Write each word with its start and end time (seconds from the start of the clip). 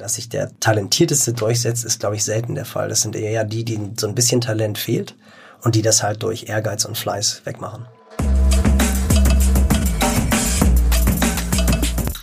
Dass 0.00 0.14
sich 0.14 0.30
der 0.30 0.58
Talentierteste 0.60 1.34
durchsetzt, 1.34 1.84
ist, 1.84 2.00
glaube 2.00 2.16
ich, 2.16 2.24
selten 2.24 2.54
der 2.54 2.64
Fall. 2.64 2.88
Das 2.88 3.02
sind 3.02 3.14
eher 3.14 3.44
die, 3.44 3.66
die 3.66 3.78
so 3.98 4.08
ein 4.08 4.14
bisschen 4.14 4.40
Talent 4.40 4.78
fehlt 4.78 5.14
und 5.60 5.74
die 5.74 5.82
das 5.82 6.02
halt 6.02 6.22
durch 6.22 6.48
Ehrgeiz 6.48 6.86
und 6.86 6.96
Fleiß 6.96 7.42
wegmachen. 7.44 7.84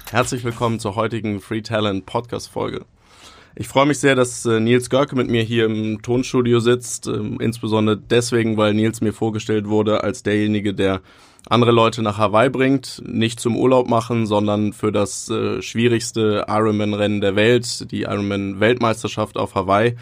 Herzlich 0.09 0.43
willkommen 0.43 0.79
zur 0.79 0.95
heutigen 0.95 1.39
Free 1.39 1.61
Talent 1.61 2.07
Podcast 2.07 2.49
Folge. 2.49 2.83
Ich 3.55 3.67
freue 3.67 3.85
mich 3.85 3.99
sehr, 3.99 4.15
dass 4.15 4.43
äh, 4.47 4.59
Nils 4.59 4.89
Görke 4.89 5.15
mit 5.15 5.29
mir 5.29 5.43
hier 5.43 5.65
im 5.65 6.01
Tonstudio 6.01 6.59
sitzt, 6.59 7.05
ähm, 7.05 7.39
insbesondere 7.39 7.95
deswegen, 7.95 8.57
weil 8.57 8.73
Nils 8.73 9.01
mir 9.01 9.13
vorgestellt 9.13 9.67
wurde 9.67 10.03
als 10.03 10.23
derjenige, 10.23 10.73
der 10.73 11.01
andere 11.49 11.71
Leute 11.71 12.01
nach 12.01 12.17
Hawaii 12.17 12.49
bringt, 12.49 13.01
nicht 13.05 13.39
zum 13.39 13.55
Urlaub 13.55 13.87
machen, 13.87 14.25
sondern 14.25 14.73
für 14.73 14.91
das 14.91 15.29
äh, 15.29 15.61
schwierigste 15.61 16.45
Ironman-Rennen 16.47 17.21
der 17.21 17.35
Welt, 17.35 17.91
die 17.91 18.03
Ironman-Weltmeisterschaft 18.03 19.37
auf 19.37 19.55
Hawaii. 19.55 19.95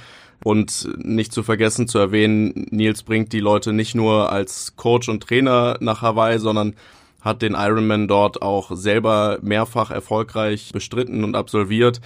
Und 0.44 0.90
nicht 0.98 1.32
zu 1.32 1.44
vergessen 1.44 1.88
zu 1.88 1.98
erwähnen, 1.98 2.68
Nils 2.70 3.04
bringt 3.04 3.32
die 3.34 3.40
Leute 3.40 3.74
nicht 3.74 3.96
nur 3.96 4.32
als 4.32 4.76
Coach 4.76 5.10
und 5.10 5.24
Trainer 5.24 5.78
nach 5.80 6.02
Hawaii, 6.02 6.40
sondern 6.40 6.76
hat 7.22 7.42
den 7.42 7.56
Ironman 7.56 8.08
dort 8.08 8.42
auch 8.44 8.72
selber 8.76 9.40
mehrfach 9.42 9.90
erfolgreich 9.90 10.72
bestritten 10.72 11.24
und 11.24 11.36
absolviert. 11.36 12.00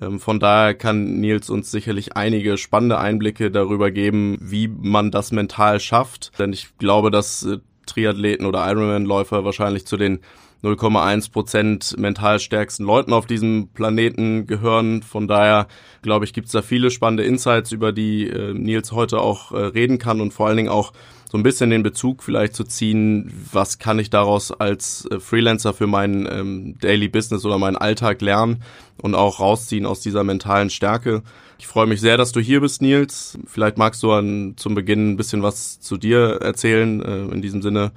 Ähm, 0.00 0.18
von 0.18 0.40
daher 0.40 0.74
kann 0.74 1.20
Nils 1.20 1.48
uns 1.50 1.70
sicherlich 1.70 2.16
einige 2.16 2.58
spannende 2.58 2.98
Einblicke 2.98 3.52
darüber 3.52 3.92
geben, 3.92 4.36
wie 4.40 4.66
man 4.66 5.12
das 5.12 5.30
mental 5.30 5.78
schafft. 5.78 6.32
Denn 6.38 6.52
ich 6.52 6.76
glaube, 6.78 7.12
dass 7.12 7.44
äh, 7.44 7.58
Triathleten 7.86 8.46
oder 8.46 8.68
Ironman-Läufer 8.70 9.44
wahrscheinlich 9.44 9.86
zu 9.86 9.96
den 9.96 10.20
0,1 10.64 11.30
Prozent 11.30 11.98
mental 11.98 12.40
stärksten 12.40 12.84
Leuten 12.84 13.12
auf 13.12 13.26
diesem 13.26 13.68
Planeten 13.74 14.46
gehören. 14.46 15.02
Von 15.02 15.28
daher, 15.28 15.68
glaube 16.00 16.24
ich, 16.24 16.32
gibt 16.32 16.46
es 16.46 16.52
da 16.52 16.62
viele 16.62 16.90
spannende 16.90 17.24
Insights, 17.24 17.70
über 17.70 17.92
die 17.92 18.28
äh, 18.28 18.54
Nils 18.54 18.92
heute 18.92 19.20
auch 19.20 19.52
äh, 19.52 19.58
reden 19.58 19.98
kann 19.98 20.22
und 20.22 20.32
vor 20.32 20.46
allen 20.46 20.56
Dingen 20.56 20.70
auch 20.70 20.92
so 21.30 21.38
ein 21.38 21.42
bisschen 21.42 21.68
den 21.68 21.82
Bezug 21.82 22.22
vielleicht 22.22 22.54
zu 22.54 22.64
ziehen, 22.64 23.30
was 23.52 23.78
kann 23.78 23.98
ich 23.98 24.08
daraus 24.08 24.52
als 24.52 25.06
äh, 25.10 25.20
Freelancer 25.20 25.74
für 25.74 25.86
mein 25.86 26.26
ähm, 26.30 26.78
Daily 26.80 27.08
Business 27.08 27.44
oder 27.44 27.58
meinen 27.58 27.76
Alltag 27.76 28.22
lernen 28.22 28.62
und 29.02 29.14
auch 29.14 29.40
rausziehen 29.40 29.84
aus 29.84 30.00
dieser 30.00 30.24
mentalen 30.24 30.70
Stärke. 30.70 31.22
Ich 31.64 31.68
freue 31.68 31.86
mich 31.86 32.02
sehr, 32.02 32.18
dass 32.18 32.30
du 32.30 32.40
hier 32.40 32.60
bist, 32.60 32.82
Nils. 32.82 33.38
Vielleicht 33.46 33.78
magst 33.78 34.02
du 34.02 34.12
an, 34.12 34.52
zum 34.58 34.74
Beginn 34.74 35.12
ein 35.12 35.16
bisschen 35.16 35.42
was 35.42 35.80
zu 35.80 35.96
dir 35.96 36.42
erzählen. 36.42 37.02
Äh, 37.02 37.34
in 37.34 37.40
diesem 37.40 37.62
Sinne, 37.62 37.90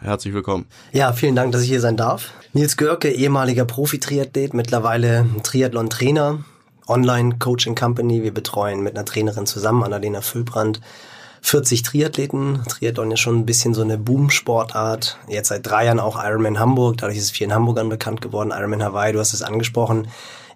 herzlich 0.00 0.32
willkommen. 0.32 0.66
Ja, 0.92 1.12
vielen 1.12 1.34
Dank, 1.34 1.50
dass 1.50 1.62
ich 1.62 1.68
hier 1.68 1.80
sein 1.80 1.96
darf. 1.96 2.30
Nils 2.52 2.76
Görke, 2.76 3.10
ehemaliger 3.10 3.64
Profi-Triathlet, 3.64 4.54
mittlerweile 4.54 5.26
Triathlon-Trainer, 5.42 6.44
Online-Coaching 6.86 7.74
Company. 7.74 8.22
Wir 8.22 8.32
betreuen 8.32 8.84
mit 8.84 8.94
einer 8.94 9.04
Trainerin 9.04 9.46
zusammen, 9.46 9.82
Annalena 9.82 10.20
Füllbrand, 10.20 10.80
40 11.42 11.82
Triathleten. 11.82 12.62
Triathlon 12.68 13.10
ist 13.10 13.20
schon 13.20 13.40
ein 13.40 13.46
bisschen 13.46 13.74
so 13.74 13.82
eine 13.82 13.98
Boom-Sportart. 13.98 15.18
Jetzt 15.26 15.48
seit 15.48 15.66
drei 15.66 15.86
Jahren 15.86 15.98
auch 15.98 16.24
Ironman 16.24 16.60
Hamburg. 16.60 16.98
Dadurch 16.98 17.18
ist 17.18 17.24
es 17.24 17.30
vielen 17.32 17.52
Hamburgern 17.52 17.88
bekannt 17.88 18.20
geworden. 18.20 18.52
Ironman 18.56 18.84
Hawaii, 18.84 19.12
du 19.12 19.18
hast 19.18 19.34
es 19.34 19.42
angesprochen. 19.42 20.06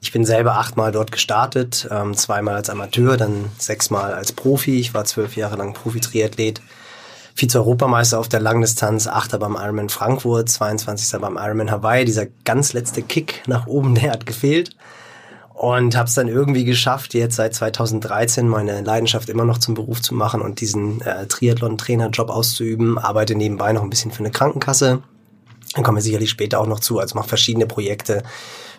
Ich 0.03 0.11
bin 0.11 0.25
selber 0.25 0.59
achtmal 0.59 0.91
dort 0.91 1.13
gestartet, 1.13 1.89
ähm, 1.89 2.15
zweimal 2.15 2.57
als 2.57 2.69
Amateur, 2.69 3.17
dann 3.17 3.45
sechsmal 3.57 4.13
als 4.13 4.33
Profi. 4.33 4.81
Ich 4.81 4.95
war 4.95 5.05
zwölf 5.05 5.37
Jahre 5.37 5.55
lang 5.55 5.75
Profi-Triathlet. 5.75 6.61
Vize-Europameister 7.37 8.19
auf 8.19 8.29
der 8.29 8.41
Langdistanz, 8.41 9.07
Achter 9.07 9.39
beim 9.39 9.55
Ironman 9.55 9.89
Frankfurt, 9.89 10.49
22. 10.49 11.21
beim 11.21 11.37
Ironman 11.37 11.71
Hawaii. 11.71 12.05
Dieser 12.05 12.27
ganz 12.45 12.73
letzte 12.73 13.03
Kick 13.03 13.45
nach 13.47 13.69
oben, 13.69 13.95
der 14.03 14.11
hat 14.11 14.27
gefehlt 14.27 14.77
und 15.55 15.97
habe 15.97 16.09
es 16.09 16.15
dann 16.15 16.27
irgendwie 16.27 16.65
geschafft, 16.65 17.15
jetzt 17.15 17.37
seit 17.37 17.55
2013 17.55 18.49
meine 18.49 18.81
Leidenschaft 18.81 19.29
immer 19.29 19.45
noch 19.45 19.59
zum 19.59 19.75
Beruf 19.75 20.03
zu 20.03 20.17
machen 20.17 20.43
und 20.43 20.61
diesen 20.61 21.01
äh, 21.03 21.29
Triathlon-Trainer-Job 21.29 22.29
auszuüben. 22.29 22.99
Arbeite 22.99 23.37
nebenbei 23.37 23.73
noch 23.73 23.83
ein 23.83 23.91
bisschen 23.91 24.11
für 24.11 24.21
eine 24.21 24.33
Krankenkasse. 24.33 25.01
Dann 25.75 25.85
kommen 25.85 25.99
wir 25.99 26.03
sicherlich 26.03 26.31
später 26.31 26.59
auch 26.59 26.67
noch 26.67 26.81
zu. 26.81 26.99
Also 26.99 27.15
mache 27.15 27.29
verschiedene 27.29 27.67
Projekte. 27.67 28.25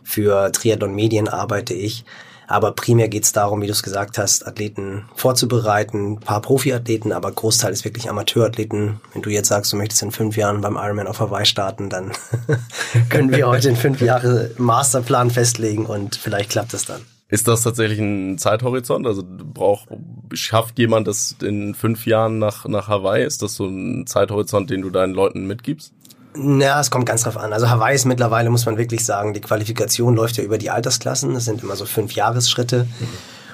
Für 0.04 0.52
Triathlon-Medien 0.52 1.28
arbeite 1.28 1.74
ich. 1.74 2.06
Aber 2.48 2.74
primär 2.74 3.08
geht 3.08 3.24
es 3.24 3.32
darum, 3.32 3.62
wie 3.62 3.68
du 3.68 3.72
es 3.72 3.84
gesagt 3.84 4.18
hast, 4.18 4.46
Athleten 4.46 5.06
vorzubereiten, 5.16 6.14
ein 6.14 6.20
paar 6.20 6.42
Profiathleten, 6.42 7.12
aber 7.12 7.32
Großteil 7.32 7.72
ist 7.72 7.86
wirklich 7.86 8.10
Amateurathleten. 8.10 9.00
Wenn 9.14 9.22
du 9.22 9.30
jetzt 9.30 9.48
sagst, 9.48 9.72
du 9.72 9.78
möchtest 9.78 10.04
in 10.04 10.12
fünf 10.12 10.36
Jahren 10.36 10.62
beim 10.62 10.76
Ironman 10.76 11.08
auf 11.08 11.20
Hawaii 11.20 11.46
starten, 11.46 11.90
dann 11.90 12.12
können 13.10 13.32
wir 13.32 13.48
heute 13.48 13.70
in 13.70 13.76
fünf 13.76 14.02
Jahre 14.02 14.52
Masterplan 14.58 15.32
festlegen 15.32 15.86
und 15.86 16.16
vielleicht 16.16 16.52
klappt 16.52 16.74
es 16.74 16.86
dann. 16.86 17.02
Ist 17.30 17.48
das 17.48 17.64
tatsächlich 17.64 17.98
ein 17.98 18.38
Zeithorizont? 18.38 19.08
Also 19.08 19.24
braucht, 19.26 19.88
schafft 20.34 20.78
jemand 20.78 21.08
das 21.08 21.36
in 21.42 21.74
fünf 21.74 22.06
Jahren 22.06 22.38
nach, 22.38 22.68
nach 22.68 22.90
Hawaii? 22.90 23.26
Ist 23.26 23.42
das 23.42 23.56
so 23.56 23.66
ein 23.66 24.06
Zeithorizont, 24.06 24.70
den 24.70 24.84
du 24.84 24.92
deinen 24.92 25.16
Leuten 25.16 25.48
mitgibst? 25.48 25.94
Na, 26.36 26.80
es 26.80 26.90
kommt 26.90 27.06
ganz 27.06 27.24
drauf 27.24 27.38
an. 27.38 27.54
Also 27.54 27.70
Hawaii 27.70 27.96
ist 27.96 28.06
mittlerweile, 28.06 28.50
muss 28.50 28.66
man 28.66 28.78
wirklich 28.78 29.06
sagen, 29.06 29.34
die 29.34 29.42
Qualifikation 29.42 30.16
läuft 30.16 30.38
ja 30.38 30.44
über 30.44 30.58
die 30.58 30.70
Altersklassen. 30.70 31.34
Das 31.34 31.46
sind 31.46 31.64
immer 31.64 31.76
so 31.76 31.86
fünf 31.86 32.14
Jahresschritte. 32.14 32.86
Mhm. 32.86 33.08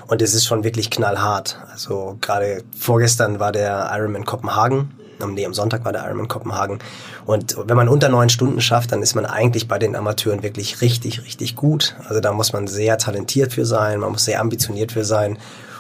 Und 0.08 0.22
es 0.22 0.34
ist 0.34 0.46
schon 0.46 0.64
wirklich 0.64 0.90
knallhart. 0.90 1.60
Also 1.72 2.18
gerade 2.22 2.64
vorgestern 2.78 3.40
war 3.40 3.52
der 3.52 3.92
Ironman 3.94 4.26
Kopenhagen. 4.26 4.92
Nee, 5.28 5.46
am 5.46 5.54
Sonntag 5.54 5.84
war 5.84 5.92
der 5.92 6.06
Ironman 6.06 6.30
Kopenhagen. 6.30 6.80
Und 7.26 7.58
wenn 7.66 7.76
man 7.76 7.90
unter 7.90 8.08
neun 8.08 8.30
Stunden 8.30 8.62
schafft, 8.62 8.94
dann 8.94 9.02
ist 9.02 9.16
man 9.16 9.26
eigentlich 9.26 9.68
bei 9.68 9.78
den 9.78 9.96
Amateuren 9.96 10.42
wirklich 10.42 10.82
richtig, 10.82 11.26
richtig 11.26 11.56
gut. 11.58 11.96
Also 12.08 12.22
da 12.22 12.32
muss 12.32 12.54
man 12.54 12.68
sehr 12.68 12.98
talentiert 12.98 13.54
für 13.54 13.66
sein, 13.66 14.00
man 14.00 14.14
muss 14.14 14.26
sehr 14.26 14.40
ambitioniert 14.40 14.94
für 14.94 15.04
sein 15.04 15.38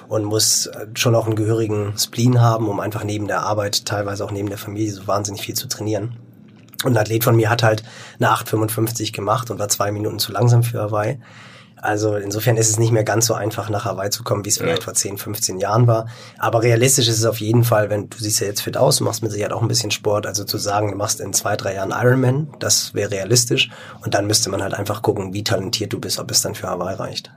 und 0.09 0.25
muss 0.25 0.69
schon 0.93 1.15
auch 1.15 1.25
einen 1.25 1.35
gehörigen 1.35 1.93
Spleen 1.97 2.41
haben, 2.41 2.67
um 2.67 2.81
einfach 2.81 3.05
neben 3.05 3.27
der 3.27 3.41
Arbeit, 3.43 3.85
teilweise 3.85 4.25
auch 4.25 4.31
neben 4.31 4.49
der 4.49 4.57
Familie 4.57 4.91
so 4.91 5.07
wahnsinnig 5.07 5.41
viel 5.41 5.55
zu 5.55 5.67
trainieren. 5.67 6.17
Und 6.83 6.93
ein 6.93 6.97
Athlet 6.97 7.23
von 7.23 7.35
mir 7.35 7.49
hat 7.49 7.63
halt 7.63 7.83
eine 8.19 8.29
8,55 8.29 9.13
gemacht 9.13 9.51
und 9.51 9.59
war 9.59 9.69
zwei 9.69 9.91
Minuten 9.91 10.19
zu 10.19 10.31
langsam 10.31 10.63
für 10.63 10.81
Hawaii. 10.81 11.19
Also 11.81 12.15
insofern 12.15 12.57
ist 12.57 12.69
es 12.69 12.77
nicht 12.77 12.91
mehr 12.91 13.03
ganz 13.05 13.25
so 13.25 13.33
einfach, 13.33 13.69
nach 13.69 13.85
Hawaii 13.85 14.09
zu 14.09 14.23
kommen, 14.23 14.43
wie 14.43 14.49
es 14.49 14.57
ja. 14.57 14.65
vielleicht 14.65 14.83
vor 14.83 14.93
10, 14.93 15.17
15 15.17 15.59
Jahren 15.59 15.87
war. 15.87 16.07
Aber 16.37 16.61
realistisch 16.61 17.07
ist 17.07 17.19
es 17.19 17.25
auf 17.25 17.39
jeden 17.39 17.63
Fall, 17.63 17.89
wenn 17.89 18.09
du 18.09 18.17
siehst 18.17 18.41
ja 18.41 18.47
jetzt 18.47 18.61
fit 18.61 18.75
aus, 18.75 18.97
du 18.97 19.05
machst 19.05 19.23
mit 19.23 19.31
Sicherheit 19.31 19.53
auch 19.53 19.61
ein 19.61 19.67
bisschen 19.67 19.91
Sport. 19.91 20.27
Also 20.27 20.43
zu 20.43 20.57
sagen, 20.57 20.91
du 20.91 20.97
machst 20.97 21.21
in 21.21 21.33
zwei, 21.33 21.55
drei 21.55 21.75
Jahren 21.75 21.91
Ironman, 21.91 22.49
das 22.59 22.93
wäre 22.93 23.11
realistisch. 23.11 23.69
Und 24.03 24.13
dann 24.13 24.27
müsste 24.27 24.49
man 24.49 24.61
halt 24.61 24.73
einfach 24.73 25.01
gucken, 25.01 25.33
wie 25.33 25.43
talentiert 25.43 25.93
du 25.93 25.99
bist, 25.99 26.19
ob 26.19 26.31
es 26.31 26.41
dann 26.41 26.55
für 26.55 26.67
Hawaii 26.67 26.95
reicht 26.95 27.31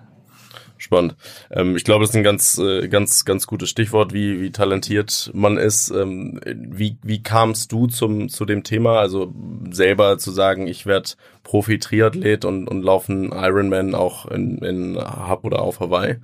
spannend. 0.82 1.16
Ähm, 1.50 1.76
ich 1.76 1.84
glaube, 1.84 2.02
das 2.02 2.10
ist 2.10 2.16
ein 2.16 2.22
ganz, 2.22 2.58
äh, 2.58 2.88
ganz, 2.88 3.24
ganz 3.24 3.46
gutes 3.46 3.68
Stichwort, 3.68 4.12
wie, 4.12 4.40
wie 4.40 4.50
talentiert 4.50 5.30
man 5.34 5.56
ist. 5.56 5.90
Ähm, 5.90 6.40
wie, 6.44 6.96
wie 7.02 7.22
kamst 7.22 7.72
du 7.72 7.86
zum, 7.86 8.28
zu 8.28 8.44
dem 8.44 8.64
Thema? 8.64 8.98
Also 8.98 9.32
selber 9.70 10.18
zu 10.18 10.30
sagen, 10.30 10.66
ich 10.66 10.86
werde 10.86 11.10
Profi-Triathlet 11.44 12.44
und, 12.44 12.68
und 12.68 12.82
laufen 12.82 13.32
Ironman 13.32 13.94
auch 13.94 14.26
in, 14.26 14.58
in 14.58 14.98
Hub 14.98 15.44
oder 15.44 15.62
auf 15.62 15.80
Hawaii? 15.80 16.16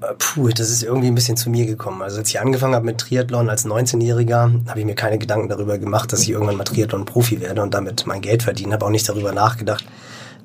Äh, 0.00 0.14
puh, 0.18 0.48
das 0.48 0.70
ist 0.70 0.82
irgendwie 0.82 1.08
ein 1.08 1.14
bisschen 1.14 1.36
zu 1.36 1.50
mir 1.50 1.66
gekommen. 1.66 2.02
Also 2.02 2.18
als 2.18 2.28
ich 2.28 2.40
angefangen 2.40 2.74
habe 2.74 2.86
mit 2.86 2.98
Triathlon 2.98 3.48
als 3.50 3.66
19-Jähriger, 3.66 4.68
habe 4.68 4.80
ich 4.80 4.86
mir 4.86 4.94
keine 4.94 5.18
Gedanken 5.18 5.48
darüber 5.48 5.78
gemacht, 5.78 6.12
dass 6.12 6.22
ich 6.22 6.30
irgendwann 6.30 6.56
mal 6.56 6.64
Triathlon-Profi 6.64 7.40
werde 7.40 7.62
und 7.62 7.74
damit 7.74 8.06
mein 8.06 8.20
Geld 8.20 8.42
verdiene. 8.42 8.74
Habe 8.74 8.86
auch 8.86 8.90
nicht 8.90 9.08
darüber 9.08 9.32
nachgedacht, 9.32 9.84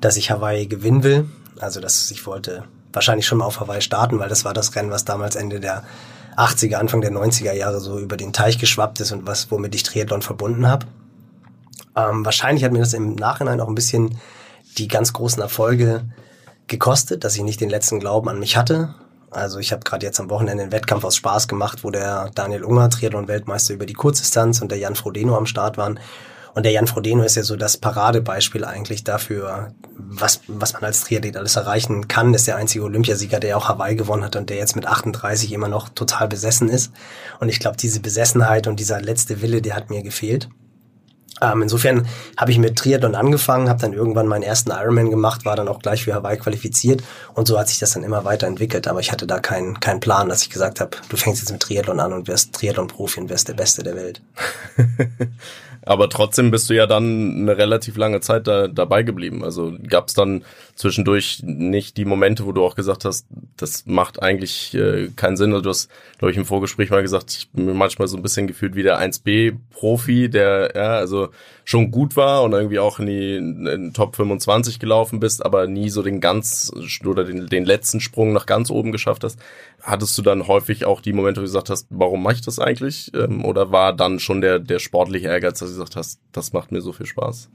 dass 0.00 0.16
ich 0.16 0.30
Hawaii 0.30 0.66
gewinnen 0.66 1.02
will. 1.02 1.28
Also 1.58 1.80
dass 1.80 2.10
ich 2.10 2.26
wollte 2.26 2.64
wahrscheinlich 2.96 3.26
schon 3.26 3.38
mal 3.38 3.44
auf 3.44 3.60
Hawaii 3.60 3.80
starten, 3.80 4.18
weil 4.18 4.28
das 4.28 4.44
war 4.44 4.54
das 4.54 4.74
Rennen, 4.74 4.90
was 4.90 5.04
damals 5.04 5.36
Ende 5.36 5.60
der 5.60 5.84
80er, 6.36 6.76
Anfang 6.76 7.00
der 7.00 7.12
90er 7.12 7.52
Jahre 7.52 7.80
so 7.80 7.98
über 7.98 8.16
den 8.16 8.32
Teich 8.32 8.58
geschwappt 8.58 9.00
ist 9.00 9.12
und 9.12 9.26
was, 9.26 9.50
womit 9.50 9.74
ich 9.74 9.84
Triathlon 9.84 10.22
verbunden 10.22 10.66
habe. 10.66 10.86
Ähm, 11.94 12.24
wahrscheinlich 12.24 12.64
hat 12.64 12.72
mir 12.72 12.80
das 12.80 12.94
im 12.94 13.14
Nachhinein 13.14 13.60
auch 13.60 13.68
ein 13.68 13.74
bisschen 13.74 14.18
die 14.78 14.88
ganz 14.88 15.12
großen 15.12 15.40
Erfolge 15.40 16.04
gekostet, 16.66 17.24
dass 17.24 17.36
ich 17.36 17.42
nicht 17.42 17.60
den 17.60 17.70
letzten 17.70 18.00
Glauben 18.00 18.28
an 18.28 18.38
mich 18.38 18.56
hatte. 18.56 18.94
Also 19.30 19.58
ich 19.58 19.72
habe 19.72 19.84
gerade 19.84 20.04
jetzt 20.04 20.20
am 20.20 20.30
Wochenende 20.30 20.62
einen 20.62 20.72
Wettkampf 20.72 21.04
aus 21.04 21.16
Spaß 21.16 21.48
gemacht, 21.48 21.84
wo 21.84 21.90
der 21.90 22.30
Daniel 22.34 22.64
Unger, 22.64 22.88
Triathlon-Weltmeister 22.88 23.74
über 23.74 23.86
die 23.86 23.94
Kurzdistanz 23.94 24.60
und 24.60 24.70
der 24.70 24.78
Jan 24.78 24.96
Frodeno 24.96 25.36
am 25.36 25.46
Start 25.46 25.76
waren. 25.76 26.00
Und 26.56 26.62
der 26.62 26.72
Jan 26.72 26.86
Frodeno 26.86 27.22
ist 27.22 27.36
ja 27.36 27.42
so 27.42 27.54
das 27.54 27.76
Paradebeispiel 27.76 28.64
eigentlich 28.64 29.04
dafür, 29.04 29.74
was, 29.94 30.40
was 30.48 30.72
man 30.72 30.84
als 30.84 31.02
Triathlet 31.02 31.36
alles 31.36 31.56
erreichen 31.56 32.08
kann. 32.08 32.32
Ist 32.32 32.46
der 32.46 32.56
einzige 32.56 32.82
Olympiasieger, 32.82 33.40
der 33.40 33.58
auch 33.58 33.68
Hawaii 33.68 33.94
gewonnen 33.94 34.24
hat 34.24 34.36
und 34.36 34.48
der 34.48 34.56
jetzt 34.56 34.74
mit 34.74 34.86
38 34.86 35.52
immer 35.52 35.68
noch 35.68 35.90
total 35.90 36.28
besessen 36.28 36.70
ist. 36.70 36.92
Und 37.40 37.50
ich 37.50 37.60
glaube, 37.60 37.76
diese 37.76 38.00
Besessenheit 38.00 38.68
und 38.68 38.80
dieser 38.80 39.02
letzte 39.02 39.42
Wille, 39.42 39.60
der 39.60 39.76
hat 39.76 39.90
mir 39.90 40.02
gefehlt. 40.02 40.48
Ähm, 41.42 41.60
insofern 41.60 42.08
habe 42.38 42.52
ich 42.52 42.58
mit 42.58 42.76
Triathlon 42.76 43.16
angefangen, 43.16 43.68
habe 43.68 43.82
dann 43.82 43.92
irgendwann 43.92 44.26
meinen 44.26 44.42
ersten 44.42 44.70
Ironman 44.70 45.10
gemacht, 45.10 45.44
war 45.44 45.56
dann 45.56 45.68
auch 45.68 45.80
gleich 45.80 46.04
für 46.04 46.14
Hawaii 46.14 46.38
qualifiziert 46.38 47.02
und 47.34 47.46
so 47.46 47.58
hat 47.58 47.68
sich 47.68 47.78
das 47.78 47.90
dann 47.90 48.02
immer 48.02 48.24
weiterentwickelt. 48.24 48.88
Aber 48.88 49.00
ich 49.00 49.12
hatte 49.12 49.26
da 49.26 49.40
keinen 49.40 49.78
keinen 49.80 50.00
Plan, 50.00 50.30
dass 50.30 50.40
ich 50.40 50.48
gesagt 50.48 50.80
habe, 50.80 50.96
du 51.10 51.18
fängst 51.18 51.42
jetzt 51.42 51.52
mit 51.52 51.60
Triathlon 51.60 52.00
an 52.00 52.14
und 52.14 52.28
wirst 52.28 52.54
Triathlon-Profi 52.54 53.20
und 53.20 53.28
wirst 53.28 53.48
der 53.48 53.54
Beste 53.54 53.82
der 53.82 53.94
Welt. 53.94 54.22
Aber 55.86 56.08
trotzdem 56.08 56.50
bist 56.50 56.68
du 56.68 56.74
ja 56.74 56.86
dann 56.86 57.36
eine 57.36 57.56
relativ 57.56 57.96
lange 57.96 58.20
Zeit 58.20 58.48
da, 58.48 58.66
dabei 58.66 59.04
geblieben. 59.04 59.44
Also 59.44 59.72
gab 59.88 60.08
es 60.08 60.14
dann 60.14 60.44
zwischendurch 60.74 61.42
nicht 61.44 61.96
die 61.96 62.04
Momente, 62.04 62.44
wo 62.44 62.50
du 62.50 62.64
auch 62.64 62.74
gesagt 62.74 63.04
hast, 63.04 63.26
das 63.56 63.86
macht 63.86 64.20
eigentlich 64.20 64.74
äh, 64.74 65.10
keinen 65.14 65.36
Sinn. 65.36 65.52
Also 65.52 65.62
du 65.62 65.70
hast, 65.70 65.88
glaube 66.18 66.32
ich, 66.32 66.36
im 66.36 66.44
Vorgespräch 66.44 66.90
mal 66.90 67.02
gesagt, 67.02 67.32
ich 67.32 67.50
bin 67.52 67.76
manchmal 67.76 68.08
so 68.08 68.16
ein 68.16 68.22
bisschen 68.22 68.48
gefühlt 68.48 68.74
wie 68.74 68.82
der 68.82 69.00
1B-Profi, 69.00 70.28
der 70.28 70.72
ja 70.74 70.96
also 70.96 71.28
schon 71.66 71.90
gut 71.90 72.16
war 72.16 72.44
und 72.44 72.52
irgendwie 72.52 72.78
auch 72.78 73.00
in 73.00 73.06
die 73.06 73.34
in 73.34 73.92
Top 73.92 74.14
25 74.14 74.78
gelaufen 74.78 75.18
bist, 75.18 75.44
aber 75.44 75.66
nie 75.66 75.90
so 75.90 76.00
den 76.00 76.20
ganz 76.20 76.72
oder 77.04 77.24
den, 77.24 77.48
den 77.48 77.64
letzten 77.64 77.98
Sprung 77.98 78.32
nach 78.32 78.46
ganz 78.46 78.70
oben 78.70 78.92
geschafft 78.92 79.24
hast. 79.24 79.40
Hattest 79.82 80.16
du 80.16 80.22
dann 80.22 80.46
häufig 80.46 80.84
auch 80.84 81.00
die 81.00 81.12
Momente, 81.12 81.40
wo 81.40 81.42
du 81.42 81.48
gesagt 81.48 81.68
hast, 81.68 81.88
warum 81.90 82.22
mache 82.22 82.34
ich 82.34 82.40
das 82.40 82.60
eigentlich? 82.60 83.10
Ähm, 83.14 83.44
oder 83.44 83.72
war 83.72 83.92
dann 83.92 84.20
schon 84.20 84.40
der, 84.40 84.60
der 84.60 84.78
sportliche 84.78 85.26
Ehrgeiz, 85.26 85.58
dass 85.58 85.70
du 85.70 85.74
gesagt 85.74 85.96
hast, 85.96 86.20
das 86.30 86.52
macht 86.52 86.70
mir 86.70 86.80
so 86.80 86.92
viel 86.92 87.06
Spaß? 87.06 87.50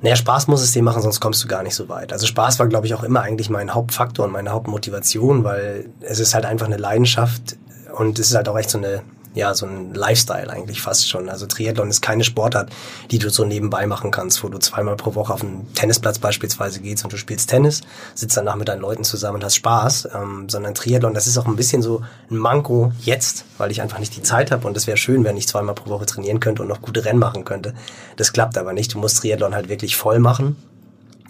Naja, 0.00 0.16
Spaß 0.16 0.48
muss 0.48 0.60
es 0.60 0.72
dir 0.72 0.82
machen, 0.82 1.00
sonst 1.00 1.20
kommst 1.20 1.44
du 1.44 1.46
gar 1.46 1.62
nicht 1.62 1.76
so 1.76 1.88
weit. 1.88 2.12
Also 2.12 2.26
Spaß 2.26 2.58
war, 2.58 2.66
glaube 2.66 2.86
ich, 2.86 2.94
auch 2.94 3.04
immer 3.04 3.20
eigentlich 3.20 3.50
mein 3.50 3.72
Hauptfaktor 3.72 4.26
und 4.26 4.32
meine 4.32 4.50
Hauptmotivation, 4.50 5.44
weil 5.44 5.90
es 6.00 6.18
ist 6.18 6.34
halt 6.34 6.44
einfach 6.44 6.66
eine 6.66 6.76
Leidenschaft 6.76 7.56
und 7.96 8.18
es 8.18 8.30
ist 8.30 8.34
halt 8.34 8.48
auch 8.48 8.58
echt 8.58 8.70
so 8.70 8.78
eine 8.78 9.02
ja, 9.34 9.54
so 9.54 9.66
ein 9.66 9.94
Lifestyle 9.94 10.50
eigentlich 10.50 10.82
fast 10.82 11.08
schon. 11.08 11.28
Also 11.28 11.46
Triathlon 11.46 11.88
ist 11.88 12.02
keine 12.02 12.24
Sportart, 12.24 12.70
die 13.10 13.18
du 13.18 13.30
so 13.30 13.44
nebenbei 13.44 13.86
machen 13.86 14.10
kannst, 14.10 14.44
wo 14.44 14.48
du 14.48 14.58
zweimal 14.58 14.96
pro 14.96 15.14
Woche 15.14 15.32
auf 15.32 15.42
einen 15.42 15.72
Tennisplatz 15.74 16.18
beispielsweise 16.18 16.80
gehst 16.80 17.04
und 17.04 17.12
du 17.12 17.16
spielst 17.16 17.48
Tennis, 17.48 17.80
sitzt 18.14 18.36
danach 18.36 18.56
mit 18.56 18.68
deinen 18.68 18.82
Leuten 18.82 19.04
zusammen 19.04 19.36
und 19.36 19.44
hast 19.44 19.56
Spaß, 19.56 20.08
ähm, 20.14 20.48
sondern 20.48 20.74
Triathlon, 20.74 21.14
das 21.14 21.26
ist 21.26 21.38
auch 21.38 21.46
ein 21.46 21.56
bisschen 21.56 21.80
so 21.82 22.02
ein 22.30 22.36
Manko 22.36 22.92
jetzt, 23.00 23.44
weil 23.56 23.70
ich 23.70 23.80
einfach 23.80 23.98
nicht 23.98 24.14
die 24.16 24.22
Zeit 24.22 24.50
habe 24.50 24.66
und 24.66 24.76
es 24.76 24.86
wäre 24.86 24.98
schön, 24.98 25.24
wenn 25.24 25.36
ich 25.36 25.48
zweimal 25.48 25.74
pro 25.74 25.88
Woche 25.90 26.06
trainieren 26.06 26.40
könnte 26.40 26.62
und 26.62 26.68
noch 26.68 26.82
gute 26.82 27.04
Rennen 27.04 27.18
machen 27.18 27.44
könnte. 27.44 27.74
Das 28.16 28.32
klappt 28.32 28.58
aber 28.58 28.72
nicht. 28.72 28.92
Du 28.94 28.98
musst 28.98 29.18
Triathlon 29.18 29.54
halt 29.54 29.68
wirklich 29.68 29.96
voll 29.96 30.18
machen 30.18 30.56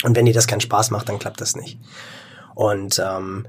und 0.03 0.17
wenn 0.17 0.27
dir 0.27 0.35
das 0.35 0.49
keinen 0.49 0.61
Spaß 0.61 0.91
macht, 0.91 1.09
dann 1.09 1.19
klappt 1.19 1.41
das 1.41 1.55
nicht. 1.55 1.79
Und 2.55 3.01
ähm, 3.05 3.47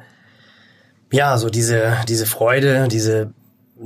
ja, 1.11 1.37
so 1.37 1.49
diese, 1.49 1.97
diese 2.07 2.25
Freude, 2.25 2.87
diese 2.87 3.31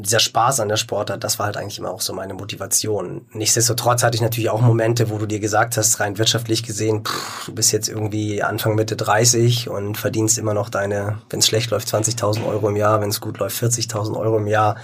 dieser 0.01 0.19
Spaß 0.19 0.59
an 0.59 0.69
der 0.69 0.77
Sportart, 0.77 1.23
das 1.23 1.39
war 1.39 1.47
halt 1.47 1.57
eigentlich 1.57 1.79
immer 1.79 1.89
auch 1.89 2.01
so 2.01 2.13
meine 2.13 2.33
Motivation. 2.33 3.25
Nichtsdestotrotz 3.33 4.03
hatte 4.03 4.15
ich 4.15 4.21
natürlich 4.21 4.49
auch 4.49 4.61
Momente, 4.61 5.09
wo 5.09 5.17
du 5.17 5.25
dir 5.25 5.39
gesagt 5.39 5.75
hast, 5.77 5.99
rein 5.99 6.17
wirtschaftlich 6.17 6.63
gesehen, 6.63 7.03
pff, 7.03 7.45
du 7.47 7.55
bist 7.55 7.71
jetzt 7.71 7.89
irgendwie 7.89 8.43
Anfang 8.43 8.75
Mitte 8.75 8.95
30 8.95 9.69
und 9.69 9.97
verdienst 9.97 10.37
immer 10.37 10.53
noch 10.53 10.69
deine, 10.69 11.19
wenn 11.29 11.39
es 11.39 11.47
schlecht 11.47 11.71
läuft, 11.71 11.87
20.000 11.87 12.45
Euro 12.47 12.69
im 12.69 12.75
Jahr, 12.75 13.01
wenn 13.01 13.09
es 13.09 13.21
gut 13.21 13.39
läuft, 13.39 13.61
40.000 13.61 14.17
Euro 14.17 14.37
im 14.37 14.47
Jahr. 14.47 14.75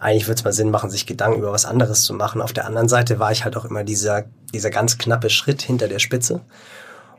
Eigentlich 0.00 0.26
würde 0.26 0.38
es 0.38 0.44
mal 0.44 0.52
Sinn 0.52 0.70
machen, 0.70 0.88
sich 0.88 1.06
Gedanken 1.06 1.40
über 1.40 1.52
was 1.52 1.66
anderes 1.66 2.02
zu 2.02 2.14
machen. 2.14 2.40
Auf 2.40 2.52
der 2.52 2.66
anderen 2.66 2.88
Seite 2.88 3.18
war 3.18 3.32
ich 3.32 3.44
halt 3.44 3.56
auch 3.56 3.64
immer 3.64 3.84
dieser, 3.84 4.24
dieser 4.54 4.70
ganz 4.70 4.96
knappe 4.96 5.28
Schritt 5.30 5.60
hinter 5.60 5.88
der 5.88 5.98
Spitze. 5.98 6.40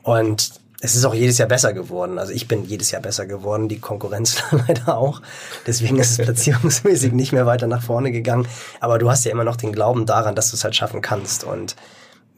Und 0.03 0.60
es 0.83 0.95
ist 0.95 1.05
auch 1.05 1.13
jedes 1.13 1.37
Jahr 1.37 1.47
besser 1.47 1.73
geworden. 1.73 2.17
Also 2.17 2.33
ich 2.33 2.47
bin 2.47 2.65
jedes 2.65 2.89
Jahr 2.89 3.01
besser 3.01 3.27
geworden, 3.27 3.69
die 3.69 3.79
Konkurrenz 3.79 4.41
leider 4.67 4.97
auch. 4.97 5.21
Deswegen 5.67 5.99
ist 5.99 6.11
es 6.11 6.17
platzierungsmäßig 6.25 7.13
nicht 7.13 7.31
mehr 7.31 7.45
weiter 7.45 7.67
nach 7.67 7.83
vorne 7.83 8.11
gegangen. 8.11 8.47
Aber 8.79 8.97
du 8.97 9.09
hast 9.09 9.23
ja 9.23 9.31
immer 9.31 9.43
noch 9.43 9.55
den 9.55 9.71
Glauben 9.71 10.07
daran, 10.07 10.35
dass 10.35 10.49
du 10.49 10.55
es 10.55 10.63
halt 10.63 10.75
schaffen 10.75 11.01
kannst. 11.01 11.43
Und 11.43 11.75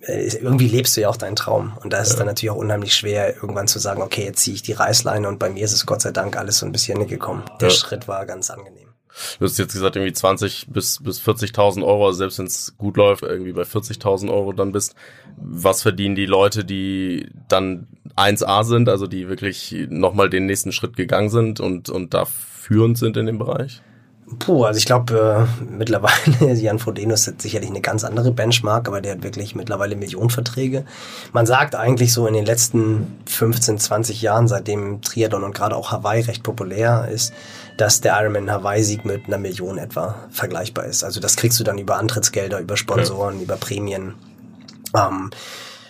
äh, 0.02 0.28
irgendwie 0.36 0.68
lebst 0.68 0.98
du 0.98 1.02
ja 1.02 1.10
auch 1.10 1.16
deinen 1.16 1.38
Traum. 1.38 1.78
Und 1.82 1.94
da 1.94 2.00
ist 2.00 2.10
ja. 2.10 2.14
es 2.14 2.18
dann 2.18 2.28
natürlich 2.28 2.52
auch 2.52 2.58
unheimlich 2.58 2.94
schwer, 2.94 3.34
irgendwann 3.36 3.70
zu 3.70 3.80
sagen, 3.80 4.02
okay, 4.02 4.26
jetzt 4.26 4.42
ziehe 4.42 4.56
ich 4.56 4.62
die 4.62 4.74
Reißleine 4.74 5.28
und 5.28 5.40
bei 5.40 5.50
mir 5.50 5.64
ist 5.64 5.74
es 5.74 5.86
Gott 5.86 6.02
sei 6.02 6.12
Dank 6.12 6.36
alles 6.36 6.60
so 6.60 6.66
ein 6.66 6.74
bisschen 6.74 7.08
gekommen. 7.08 7.44
Der 7.62 7.70
ja. 7.70 7.74
Schritt 7.74 8.10
war 8.10 8.26
ganz 8.26 8.50
angenehm. 8.50 8.90
Du 9.40 9.46
hast 9.46 9.60
jetzt 9.60 9.74
gesagt, 9.74 9.96
irgendwie 9.96 10.14
20 10.14 10.68
bis, 10.70 11.02
bis 11.04 11.22
40.000 11.22 11.86
Euro, 11.86 12.08
also 12.08 12.18
selbst 12.18 12.40
wenn 12.40 12.48
es 12.48 12.76
gut 12.78 12.98
läuft, 12.98 13.24
irgendwie 13.24 13.54
bei 13.54 13.62
40.000 13.62 14.32
Euro 14.32 14.54
dann 14.54 14.72
bist. 14.72 14.96
Was 15.38 15.84
verdienen 15.84 16.16
die 16.16 16.26
Leute, 16.26 16.66
die 16.66 17.30
dann 17.48 17.88
1A 18.16 18.64
sind, 18.64 18.90
also 18.90 19.08
die 19.08 19.28
wirklich 19.28 19.76
nochmal 19.90 20.30
den 20.30 20.46
nächsten 20.46 20.72
Schritt 20.72 20.96
gegangen 20.96 21.30
sind 21.30 21.60
und, 21.60 21.90
und 21.90 22.14
da 22.14 22.26
führend 22.26 22.98
sind 22.98 23.18
in 23.18 23.26
dem 23.26 23.40
Bereich? 23.40 23.82
Puh, 24.40 24.64
also 24.64 24.78
ich 24.78 24.86
glaube, 24.86 25.48
äh, 25.60 25.64
mittlerweile, 25.64 26.54
Jan 26.54 26.80
Frodeno 26.80 27.16
hat 27.16 27.42
sicherlich 27.42 27.70
eine 27.70 27.82
ganz 27.82 28.04
andere 28.04 28.32
Benchmark, 28.32 28.88
aber 28.88 29.02
der 29.02 29.14
hat 29.14 29.24
wirklich 29.24 29.54
mittlerweile 29.56 29.96
Millionenverträge. 29.96 30.86
Man 31.34 31.46
sagt 31.46 31.76
eigentlich 31.76 32.14
so 32.14 32.26
in 32.26 32.34
den 32.34 32.46
letzten 32.46 33.08
15, 33.26 33.80
20 33.80 34.22
Jahren, 34.22 34.48
seitdem 34.48 35.02
Triathlon 35.02 35.44
und 35.44 35.54
gerade 35.54 35.76
auch 35.76 35.92
Hawaii 35.92 36.22
recht 36.22 36.44
populär 36.44 37.10
ist, 37.12 37.34
dass 37.78 38.02
der 38.02 38.20
Ironman 38.20 38.50
Hawaii-Sieg 38.50 39.06
mit 39.06 39.26
einer 39.28 39.38
Million 39.38 39.78
etwa 39.78 40.16
vergleichbar 40.30 40.86
ist. 40.86 41.04
Also 41.04 41.20
das 41.20 41.36
kriegst 41.36 41.60
du 41.60 41.64
dann 41.64 41.78
über 41.78 41.98
Antrittsgelder, 41.98 42.60
über 42.60 42.78
Sponsoren, 42.78 43.36
okay. 43.36 43.44
über 43.44 43.58
Prämien. 43.58 44.14
Ähm, 44.96 45.32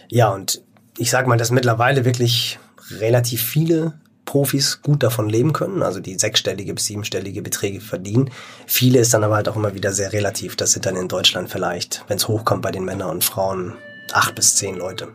ja, 0.09 0.29
und 0.29 0.61
ich 0.97 1.09
sag 1.09 1.27
mal, 1.27 1.37
dass 1.37 1.51
mittlerweile 1.51 2.05
wirklich 2.05 2.59
relativ 2.99 3.41
viele 3.41 3.93
Profis 4.25 4.81
gut 4.81 5.03
davon 5.03 5.29
leben 5.29 5.53
können, 5.53 5.83
also 5.83 5.99
die 5.99 6.17
sechsstellige 6.17 6.73
bis 6.73 6.85
siebenstellige 6.85 7.41
Beträge 7.41 7.81
verdienen. 7.81 8.31
Viele 8.65 8.99
ist 8.99 9.13
dann 9.13 9.23
aber 9.23 9.35
halt 9.35 9.49
auch 9.49 9.55
immer 9.55 9.75
wieder 9.75 9.91
sehr 9.91 10.13
relativ. 10.13 10.55
Das 10.55 10.71
sind 10.71 10.85
dann 10.85 10.95
in 10.95 11.07
Deutschland 11.07 11.49
vielleicht, 11.49 12.03
wenn 12.07 12.17
es 12.17 12.27
hochkommt 12.27 12.61
bei 12.61 12.71
den 12.71 12.85
Männern 12.85 13.09
und 13.09 13.23
Frauen, 13.23 13.73
acht 14.11 14.35
bis 14.35 14.55
zehn 14.55 14.75
Leute, 14.75 15.09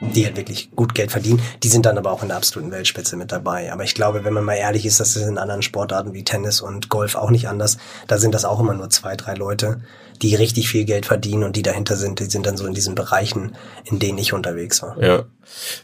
die 0.00 0.24
halt 0.24 0.36
wirklich 0.36 0.70
gut 0.74 0.94
Geld 0.94 1.10
verdienen. 1.10 1.40
Die 1.62 1.68
sind 1.68 1.86
dann 1.86 1.98
aber 1.98 2.10
auch 2.10 2.22
in 2.22 2.28
der 2.28 2.36
absoluten 2.36 2.70
Weltspitze 2.70 3.16
mit 3.16 3.32
dabei. 3.32 3.72
Aber 3.72 3.84
ich 3.84 3.94
glaube, 3.94 4.24
wenn 4.24 4.32
man 4.32 4.44
mal 4.44 4.54
ehrlich 4.54 4.86
ist, 4.86 5.00
das 5.00 5.16
ist 5.16 5.26
in 5.26 5.38
anderen 5.38 5.62
Sportarten 5.62 6.12
wie 6.12 6.24
Tennis 6.24 6.60
und 6.60 6.88
Golf 6.88 7.14
auch 7.14 7.30
nicht 7.30 7.48
anders. 7.48 7.78
Da 8.06 8.18
sind 8.18 8.34
das 8.34 8.44
auch 8.44 8.60
immer 8.60 8.74
nur 8.74 8.90
zwei, 8.90 9.16
drei 9.16 9.34
Leute, 9.34 9.80
die 10.22 10.34
richtig 10.34 10.68
viel 10.68 10.84
Geld 10.84 11.06
verdienen 11.06 11.44
und 11.44 11.56
die 11.56 11.62
dahinter 11.62 11.96
sind, 11.96 12.20
die 12.20 12.26
sind 12.26 12.46
dann 12.46 12.56
so 12.56 12.66
in 12.66 12.74
diesen 12.74 12.94
Bereichen, 12.94 13.56
in 13.84 13.98
denen 13.98 14.18
ich 14.18 14.32
unterwegs 14.32 14.82
war. 14.82 15.00
Ja. 15.02 15.24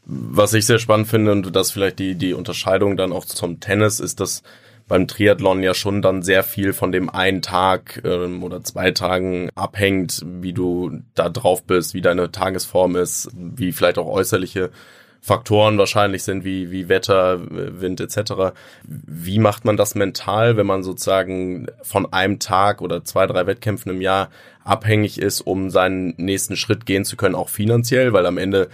Was 0.04 0.54
ich 0.54 0.66
sehr 0.66 0.78
spannend 0.78 1.08
finde 1.08 1.32
und 1.32 1.54
das 1.54 1.70
vielleicht 1.70 1.98
die, 1.98 2.14
die 2.14 2.34
Unterscheidung 2.34 2.96
dann 2.96 3.12
auch 3.12 3.24
zum 3.24 3.60
Tennis 3.60 4.00
ist, 4.00 4.20
dass 4.20 4.42
beim 4.90 5.06
Triathlon 5.06 5.62
ja 5.62 5.72
schon 5.72 6.02
dann 6.02 6.22
sehr 6.22 6.42
viel 6.42 6.72
von 6.72 6.90
dem 6.90 7.08
einen 7.08 7.42
Tag 7.42 8.02
ähm, 8.04 8.42
oder 8.42 8.62
zwei 8.64 8.90
Tagen 8.90 9.48
abhängt, 9.54 10.20
wie 10.26 10.52
du 10.52 11.00
da 11.14 11.28
drauf 11.28 11.62
bist, 11.62 11.94
wie 11.94 12.00
deine 12.00 12.32
Tagesform 12.32 12.96
ist, 12.96 13.30
wie 13.32 13.70
vielleicht 13.70 13.98
auch 13.98 14.08
äußerliche 14.08 14.70
Faktoren 15.20 15.78
wahrscheinlich 15.78 16.24
sind, 16.24 16.44
wie, 16.44 16.72
wie 16.72 16.88
Wetter, 16.88 17.40
Wind 17.50 18.00
etc. 18.00 18.52
Wie 18.84 19.38
macht 19.38 19.64
man 19.64 19.76
das 19.76 19.94
mental, 19.94 20.56
wenn 20.56 20.66
man 20.66 20.82
sozusagen 20.82 21.68
von 21.82 22.12
einem 22.12 22.40
Tag 22.40 22.82
oder 22.82 23.04
zwei, 23.04 23.28
drei 23.28 23.46
Wettkämpfen 23.46 23.92
im 23.92 24.00
Jahr 24.00 24.28
abhängig 24.64 25.20
ist, 25.20 25.40
um 25.40 25.70
seinen 25.70 26.14
nächsten 26.16 26.56
Schritt 26.56 26.84
gehen 26.84 27.04
zu 27.04 27.16
können, 27.16 27.36
auch 27.36 27.48
finanziell, 27.48 28.12
weil 28.12 28.26
am 28.26 28.38
Ende 28.38 28.68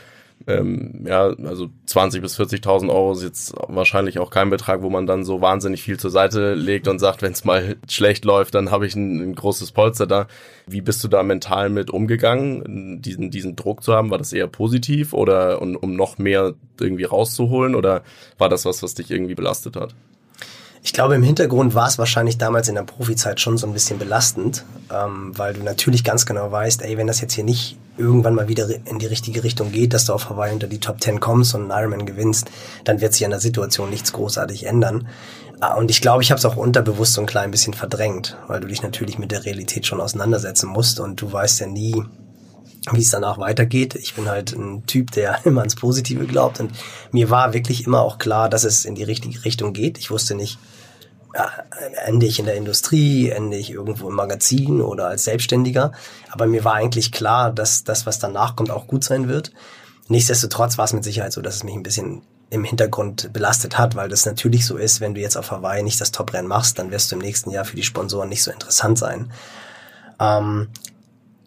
ähm, 0.49 1.05
ja, 1.05 1.35
also 1.45 1.69
20 1.87 2.23
bis 2.23 2.39
40.000 2.39 2.89
Euro 2.89 3.13
ist 3.13 3.23
jetzt 3.25 3.55
wahrscheinlich 3.67 4.21
auch 4.21 4.31
kein 4.31 4.49
Betrag, 4.49 4.83
wo 4.83 4.91
man 4.91 5.07
dann 5.07 5.25
so 5.25 5.41
wahnsinnig 5.41 5.83
viel 5.83 5.99
zur 5.99 6.13
Seite 6.13 6.55
legt 6.55 6.87
und 6.87 7.01
sagt, 7.01 7.23
wenn 7.23 7.33
es 7.33 7.45
mal 7.45 7.77
schlecht 7.89 8.25
läuft, 8.25 8.55
dann 8.55 8.71
habe 8.71 8.87
ich 8.87 8.95
ein, 8.95 9.21
ein, 9.21 9.35
großes 9.35 9.73
Polster 9.73 10.07
da. 10.07 10.29
Wie 10.67 10.81
bist 10.81 11.03
du 11.03 11.09
da 11.09 11.25
mental 11.25 11.69
mit 11.69 11.91
umgegangen, 11.91 13.03
diesen, 13.03 13.31
diesen 13.33 13.57
Druck 13.57 13.83
zu 13.83 13.93
haben? 13.93 14.11
War 14.11 14.19
das 14.19 14.33
eher 14.33 14.47
positiv 14.47 15.13
oder 15.15 15.61
um, 15.61 15.75
um 15.75 15.97
noch 15.97 16.19
mehr 16.19 16.55
irgendwie 16.81 17.05
rauszuholen 17.05 17.75
oder 17.75 18.03
war 18.39 18.49
das 18.49 18.65
was, 18.65 18.85
was 18.85 18.95
dich 18.95 19.11
irgendwie 19.11 19.35
belastet 19.35 19.75
hat? 19.75 19.95
Ich 20.85 20.93
glaube, 20.93 21.17
im 21.17 21.25
Hintergrund 21.25 21.75
war 21.75 21.89
es 21.89 21.99
wahrscheinlich 21.99 22.39
damals 22.39 22.69
in 22.69 22.77
der 22.77 22.85
Profizeit 22.85 23.41
schon 23.41 23.59
so 23.59 23.67
ein 23.67 23.73
bisschen 23.73 23.99
belastend, 23.99 24.65
ähm, 24.95 25.37
weil 25.37 25.55
du 25.55 25.65
natürlich 25.65 26.05
ganz 26.05 26.27
genau 26.27 26.53
weißt, 26.53 26.83
ey, 26.83 26.97
wenn 26.97 27.09
das 27.09 27.21
jetzt 27.21 27.33
hier 27.33 27.43
nicht 27.43 27.77
irgendwann 27.99 28.35
mal 28.35 28.49
wieder 28.49 28.69
in 28.85 28.99
die 28.99 29.07
richtige 29.07 29.43
Richtung 29.45 29.73
geht, 29.73 29.95
dass 29.95 30.07
du 30.07 30.13
auf 30.13 30.29
Hawaii 30.29 30.53
unter 30.53 30.67
die 30.67 30.81
Top 30.81 31.01
10 31.01 31.21
kommst 31.21 31.55
und 31.55 31.71
einen 31.71 31.81
Ironman 31.81 32.07
gewinnst, 32.07 32.51
dann 32.85 33.01
wird 33.01 33.15
sich 33.15 33.25
an 33.25 33.31
der 33.31 33.41
Situation 33.41 33.91
nichts 33.91 34.13
großartig 34.13 34.67
ändern. 34.67 35.09
Ah, 35.61 35.75
und 35.75 35.91
ich 35.91 36.03
glaube, 36.03 36.23
ich 36.23 36.31
habe 36.31 36.39
es 36.39 36.45
auch 36.45 36.57
unterbewusst 36.57 37.15
so 37.15 37.23
ein 37.23 37.27
klein 37.27 37.51
bisschen 37.51 37.73
verdrängt, 37.73 38.37
weil 38.47 38.61
du 38.61 38.67
dich 38.67 38.83
natürlich 38.83 39.19
mit 39.19 39.33
der 39.33 39.45
Realität 39.45 39.87
schon 39.87 40.01
auseinandersetzen 40.01 40.69
musst 40.69 41.01
und 41.01 41.21
du 41.21 41.33
weißt 41.33 41.61
ja 41.61 41.67
nie, 41.67 42.03
wie 42.93 43.01
es 43.01 43.11
danach 43.11 43.39
weitergeht. 43.39 43.95
Ich 43.95 44.15
bin 44.15 44.29
halt 44.29 44.53
ein 44.53 44.85
Typ, 44.87 45.13
der 45.13 45.39
immer 45.45 45.63
ans 45.63 45.75
Positive 45.75 46.27
glaubt 46.27 46.61
und 46.61 46.73
mir 47.11 47.31
war 47.31 47.55
wirklich 47.55 47.87
immer 47.87 48.03
auch 48.03 48.19
klar, 48.19 48.51
dass 48.51 48.65
es 48.65 48.85
in 48.85 48.95
die 48.95 49.03
richtige 49.03 49.45
Richtung 49.45 49.73
geht. 49.73 49.99
Ich 49.99 50.11
wusste 50.11 50.35
nicht, 50.35 50.59
ende 52.05 52.27
ich 52.27 52.39
in 52.39 52.47
der 52.47 52.57
Industrie, 52.57 53.31
ende 53.31 53.57
ich 53.57 53.71
irgendwo 53.71 54.09
im 54.09 54.15
Magazin 54.15 54.81
oder 54.81 55.09
als 55.09 55.25
Selbstständiger. 55.25 55.93
Aber 56.31 56.47
mir 56.47 56.65
war 56.65 56.75
eigentlich 56.75 57.13
klar, 57.13 57.53
dass 57.53 57.85
das, 57.85 58.07
was 58.07 58.19
danach 58.19 58.57
kommt, 58.57 58.71
auch 58.71 58.87
gut 58.87 59.05
sein 59.05 59.29
wird. 59.29 59.53
Nichtsdestotrotz 60.09 60.79
war 60.79 60.85
es 60.85 60.93
mit 60.93 61.05
Sicherheit 61.05 61.33
so, 61.33 61.41
dass 61.43 61.57
es 61.57 61.65
mich 61.65 61.75
ein 61.75 61.83
bisschen 61.83 62.23
im 62.51 62.65
Hintergrund 62.65 63.33
belastet 63.33 63.77
hat, 63.77 63.97
weil 63.97 64.09
das 64.09 64.25
natürlich 64.25 64.67
so 64.67 64.77
ist, 64.77 65.01
wenn 65.01 65.15
du 65.15 65.21
jetzt 65.21 65.37
auf 65.37 65.51
Hawaii 65.51 65.83
nicht 65.83 66.01
das 66.01 66.13
Top-Rennen 66.13 66.47
machst, 66.47 66.79
dann 66.79 66.91
wirst 66.91 67.11
du 67.11 67.17
im 67.17 67.23
nächsten 67.23 67.51
Jahr 67.51 67.65
für 67.65 67.77
die 67.77 67.83
Sponsoren 67.83 68.29
nicht 68.29 68.43
so 68.43 68.53
interessant 68.53 68.99
sein. 68.99 69.33
Ähm, 70.21 70.69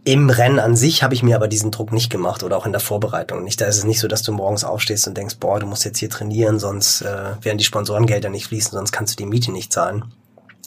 Im 0.05 0.29
Rennen 0.29 0.59
an 0.59 0.75
sich 0.75 1.03
habe 1.03 1.13
ich 1.13 1.23
mir 1.23 1.35
aber 1.35 1.47
diesen 1.47 1.71
Druck 1.71 1.91
nicht 1.91 2.09
gemacht 2.09 2.43
oder 2.43 2.57
auch 2.57 2.65
in 2.65 2.71
der 2.71 2.79
Vorbereitung 2.79 3.43
nicht. 3.43 3.59
Da 3.59 3.65
ist 3.65 3.77
es 3.77 3.83
nicht 3.83 3.99
so, 3.99 4.07
dass 4.07 4.23
du 4.23 4.31
morgens 4.31 4.63
aufstehst 4.63 5.07
und 5.07 5.17
denkst, 5.17 5.37
boah, 5.39 5.59
du 5.59 5.67
musst 5.67 5.85
jetzt 5.85 5.99
hier 5.99 6.09
trainieren, 6.09 6.57
sonst 6.57 7.01
äh, 7.01 7.35
werden 7.41 7.57
die 7.57 7.63
Sponsorengelder 7.63 8.29
nicht 8.29 8.47
fließen, 8.47 8.71
sonst 8.71 8.91
kannst 8.91 9.13
du 9.13 9.23
die 9.23 9.29
Miete 9.29 9.51
nicht 9.51 9.73
zahlen. 9.73 10.05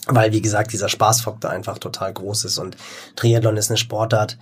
Weil, 0.07 0.33
wie 0.33 0.41
gesagt, 0.41 0.73
dieser 0.73 0.89
Spaßfaktor 0.89 1.49
einfach 1.49 1.77
total 1.77 2.13
groß 2.13 2.45
ist 2.45 2.57
und 2.57 2.77
Triathlon 3.15 3.57
ist 3.57 3.69
eine 3.69 3.77
Sportart, 3.77 4.37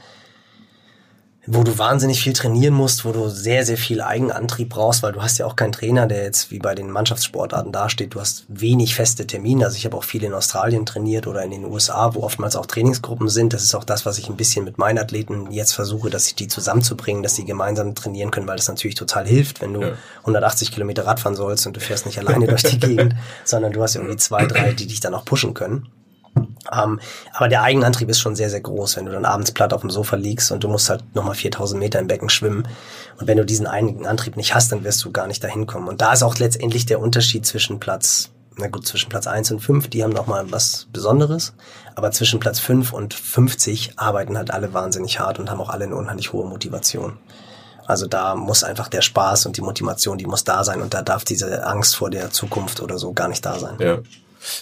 wo 1.47 1.63
du 1.63 1.77
wahnsinnig 1.79 2.21
viel 2.21 2.33
trainieren 2.33 2.75
musst, 2.75 3.03
wo 3.03 3.11
du 3.11 3.27
sehr, 3.27 3.65
sehr 3.65 3.77
viel 3.77 4.01
Eigenantrieb 4.01 4.69
brauchst, 4.69 5.01
weil 5.01 5.11
du 5.11 5.23
hast 5.23 5.39
ja 5.39 5.47
auch 5.47 5.55
keinen 5.55 5.71
Trainer, 5.71 6.05
der 6.05 6.23
jetzt 6.23 6.51
wie 6.51 6.59
bei 6.59 6.75
den 6.75 6.91
Mannschaftssportarten 6.91 7.71
dasteht. 7.71 8.13
Du 8.13 8.19
hast 8.19 8.45
wenig 8.47 8.93
feste 8.93 9.25
Termine. 9.25 9.65
Also 9.65 9.77
ich 9.77 9.85
habe 9.85 9.97
auch 9.97 10.03
viel 10.03 10.23
in 10.23 10.35
Australien 10.35 10.85
trainiert 10.85 11.25
oder 11.25 11.41
in 11.41 11.49
den 11.49 11.65
USA, 11.65 12.13
wo 12.13 12.21
oftmals 12.21 12.55
auch 12.55 12.67
Trainingsgruppen 12.67 13.27
sind. 13.27 13.53
Das 13.53 13.63
ist 13.63 13.73
auch 13.73 13.83
das, 13.83 14.05
was 14.05 14.19
ich 14.19 14.29
ein 14.29 14.37
bisschen 14.37 14.65
mit 14.65 14.77
meinen 14.77 14.99
Athleten 14.99 15.49
jetzt 15.49 15.73
versuche, 15.73 16.11
dass 16.11 16.27
ich 16.27 16.35
die 16.35 16.47
zusammenzubringen, 16.47 17.23
dass 17.23 17.35
sie 17.35 17.45
gemeinsam 17.45 17.95
trainieren 17.95 18.29
können, 18.29 18.47
weil 18.47 18.57
das 18.57 18.67
natürlich 18.67 18.95
total 18.95 19.25
hilft, 19.25 19.61
wenn 19.61 19.73
du 19.73 19.81
ja. 19.81 19.93
180 20.19 20.71
Kilometer 20.71 21.07
Radfahren 21.07 21.35
sollst 21.35 21.65
und 21.65 21.75
du 21.75 21.79
fährst 21.79 22.05
nicht 22.05 22.19
alleine 22.19 22.45
durch 22.49 22.63
die 22.63 22.79
Gegend, 22.79 23.15
sondern 23.45 23.71
du 23.71 23.81
hast 23.81 23.95
irgendwie 23.95 24.17
zwei, 24.17 24.45
drei, 24.45 24.73
die 24.73 24.85
dich 24.85 24.99
dann 24.99 25.15
auch 25.15 25.25
pushen 25.25 25.55
können. 25.55 25.89
Ähm, 26.71 26.99
aber 27.33 27.47
der 27.47 27.63
Eigenantrieb 27.63 28.09
ist 28.09 28.19
schon 28.19 28.35
sehr, 28.35 28.49
sehr 28.49 28.61
groß, 28.61 28.97
wenn 28.97 29.05
du 29.05 29.11
dann 29.11 29.25
abends 29.25 29.51
platt 29.51 29.73
auf 29.73 29.81
dem 29.81 29.89
Sofa 29.89 30.15
liegst 30.15 30.51
und 30.51 30.63
du 30.63 30.67
musst 30.67 30.89
halt 30.89 31.03
nochmal 31.15 31.35
4000 31.35 31.79
Meter 31.79 31.99
im 31.99 32.07
Becken 32.07 32.29
schwimmen. 32.29 32.67
Und 33.19 33.27
wenn 33.27 33.37
du 33.37 33.45
diesen 33.45 33.67
Eigenantrieb 33.67 34.37
nicht 34.37 34.55
hast, 34.55 34.71
dann 34.71 34.83
wirst 34.83 35.03
du 35.03 35.11
gar 35.11 35.27
nicht 35.27 35.43
dahin 35.43 35.67
kommen. 35.67 35.87
Und 35.87 36.01
da 36.01 36.13
ist 36.13 36.23
auch 36.23 36.37
letztendlich 36.37 36.85
der 36.85 36.99
Unterschied 36.99 37.45
zwischen 37.45 37.79
Platz, 37.79 38.29
na 38.57 38.67
gut, 38.67 38.87
zwischen 38.87 39.09
Platz 39.09 39.27
1 39.27 39.51
und 39.51 39.59
5, 39.59 39.89
die 39.89 40.03
haben 40.03 40.13
nochmal 40.13 40.51
was 40.51 40.87
Besonderes. 40.93 41.53
Aber 41.95 42.11
zwischen 42.11 42.39
Platz 42.39 42.59
5 42.59 42.93
und 42.93 43.13
50 43.13 43.93
arbeiten 43.97 44.37
halt 44.37 44.51
alle 44.51 44.73
wahnsinnig 44.73 45.19
hart 45.19 45.39
und 45.39 45.49
haben 45.49 45.61
auch 45.61 45.69
alle 45.69 45.85
eine 45.85 45.95
unheimlich 45.95 46.31
hohe 46.31 46.47
Motivation. 46.47 47.17
Also 47.85 48.07
da 48.07 48.35
muss 48.35 48.63
einfach 48.63 48.87
der 48.87 49.01
Spaß 49.01 49.47
und 49.47 49.57
die 49.57 49.61
Motivation, 49.61 50.17
die 50.17 50.25
muss 50.25 50.45
da 50.45 50.63
sein 50.63 50.81
und 50.81 50.93
da 50.93 51.01
darf 51.01 51.25
diese 51.25 51.65
Angst 51.65 51.95
vor 51.95 52.09
der 52.09 52.29
Zukunft 52.31 52.79
oder 52.79 52.97
so 52.97 53.11
gar 53.11 53.27
nicht 53.27 53.45
da 53.45 53.59
sein. 53.59 53.75
Ja. 53.79 53.97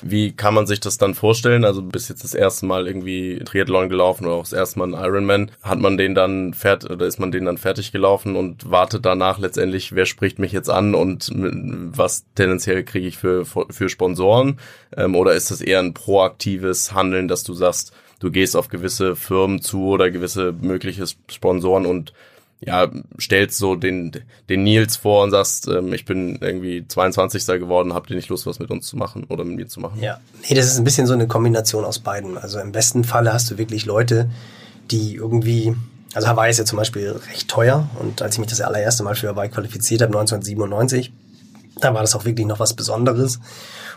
Wie 0.01 0.31
kann 0.31 0.53
man 0.53 0.67
sich 0.67 0.79
das 0.79 0.97
dann 0.97 1.13
vorstellen? 1.13 1.65
Also 1.65 1.81
bis 1.81 2.09
jetzt 2.09 2.23
das 2.23 2.33
erste 2.33 2.65
Mal 2.65 2.87
irgendwie 2.87 3.39
Triathlon 3.39 3.89
gelaufen 3.89 4.25
oder 4.25 4.35
auch 4.35 4.43
das 4.43 4.53
erste 4.53 4.79
Mal 4.79 4.93
ein 4.93 5.05
Ironman. 5.05 5.51
Hat 5.61 5.79
man 5.79 5.97
den 5.97 6.15
dann 6.15 6.53
fertig 6.53 6.89
oder 6.89 7.05
ist 7.05 7.19
man 7.19 7.31
den 7.31 7.45
dann 7.45 7.57
fertig 7.57 7.91
gelaufen 7.91 8.35
und 8.35 8.69
wartet 8.69 9.05
danach 9.05 9.39
letztendlich, 9.39 9.95
wer 9.95 10.05
spricht 10.05 10.39
mich 10.39 10.51
jetzt 10.51 10.69
an 10.69 10.95
und 10.95 11.31
was 11.33 12.25
tendenziell 12.35 12.83
kriege 12.83 13.07
ich 13.07 13.17
für, 13.17 13.45
für 13.45 13.89
Sponsoren? 13.89 14.59
Ähm, 14.95 15.15
oder 15.15 15.33
ist 15.33 15.51
das 15.51 15.61
eher 15.61 15.79
ein 15.79 15.93
proaktives 15.93 16.93
Handeln, 16.93 17.27
dass 17.27 17.43
du 17.43 17.53
sagst, 17.53 17.93
du 18.19 18.31
gehst 18.31 18.55
auf 18.55 18.67
gewisse 18.67 19.15
Firmen 19.15 19.61
zu 19.61 19.87
oder 19.87 20.11
gewisse 20.11 20.53
mögliche 20.61 21.05
Sponsoren 21.29 21.85
und 21.85 22.13
ja, 22.61 22.89
stellst 23.19 23.57
so 23.57 23.75
den, 23.75 24.11
den 24.49 24.63
Nils 24.63 24.97
vor 24.97 25.23
und 25.23 25.31
sagst, 25.31 25.67
ähm, 25.67 25.93
ich 25.93 26.03
bin 26.03 26.37
irgendwie 26.41 26.85
22. 26.85 27.45
geworden, 27.45 27.93
habt 27.93 28.09
ihr 28.09 28.17
nicht 28.17 28.29
Lust, 28.29 28.45
was 28.45 28.59
mit 28.59 28.69
uns 28.69 28.85
zu 28.85 28.97
machen 28.97 29.23
oder 29.29 29.45
mit 29.45 29.55
mir 29.55 29.67
zu 29.67 29.79
machen? 29.79 30.01
Ja, 30.01 30.19
nee, 30.47 30.55
das 30.55 30.65
ist 30.65 30.77
ein 30.77 30.83
bisschen 30.83 31.07
so 31.07 31.13
eine 31.13 31.27
Kombination 31.27 31.85
aus 31.85 31.99
beiden. 31.99 32.37
Also 32.37 32.59
im 32.59 32.71
besten 32.73 33.05
Falle 33.05 33.31
hast 33.31 33.49
du 33.49 33.57
wirklich 33.57 33.85
Leute, 33.85 34.29
die 34.91 35.15
irgendwie, 35.15 35.73
also 36.13 36.27
Hawaii 36.27 36.51
ist 36.51 36.57
ja 36.57 36.65
zum 36.65 36.77
Beispiel 36.77 37.11
recht 37.29 37.47
teuer 37.47 37.87
und 37.99 38.21
als 38.21 38.35
ich 38.35 38.39
mich 38.39 38.49
das 38.49 38.59
allererste 38.59 39.03
Mal 39.03 39.15
für 39.15 39.29
Hawaii 39.29 39.49
qualifiziert 39.49 40.01
habe, 40.01 40.17
1997, 40.17 41.13
da 41.79 41.93
war 41.93 42.01
das 42.01 42.13
auch 42.15 42.25
wirklich 42.25 42.45
noch 42.47 42.59
was 42.59 42.73
Besonderes. 42.73 43.39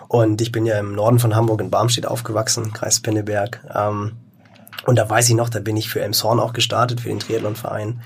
Und 0.07 0.40
ich 0.40 0.52
bin 0.52 0.66
ja 0.66 0.78
im 0.78 0.95
Norden 0.95 1.19
von 1.19 1.35
Hamburg 1.35 1.61
in 1.61 1.71
Barmstedt 1.71 2.07
aufgewachsen, 2.07 2.73
Kreis 2.73 3.00
Pinneberg. 3.00 3.64
Ähm, 3.75 4.12
und 4.85 4.97
da 4.97 5.09
weiß 5.09 5.28
ich 5.28 5.35
noch, 5.35 5.49
da 5.49 5.59
bin 5.59 5.76
ich 5.76 5.88
für 5.88 6.00
Elmshorn 6.00 6.38
auch 6.38 6.52
gestartet, 6.52 7.00
für 7.00 7.09
den 7.09 7.19
Triathlonverein. 7.19 8.02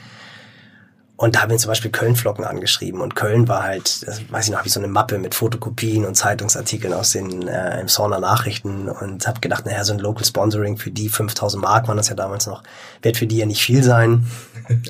Und 1.19 1.35
da 1.35 1.41
haben 1.41 1.51
wir 1.51 1.57
zum 1.57 1.71
Beispiel 1.71 1.91
Köln-Flocken 1.91 2.45
angeschrieben. 2.45 3.01
Und 3.01 3.17
Köln 3.17 3.49
war 3.49 3.63
halt, 3.63 4.07
weiß 4.29 4.45
ich 4.45 4.51
noch, 4.51 4.59
habe 4.59 4.69
ich 4.69 4.75
so 4.75 4.81
eine 4.81 4.89
Mappe 4.89 5.19
mit 5.19 5.35
Fotokopien 5.35 6.05
und 6.05 6.15
Zeitungsartikeln 6.15 6.93
aus 6.93 7.13
den 7.13 7.49
äh, 7.49 7.81
im 7.81 7.89
Sauna 7.89 8.21
Nachrichten 8.21 8.91
und 8.91 9.27
habe 9.27 9.41
gedacht, 9.41 9.65
naja, 9.65 9.83
so 9.83 9.95
ein 9.95 9.99
Local 9.99 10.27
Sponsoring 10.27 10.77
für 10.77 10.91
die 10.91 11.09
5000 11.09 11.63
Mark 11.63 11.89
waren 11.89 11.97
das 11.97 12.11
ja 12.11 12.15
damals 12.15 12.47
noch, 12.47 12.63
wird 13.01 13.17
für 13.17 13.27
die 13.27 13.39
ja 13.39 13.47
nicht 13.47 13.63
viel 13.63 13.83
sein. 13.83 14.27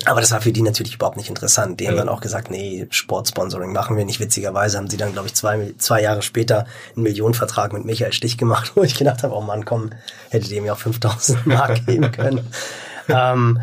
Aber 0.05 0.19
das 0.19 0.31
war 0.31 0.41
für 0.41 0.51
die 0.51 0.63
natürlich 0.63 0.95
überhaupt 0.95 1.15
nicht 1.15 1.29
interessant. 1.29 1.79
Die 1.79 1.85
ja. 1.85 1.91
haben 1.91 1.97
dann 1.97 2.09
auch 2.09 2.19
gesagt, 2.19 2.51
nee, 2.51 2.87
Sportsponsoring 2.89 3.71
machen 3.71 3.95
wir 3.95 4.03
nicht. 4.03 4.19
Witzigerweise 4.19 4.77
haben 4.77 4.89
sie 4.89 4.97
dann, 4.97 5.13
glaube 5.13 5.27
ich, 5.27 5.33
zwei, 5.33 5.75
zwei 5.77 6.01
Jahre 6.01 6.23
später 6.23 6.65
einen 6.95 7.03
Millionenvertrag 7.03 7.71
mit 7.71 7.85
Michael 7.85 8.11
Stich 8.11 8.37
gemacht, 8.37 8.73
wo 8.75 8.83
ich 8.83 8.97
gedacht 8.97 9.23
habe, 9.23 9.33
oh 9.33 9.41
Mann, 9.41 9.63
komm, 9.63 9.91
hättet 10.29 10.51
ihr 10.51 10.61
mir 10.61 10.73
auch 10.73 10.79
5000 10.79 11.45
Mark 11.47 11.85
geben 11.85 12.11
können. 12.11 12.45
ähm, 13.07 13.61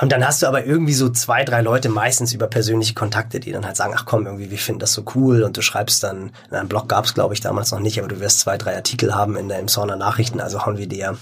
und 0.00 0.10
dann 0.10 0.26
hast 0.26 0.42
du 0.42 0.46
aber 0.46 0.64
irgendwie 0.64 0.94
so 0.94 1.10
zwei, 1.10 1.44
drei 1.44 1.60
Leute 1.60 1.90
meistens 1.90 2.32
über 2.32 2.46
persönliche 2.46 2.94
Kontakte, 2.94 3.40
die 3.40 3.52
dann 3.52 3.66
halt 3.66 3.76
sagen, 3.76 3.92
ach 3.94 4.06
komm, 4.06 4.24
irgendwie, 4.24 4.50
wir 4.50 4.58
finden 4.58 4.80
das 4.80 4.94
so 4.94 5.04
cool 5.14 5.42
und 5.42 5.56
du 5.56 5.62
schreibst 5.62 6.02
dann, 6.02 6.32
in 6.50 6.56
einem 6.56 6.68
Blog 6.68 6.88
gab 6.88 7.04
es 7.04 7.14
glaube 7.14 7.34
ich 7.34 7.40
damals 7.40 7.72
noch 7.72 7.80
nicht, 7.80 7.98
aber 7.98 8.08
du 8.08 8.18
wirst 8.18 8.40
zwei, 8.40 8.56
drei 8.56 8.74
Artikel 8.74 9.14
haben 9.14 9.36
in 9.36 9.48
der 9.48 9.58
Emsonner 9.58 9.96
Nachrichten, 9.96 10.40
also 10.40 10.64
hauen 10.64 10.78
wir 10.78 10.88
dir 10.88 11.18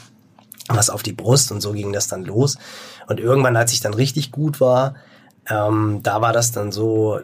was 0.68 0.88
auf 0.88 1.02
die 1.02 1.12
Brust 1.12 1.50
und 1.50 1.60
so 1.60 1.72
ging 1.72 1.92
das 1.92 2.06
dann 2.06 2.24
los. 2.24 2.58
Und 3.08 3.18
irgendwann, 3.18 3.56
als 3.56 3.72
ich 3.72 3.80
dann 3.80 3.94
richtig 3.94 4.30
gut 4.30 4.60
war, 4.60 4.94
ähm, 5.48 6.00
da 6.04 6.20
war 6.20 6.32
das 6.32 6.52
dann 6.52 6.70
so, 6.70 7.20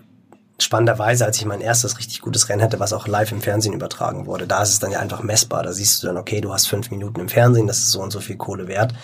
spannenderweise, 0.59 1.27
als 1.27 1.37
ich 1.37 1.45
mein 1.45 1.61
erstes 1.61 1.99
richtig 1.99 2.21
gutes 2.23 2.49
Rennen 2.49 2.63
hatte, 2.63 2.81
was 2.81 2.93
auch 2.93 3.07
live 3.07 3.33
im 3.33 3.43
Fernsehen 3.43 3.75
übertragen 3.75 4.27
wurde, 4.27 4.47
da 4.47 4.63
ist 4.63 4.71
es 4.71 4.79
dann 4.79 4.91
ja 4.91 5.01
einfach 5.01 5.23
messbar. 5.23 5.63
Da 5.63 5.73
siehst 5.73 6.03
du 6.03 6.07
dann, 6.07 6.17
okay, 6.17 6.41
du 6.41 6.53
hast 6.53 6.67
fünf 6.67 6.91
Minuten 6.91 7.21
im 7.21 7.29
Fernsehen, 7.29 7.67
das 7.67 7.79
ist 7.79 7.91
so 7.91 8.01
und 8.01 8.11
so 8.11 8.21
viel 8.21 8.37
Kohle 8.37 8.67
wert. 8.67 8.95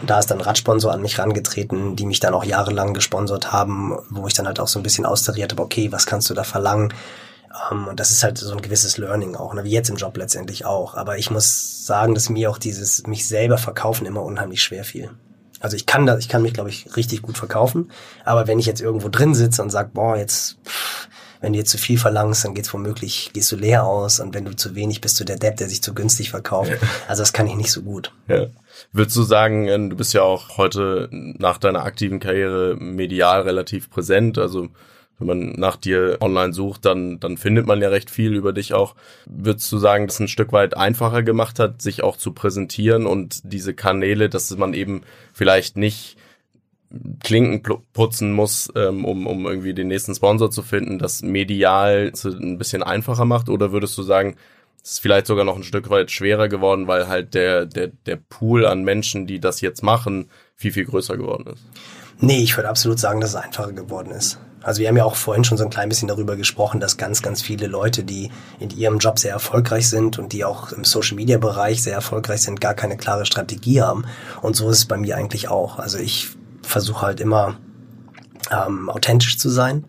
Und 0.00 0.10
da 0.10 0.18
ist 0.18 0.30
dann 0.30 0.40
Radsponsor 0.40 0.92
an 0.92 1.02
mich 1.02 1.18
rangetreten, 1.18 1.96
die 1.96 2.06
mich 2.06 2.20
dann 2.20 2.34
auch 2.34 2.44
jahrelang 2.44 2.94
gesponsert 2.94 3.52
haben, 3.52 3.96
wo 4.10 4.26
ich 4.26 4.34
dann 4.34 4.46
halt 4.46 4.60
auch 4.60 4.68
so 4.68 4.78
ein 4.78 4.82
bisschen 4.82 5.06
austariert 5.06 5.52
habe, 5.52 5.62
okay, 5.62 5.92
was 5.92 6.06
kannst 6.06 6.30
du 6.30 6.34
da 6.34 6.44
verlangen? 6.44 6.92
Ähm, 7.70 7.88
und 7.88 8.00
das 8.00 8.10
ist 8.10 8.22
halt 8.22 8.38
so 8.38 8.52
ein 8.52 8.62
gewisses 8.62 8.98
Learning 8.98 9.36
auch, 9.36 9.54
ne? 9.54 9.64
wie 9.64 9.70
jetzt 9.70 9.90
im 9.90 9.96
Job 9.96 10.16
letztendlich 10.16 10.64
auch. 10.64 10.94
Aber 10.94 11.18
ich 11.18 11.30
muss 11.30 11.86
sagen, 11.86 12.14
dass 12.14 12.28
mir 12.28 12.50
auch 12.50 12.58
dieses 12.58 13.06
mich 13.06 13.28
selber 13.28 13.58
verkaufen 13.58 14.06
immer 14.06 14.22
unheimlich 14.22 14.62
schwer 14.62 14.84
fiel. 14.84 15.10
Also 15.60 15.76
ich 15.76 15.86
kann 15.86 16.06
das, 16.06 16.20
ich 16.20 16.28
kann 16.28 16.42
mich, 16.42 16.52
glaube 16.52 16.70
ich, 16.70 16.96
richtig 16.96 17.22
gut 17.22 17.38
verkaufen. 17.38 17.90
Aber 18.24 18.46
wenn 18.46 18.58
ich 18.58 18.66
jetzt 18.66 18.80
irgendwo 18.80 19.08
drin 19.08 19.34
sitze 19.34 19.62
und 19.62 19.70
sag, 19.70 19.94
boah, 19.94 20.16
jetzt, 20.16 20.58
wenn 21.40 21.52
du 21.52 21.58
jetzt 21.58 21.70
zu 21.70 21.78
viel 21.78 21.98
verlangst, 21.98 22.44
dann 22.44 22.54
geht's 22.54 22.72
womöglich, 22.72 23.30
gehst 23.32 23.50
du 23.52 23.56
leer 23.56 23.84
aus 23.84 24.20
und 24.20 24.34
wenn 24.34 24.44
du 24.44 24.54
zu 24.54 24.74
wenig 24.74 25.00
bist 25.00 25.18
du 25.20 25.24
der 25.24 25.38
Depp, 25.38 25.56
der 25.56 25.68
sich 25.68 25.82
zu 25.82 25.94
günstig 25.94 26.30
verkauft. 26.30 26.72
Also 27.08 27.22
das 27.22 27.32
kann 27.32 27.46
ich 27.46 27.54
nicht 27.54 27.72
so 27.72 27.82
gut. 27.82 28.12
Ja. 28.28 28.46
Würdest 28.92 29.16
du 29.16 29.22
sagen, 29.22 29.68
äh, 29.68 29.88
du 29.88 29.96
bist 29.96 30.12
ja 30.12 30.22
auch 30.22 30.58
heute 30.58 31.08
nach 31.10 31.58
deiner 31.58 31.84
aktiven 31.84 32.20
Karriere 32.20 32.76
medial 32.78 33.42
relativ 33.42 33.90
präsent, 33.90 34.38
also 34.38 34.68
wenn 35.18 35.26
man 35.26 35.52
nach 35.52 35.76
dir 35.76 36.18
online 36.20 36.52
sucht, 36.52 36.84
dann, 36.84 37.18
dann 37.20 37.36
findet 37.36 37.66
man 37.66 37.80
ja 37.80 37.88
recht 37.88 38.10
viel 38.10 38.34
über 38.34 38.52
dich 38.52 38.74
auch. 38.74 38.94
Würdest 39.26 39.70
du 39.72 39.78
sagen, 39.78 40.06
dass 40.06 40.16
es 40.16 40.20
ein 40.20 40.28
Stück 40.28 40.52
weit 40.52 40.76
einfacher 40.76 41.22
gemacht 41.22 41.58
hat, 41.58 41.80
sich 41.80 42.02
auch 42.02 42.16
zu 42.16 42.32
präsentieren 42.32 43.06
und 43.06 43.40
diese 43.44 43.72
Kanäle, 43.74 44.28
dass 44.28 44.54
man 44.56 44.74
eben 44.74 45.02
vielleicht 45.32 45.76
nicht 45.76 46.16
Klinken 47.22 47.62
putzen 47.92 48.32
muss, 48.32 48.70
ähm, 48.76 49.04
um, 49.04 49.26
um 49.26 49.46
irgendwie 49.46 49.74
den 49.74 49.88
nächsten 49.88 50.14
Sponsor 50.14 50.50
zu 50.50 50.62
finden, 50.62 50.98
das 50.98 51.22
medial 51.22 52.12
ein 52.24 52.58
bisschen 52.58 52.82
einfacher 52.82 53.24
macht? 53.24 53.48
Oder 53.48 53.72
würdest 53.72 53.96
du 53.98 54.02
sagen, 54.02 54.36
es 54.82 54.92
ist 54.92 54.98
vielleicht 55.00 55.26
sogar 55.26 55.44
noch 55.44 55.56
ein 55.56 55.64
Stück 55.64 55.90
weit 55.90 56.10
schwerer 56.10 56.48
geworden, 56.48 56.86
weil 56.86 57.08
halt 57.08 57.34
der, 57.34 57.66
der, 57.66 57.88
der 57.88 58.16
Pool 58.16 58.64
an 58.66 58.84
Menschen, 58.84 59.26
die 59.26 59.40
das 59.40 59.60
jetzt 59.60 59.82
machen, 59.82 60.30
viel, 60.54 60.72
viel 60.72 60.84
größer 60.84 61.16
geworden 61.16 61.52
ist? 61.52 61.64
Nee, 62.20 62.42
ich 62.42 62.56
würde 62.56 62.68
absolut 62.68 62.98
sagen, 62.98 63.20
dass 63.20 63.30
es 63.30 63.36
einfacher 63.36 63.72
geworden 63.72 64.12
ist. 64.12 64.38
Also 64.66 64.80
wir 64.80 64.88
haben 64.88 64.96
ja 64.96 65.04
auch 65.04 65.14
vorhin 65.14 65.44
schon 65.44 65.56
so 65.56 65.62
ein 65.62 65.70
klein 65.70 65.88
bisschen 65.88 66.08
darüber 66.08 66.34
gesprochen, 66.34 66.80
dass 66.80 66.96
ganz, 66.96 67.22
ganz 67.22 67.40
viele 67.40 67.68
Leute, 67.68 68.02
die 68.02 68.32
in 68.58 68.70
ihrem 68.70 68.98
Job 68.98 69.20
sehr 69.20 69.30
erfolgreich 69.30 69.88
sind 69.88 70.18
und 70.18 70.32
die 70.32 70.44
auch 70.44 70.72
im 70.72 70.82
Social-Media-Bereich 70.82 71.84
sehr 71.84 71.94
erfolgreich 71.94 72.42
sind, 72.42 72.60
gar 72.60 72.74
keine 72.74 72.96
klare 72.96 73.26
Strategie 73.26 73.80
haben. 73.80 74.06
Und 74.42 74.56
so 74.56 74.68
ist 74.68 74.78
es 74.78 74.84
bei 74.86 74.96
mir 74.96 75.16
eigentlich 75.16 75.48
auch. 75.48 75.78
Also 75.78 75.98
ich 75.98 76.30
versuche 76.62 77.02
halt 77.02 77.20
immer 77.20 77.60
ähm, 78.50 78.90
authentisch 78.90 79.38
zu 79.38 79.50
sein. 79.50 79.84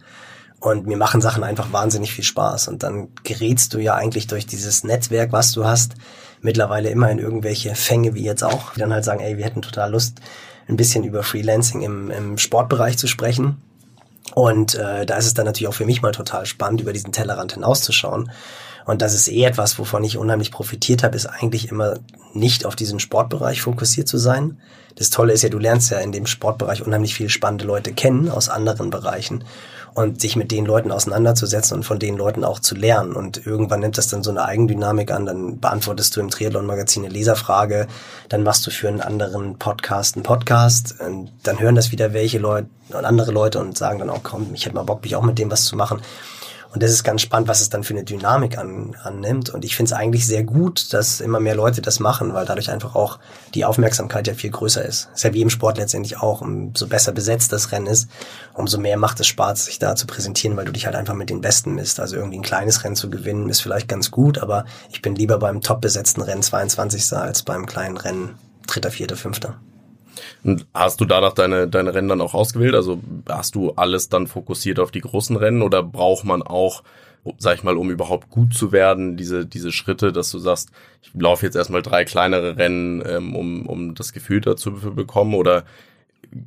Und 0.59 0.85
mir 0.85 0.97
machen 0.97 1.21
Sachen 1.21 1.43
einfach 1.43 1.73
wahnsinnig 1.73 2.13
viel 2.13 2.23
Spaß. 2.23 2.67
Und 2.67 2.83
dann 2.83 3.07
gerätst 3.23 3.73
du 3.73 3.79
ja 3.79 3.95
eigentlich 3.95 4.27
durch 4.27 4.45
dieses 4.45 4.83
Netzwerk, 4.83 5.31
was 5.31 5.53
du 5.53 5.65
hast, 5.65 5.95
mittlerweile 6.41 6.89
immer 6.89 7.09
in 7.09 7.17
irgendwelche 7.17 7.73
Fänge 7.73 8.13
wie 8.13 8.23
jetzt 8.23 8.43
auch, 8.43 8.73
die 8.75 8.79
dann 8.79 8.93
halt 8.93 9.05
sagen, 9.05 9.21
ey, 9.21 9.37
wir 9.37 9.45
hätten 9.45 9.63
total 9.63 9.89
Lust, 9.89 10.19
ein 10.67 10.77
bisschen 10.77 11.03
über 11.03 11.23
Freelancing 11.23 11.81
im, 11.81 12.11
im 12.11 12.37
Sportbereich 12.37 12.99
zu 12.99 13.07
sprechen. 13.07 13.57
Und 14.33 14.75
äh, 14.75 15.05
da 15.05 15.17
ist 15.17 15.25
es 15.25 15.33
dann 15.33 15.45
natürlich 15.45 15.67
auch 15.67 15.73
für 15.73 15.85
mich 15.85 16.01
mal 16.01 16.11
total 16.11 16.45
spannend, 16.45 16.81
über 16.81 16.93
diesen 16.93 17.11
Tellerrand 17.11 17.53
hinauszuschauen. 17.53 18.31
Und 18.85 19.01
das 19.01 19.13
ist 19.13 19.27
eh 19.27 19.43
etwas, 19.43 19.77
wovon 19.79 20.03
ich 20.03 20.17
unheimlich 20.17 20.51
profitiert 20.51 21.03
habe, 21.03 21.15
ist 21.15 21.25
eigentlich 21.25 21.69
immer 21.69 21.95
nicht 22.33 22.65
auf 22.65 22.75
diesen 22.75 22.99
Sportbereich 22.99 23.61
fokussiert 23.61 24.07
zu 24.07 24.17
sein. 24.17 24.59
Das 24.95 25.09
Tolle 25.09 25.33
ist 25.33 25.43
ja, 25.43 25.49
du 25.49 25.59
lernst 25.59 25.91
ja 25.91 25.99
in 25.99 26.11
dem 26.11 26.25
Sportbereich 26.25 26.85
unheimlich 26.85 27.13
viele 27.13 27.29
spannende 27.29 27.65
Leute 27.65 27.91
kennen 27.91 28.29
aus 28.29 28.49
anderen 28.49 28.89
Bereichen. 28.89 29.43
Und 29.93 30.21
sich 30.21 30.35
mit 30.35 30.51
den 30.51 30.65
Leuten 30.65 30.91
auseinanderzusetzen 30.91 31.77
und 31.77 31.83
von 31.83 31.99
den 31.99 32.17
Leuten 32.17 32.43
auch 32.43 32.59
zu 32.59 32.75
lernen. 32.75 33.13
Und 33.13 33.45
irgendwann 33.45 33.79
nimmt 33.79 33.97
das 33.97 34.07
dann 34.07 34.23
so 34.23 34.29
eine 34.29 34.43
Eigendynamik 34.45 35.11
an, 35.11 35.25
dann 35.25 35.59
beantwortest 35.59 36.15
du 36.15 36.19
im 36.19 36.29
Triathlon-Magazin 36.29 37.05
eine 37.05 37.13
Leserfrage, 37.13 37.87
dann 38.29 38.43
machst 38.43 38.65
du 38.67 38.71
für 38.71 38.87
einen 38.87 39.01
anderen 39.01 39.57
Podcast 39.57 40.15
einen 40.15 40.23
Podcast, 40.23 40.95
und 40.99 41.31
dann 41.43 41.59
hören 41.59 41.75
das 41.75 41.91
wieder 41.91 42.13
welche 42.13 42.39
Leute 42.39 42.67
und 42.89 43.05
andere 43.05 43.31
Leute 43.31 43.59
und 43.59 43.77
sagen 43.77 43.99
dann 43.99 44.09
auch, 44.09 44.23
komm, 44.23 44.53
ich 44.53 44.65
hätte 44.65 44.75
mal 44.75 44.83
Bock, 44.83 45.03
mich 45.03 45.15
auch 45.15 45.23
mit 45.23 45.37
dem 45.37 45.51
was 45.51 45.65
zu 45.65 45.75
machen. 45.75 46.01
Und 46.73 46.83
das 46.83 46.91
ist 46.91 47.03
ganz 47.03 47.21
spannend, 47.21 47.47
was 47.47 47.61
es 47.61 47.69
dann 47.69 47.83
für 47.83 47.93
eine 47.93 48.03
Dynamik 48.03 48.57
an, 48.57 48.95
annimmt. 49.01 49.49
Und 49.49 49.65
ich 49.65 49.75
finde 49.75 49.91
es 49.91 49.97
eigentlich 49.97 50.25
sehr 50.25 50.43
gut, 50.43 50.93
dass 50.93 51.21
immer 51.21 51.39
mehr 51.39 51.55
Leute 51.55 51.81
das 51.81 51.99
machen, 51.99 52.33
weil 52.33 52.45
dadurch 52.45 52.69
einfach 52.69 52.95
auch 52.95 53.19
die 53.53 53.65
Aufmerksamkeit 53.65 54.27
ja 54.27 54.33
viel 54.33 54.51
größer 54.51 54.83
ist. 54.83 55.09
Ist 55.13 55.23
ja 55.23 55.33
wie 55.33 55.41
im 55.41 55.49
Sport 55.49 55.77
letztendlich 55.77 56.17
auch. 56.17 56.41
Umso 56.41 56.87
besser 56.87 57.11
besetzt 57.11 57.53
das 57.53 57.71
Rennen 57.71 57.87
ist, 57.87 58.09
umso 58.53 58.77
mehr 58.77 58.97
macht 58.97 59.19
es 59.19 59.27
Spaß, 59.27 59.65
sich 59.65 59.79
da 59.79 59.95
zu 59.95 60.07
präsentieren, 60.07 60.57
weil 60.57 60.65
du 60.65 60.71
dich 60.71 60.85
halt 60.85 60.95
einfach 60.95 61.13
mit 61.13 61.29
den 61.29 61.41
Besten 61.41 61.75
misst. 61.75 61.99
Also 61.99 62.15
irgendwie 62.15 62.39
ein 62.39 62.43
kleines 62.43 62.83
Rennen 62.83 62.95
zu 62.95 63.09
gewinnen, 63.09 63.49
ist 63.49 63.61
vielleicht 63.61 63.87
ganz 63.87 64.11
gut, 64.11 64.37
aber 64.37 64.65
ich 64.89 65.01
bin 65.01 65.15
lieber 65.15 65.39
beim 65.39 65.61
top 65.61 65.81
besetzten 65.81 66.21
Rennen 66.21 66.43
22. 66.43 67.13
als 67.13 67.43
beim 67.43 67.65
kleinen 67.65 67.97
Rennen 67.97 68.35
dritter, 68.67 68.91
vierter, 68.91 69.15
fünfter. 69.15 69.57
Und 70.43 70.65
hast 70.73 71.01
du 71.01 71.05
danach 71.05 71.33
deine, 71.33 71.67
deine 71.67 71.93
Rennen 71.93 72.09
dann 72.09 72.21
auch 72.21 72.33
ausgewählt? 72.33 72.75
Also 72.75 72.99
hast 73.27 73.55
du 73.55 73.71
alles 73.71 74.09
dann 74.09 74.27
fokussiert 74.27 74.79
auf 74.79 74.91
die 74.91 75.01
großen 75.01 75.35
Rennen 75.35 75.61
oder 75.61 75.83
braucht 75.83 76.25
man 76.25 76.41
auch, 76.41 76.83
sag 77.37 77.55
ich 77.55 77.63
mal, 77.63 77.77
um 77.77 77.89
überhaupt 77.89 78.29
gut 78.29 78.53
zu 78.53 78.71
werden, 78.71 79.17
diese, 79.17 79.45
diese 79.45 79.71
Schritte, 79.71 80.11
dass 80.11 80.31
du 80.31 80.39
sagst, 80.39 80.69
ich 81.01 81.11
laufe 81.13 81.45
jetzt 81.45 81.55
erstmal 81.55 81.81
drei 81.81 82.05
kleinere 82.05 82.57
Rennen, 82.57 83.03
ähm, 83.05 83.35
um, 83.35 83.65
um 83.65 83.95
das 83.95 84.13
Gefühl 84.13 84.41
dazu 84.41 84.71
zu 84.71 84.95
bekommen? 84.95 85.33
Oder 85.33 85.63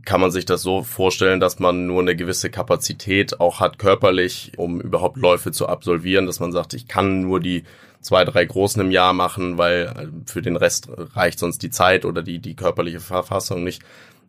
kann 0.05 0.21
man 0.21 0.31
sich 0.31 0.45
das 0.45 0.63
so 0.63 0.83
vorstellen, 0.83 1.41
dass 1.41 1.59
man 1.59 1.87
nur 1.87 2.01
eine 2.01 2.17
gewisse 2.17 2.51
Kapazität 2.51 3.41
auch 3.41 3.61
hat 3.61 3.79
körperlich, 3.79 4.53
um 4.57 4.81
überhaupt 4.81 5.17
Läufe 5.17 5.53
zu 5.53 5.69
absolvieren, 5.69 6.27
dass 6.27 6.41
man 6.41 6.53
sagt, 6.53 6.75
ich 6.75 6.87
kann 6.87 7.23
nur 7.23 7.41
die 7.41 7.65
zwei, 8.01 8.25
drei 8.25 8.45
großen 8.45 8.81
im 8.81 8.91
Jahr 8.91 9.13
machen, 9.13 9.59
weil 9.59 9.87
äh, 9.87 10.07
für 10.27 10.43
den 10.43 10.57
Rest 10.57 10.89
reicht 11.15 11.39
sonst 11.39 11.63
die 11.63 11.71
Zeit 11.71 12.05
oder 12.05 12.23
die, 12.23 12.39
die 12.39 12.55
körperliche 12.55 13.01
Verfassung 13.01 13.65
nicht. 13.65 13.83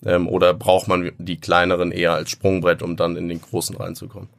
Ähm, 0.06 0.28
oder 0.28 0.54
braucht 0.54 0.88
man 0.88 1.12
die 1.18 1.38
kleineren 1.38 1.92
eher 1.92 2.14
als 2.14 2.32
Sprungbrett, 2.32 2.82
um 2.82 2.96
dann 2.96 3.16
in 3.16 3.30
den 3.30 3.42
großen 3.42 3.76
reinzukommen? 3.76 4.30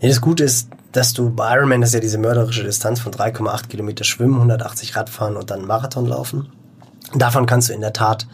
Ja, 0.00 0.08
das 0.08 0.20
Gute 0.20 0.44
ist, 0.44 0.68
dass 0.92 1.14
du 1.14 1.30
bei 1.30 1.54
Ironman, 1.54 1.80
das 1.80 1.90
ist 1.90 1.94
ja 1.94 2.00
diese 2.00 2.18
mörderische 2.18 2.64
Distanz 2.64 3.00
von 3.00 3.12
3,8 3.12 3.68
Kilometer 3.68 4.04
schwimmen, 4.04 4.34
180 4.34 4.96
Radfahren 4.96 5.36
und 5.36 5.50
dann 5.50 5.64
Marathon 5.64 6.06
laufen. 6.06 6.52
Davon 7.14 7.46
kannst 7.46 7.68
du 7.68 7.72
in 7.72 7.80
der 7.80 7.92
Tat 7.92 8.26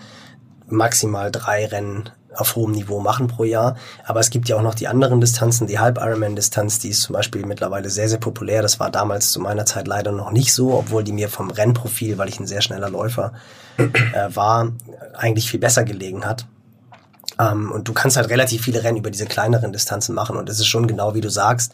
maximal 0.67 1.31
drei 1.31 1.67
Rennen 1.67 2.11
auf 2.37 2.57
hohem 2.57 2.73
Niveau 2.73 3.01
machen 3.01 3.27
pro 3.27 3.45
Jahr. 3.45 3.77
Aber 4.05 4.21
es 4.21 4.31
gibt 4.31 4.49
ja 4.49 4.57
auch 4.57 4.63
noch 4.63 4.75
die 4.75 4.89
anderen 4.89 5.21
Distanzen, 5.21 5.67
die 5.67 5.79
Halb-Ironman-Distanz, 5.79 6.79
die 6.79 6.89
ist 6.89 7.03
zum 7.03 7.15
Beispiel 7.15 7.45
mittlerweile 7.47 7.91
sehr, 7.91 8.09
sehr 8.09 8.19
populär. 8.19 8.63
Das 8.63 8.81
war 8.81 8.91
damals 8.91 9.33
zu 9.33 9.41
meiner 9.41 9.67
Zeit 9.67 9.87
leider 9.87 10.13
noch 10.13 10.31
nicht 10.31 10.53
so, 10.55 10.75
obwohl 10.75 11.05
die 11.05 11.13
mir 11.13 11.29
vom 11.29 11.51
Rennprofil, 11.51 12.19
weil 12.19 12.29
ich 12.29 12.41
ein 12.41 12.47
sehr 12.47 12.63
schneller 12.63 12.91
Läufer 12.91 13.33
äh, 13.77 14.35
war, 14.35 14.73
eigentlich 15.15 15.51
viel 15.51 15.61
besser 15.61 15.85
gelegen 15.85 16.25
hat. 16.25 16.47
Ähm, 17.39 17.73
und 17.73 17.89
du 17.89 17.93
kannst 17.93 18.17
halt 18.17 18.29
relativ 18.29 18.63
viele 18.63 18.83
Rennen 18.83 18.99
über 18.99 19.11
diese 19.11 19.27
kleineren 19.27 19.73
Distanzen 19.73 20.15
machen. 20.15 20.37
Und 20.37 20.49
es 20.49 20.59
ist 20.59 20.67
schon 20.67 20.87
genau 20.87 21.15
wie 21.15 21.21
du 21.21 21.31
sagst, 21.31 21.73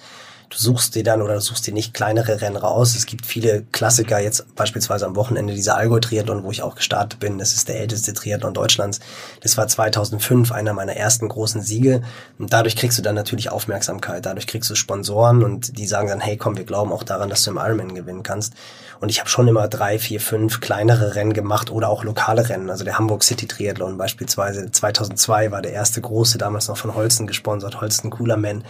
du 0.50 0.56
suchst 0.56 0.94
dir 0.94 1.02
dann 1.02 1.20
oder 1.20 1.34
du 1.34 1.40
suchst 1.40 1.66
dir 1.66 1.74
nicht 1.74 1.92
kleinere 1.92 2.40
Rennen 2.40 2.56
raus. 2.56 2.94
Es 2.94 3.06
gibt 3.06 3.26
viele 3.26 3.64
Klassiker, 3.72 4.18
jetzt 4.18 4.54
beispielsweise 4.54 5.04
am 5.04 5.16
Wochenende 5.16 5.54
dieser 5.54 5.76
Allgäu-Triathlon, 5.76 6.42
wo 6.42 6.50
ich 6.50 6.62
auch 6.62 6.74
gestartet 6.74 7.20
bin. 7.20 7.38
Das 7.38 7.54
ist 7.54 7.68
der 7.68 7.80
älteste 7.80 8.14
Triathlon 8.14 8.54
Deutschlands. 8.54 9.00
Das 9.42 9.56
war 9.56 9.68
2005 9.68 10.52
einer 10.52 10.72
meiner 10.72 10.96
ersten 10.96 11.28
großen 11.28 11.60
Siege. 11.60 12.02
Und 12.38 12.52
dadurch 12.52 12.76
kriegst 12.76 12.96
du 12.98 13.02
dann 13.02 13.14
natürlich 13.14 13.50
Aufmerksamkeit. 13.50 14.24
Dadurch 14.24 14.46
kriegst 14.46 14.70
du 14.70 14.74
Sponsoren 14.74 15.44
und 15.44 15.76
die 15.78 15.86
sagen 15.86 16.08
dann, 16.08 16.20
hey 16.20 16.36
komm, 16.36 16.56
wir 16.56 16.64
glauben 16.64 16.92
auch 16.92 17.02
daran, 17.02 17.28
dass 17.28 17.42
du 17.42 17.50
im 17.50 17.58
Ironman 17.58 17.94
gewinnen 17.94 18.22
kannst. 18.22 18.54
Und 19.00 19.10
ich 19.10 19.20
habe 19.20 19.28
schon 19.28 19.46
immer 19.46 19.68
drei, 19.68 19.98
vier, 19.98 20.20
fünf 20.20 20.60
kleinere 20.60 21.14
Rennen 21.14 21.32
gemacht 21.32 21.70
oder 21.70 21.88
auch 21.88 22.04
lokale 22.04 22.48
Rennen. 22.48 22.70
Also 22.70 22.84
der 22.84 22.98
Hamburg 22.98 23.22
City 23.22 23.46
Triathlon 23.46 23.98
beispielsweise 23.98 24.70
2002 24.70 25.52
war 25.52 25.62
der 25.62 25.72
erste 25.72 26.00
große, 26.00 26.38
damals 26.38 26.68
noch 26.68 26.76
von 26.76 26.94
Holsten 26.94 27.26
gesponsert, 27.26 27.80
Holsten 27.80 28.10
Cooler 28.10 28.36
Man. 28.36 28.64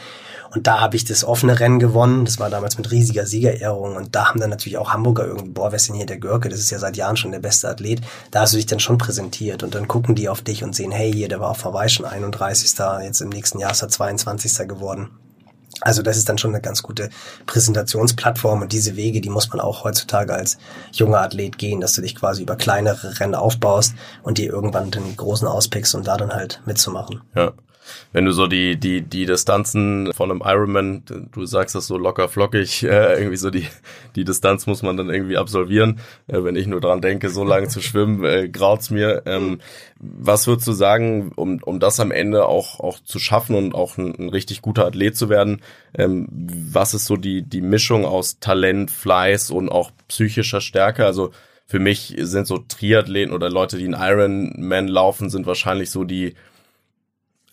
Und 0.54 0.66
da 0.66 0.80
habe 0.80 0.96
ich 0.96 1.04
das 1.04 1.24
offene 1.24 1.60
Rennen 1.60 1.78
gewonnen. 1.78 2.24
Das 2.24 2.38
war 2.38 2.50
damals 2.50 2.78
mit 2.78 2.90
riesiger 2.90 3.26
Siegerehrung. 3.26 3.96
Und 3.96 4.14
da 4.14 4.28
haben 4.28 4.40
dann 4.40 4.50
natürlich 4.50 4.78
auch 4.78 4.92
Hamburger 4.92 5.26
irgendwie, 5.26 5.50
boah, 5.50 5.70
wer 5.70 5.76
ist 5.76 5.88
denn 5.88 5.96
hier 5.96 6.06
der 6.06 6.18
Görke? 6.18 6.48
Das 6.48 6.60
ist 6.60 6.70
ja 6.70 6.78
seit 6.78 6.96
Jahren 6.96 7.16
schon 7.16 7.32
der 7.32 7.38
beste 7.38 7.68
Athlet. 7.68 8.00
Da 8.30 8.40
hast 8.40 8.52
du 8.52 8.56
dich 8.56 8.66
dann 8.66 8.80
schon 8.80 8.98
präsentiert. 8.98 9.62
Und 9.62 9.74
dann 9.74 9.88
gucken 9.88 10.14
die 10.14 10.28
auf 10.28 10.42
dich 10.42 10.64
und 10.64 10.74
sehen, 10.74 10.90
hey, 10.90 11.12
hier, 11.12 11.28
der 11.28 11.40
war 11.40 11.50
auf 11.50 11.64
Hawaii 11.64 11.88
schon 11.88 12.06
31. 12.06 12.74
Jetzt 13.02 13.20
im 13.20 13.28
nächsten 13.28 13.58
Jahr 13.58 13.72
ist 13.72 13.82
er 13.82 13.88
22. 13.88 14.66
geworden. 14.68 15.10
Also 15.80 16.02
das 16.02 16.16
ist 16.16 16.28
dann 16.28 16.38
schon 16.38 16.52
eine 16.52 16.60
ganz 16.60 16.82
gute 16.82 17.08
Präsentationsplattform 17.46 18.62
und 18.62 18.72
diese 18.72 18.96
Wege, 18.96 19.20
die 19.20 19.30
muss 19.30 19.48
man 19.50 19.60
auch 19.60 19.84
heutzutage 19.84 20.34
als 20.34 20.58
junger 20.90 21.20
Athlet 21.20 21.56
gehen, 21.56 21.80
dass 21.80 21.92
du 21.92 22.02
dich 22.02 22.16
quasi 22.16 22.42
über 22.42 22.56
kleinere 22.56 23.20
Rennen 23.20 23.36
aufbaust 23.36 23.94
und 24.24 24.38
dir 24.38 24.50
irgendwann 24.50 24.90
den 24.90 25.16
großen 25.16 25.46
auspickst, 25.46 25.94
um 25.94 26.02
da 26.02 26.16
dann 26.16 26.32
halt 26.32 26.62
mitzumachen. 26.64 27.20
Ja 27.36 27.52
wenn 28.12 28.24
du 28.24 28.32
so 28.32 28.46
die, 28.46 28.76
die, 28.76 29.02
die 29.02 29.26
Distanzen 29.26 30.12
von 30.12 30.30
einem 30.30 30.42
Ironman, 30.44 31.02
du 31.32 31.46
sagst 31.46 31.74
das 31.74 31.86
so 31.86 31.98
locker 31.98 32.28
flockig, 32.28 32.82
äh, 32.82 33.18
irgendwie 33.18 33.36
so 33.36 33.50
die, 33.50 33.66
die 34.16 34.24
Distanz 34.24 34.66
muss 34.66 34.82
man 34.82 34.96
dann 34.96 35.10
irgendwie 35.10 35.36
absolvieren. 35.36 36.00
Äh, 36.26 36.44
wenn 36.44 36.56
ich 36.56 36.66
nur 36.66 36.80
dran 36.80 37.00
denke, 37.00 37.30
so 37.30 37.44
lange 37.44 37.68
zu 37.68 37.80
schwimmen, 37.80 38.24
äh, 38.24 38.48
graut's 38.48 38.90
mir. 38.90 39.22
Ähm, 39.26 39.60
was 39.98 40.46
würdest 40.46 40.66
du 40.68 40.72
sagen, 40.72 41.32
um, 41.36 41.60
um 41.64 41.80
das 41.80 42.00
am 42.00 42.10
Ende 42.10 42.46
auch, 42.46 42.80
auch 42.80 43.00
zu 43.00 43.18
schaffen 43.18 43.56
und 43.56 43.74
auch 43.74 43.98
ein, 43.98 44.14
ein 44.18 44.28
richtig 44.28 44.62
guter 44.62 44.86
Athlet 44.86 45.16
zu 45.16 45.28
werden? 45.28 45.60
Ähm, 45.94 46.28
was 46.30 46.94
ist 46.94 47.06
so 47.06 47.16
die, 47.16 47.42
die 47.42 47.60
Mischung 47.60 48.04
aus 48.04 48.38
Talent, 48.38 48.90
Fleiß 48.90 49.50
und 49.50 49.68
auch 49.68 49.90
psychischer 50.08 50.60
Stärke? 50.60 51.04
Also 51.04 51.32
für 51.68 51.78
mich 51.78 52.14
sind 52.18 52.46
so 52.46 52.58
Triathleten 52.58 53.34
oder 53.34 53.50
Leute, 53.50 53.76
die 53.76 53.84
einen 53.84 54.00
Ironman 54.00 54.88
laufen, 54.88 55.28
sind 55.28 55.46
wahrscheinlich 55.46 55.90
so 55.90 56.02
die, 56.02 56.34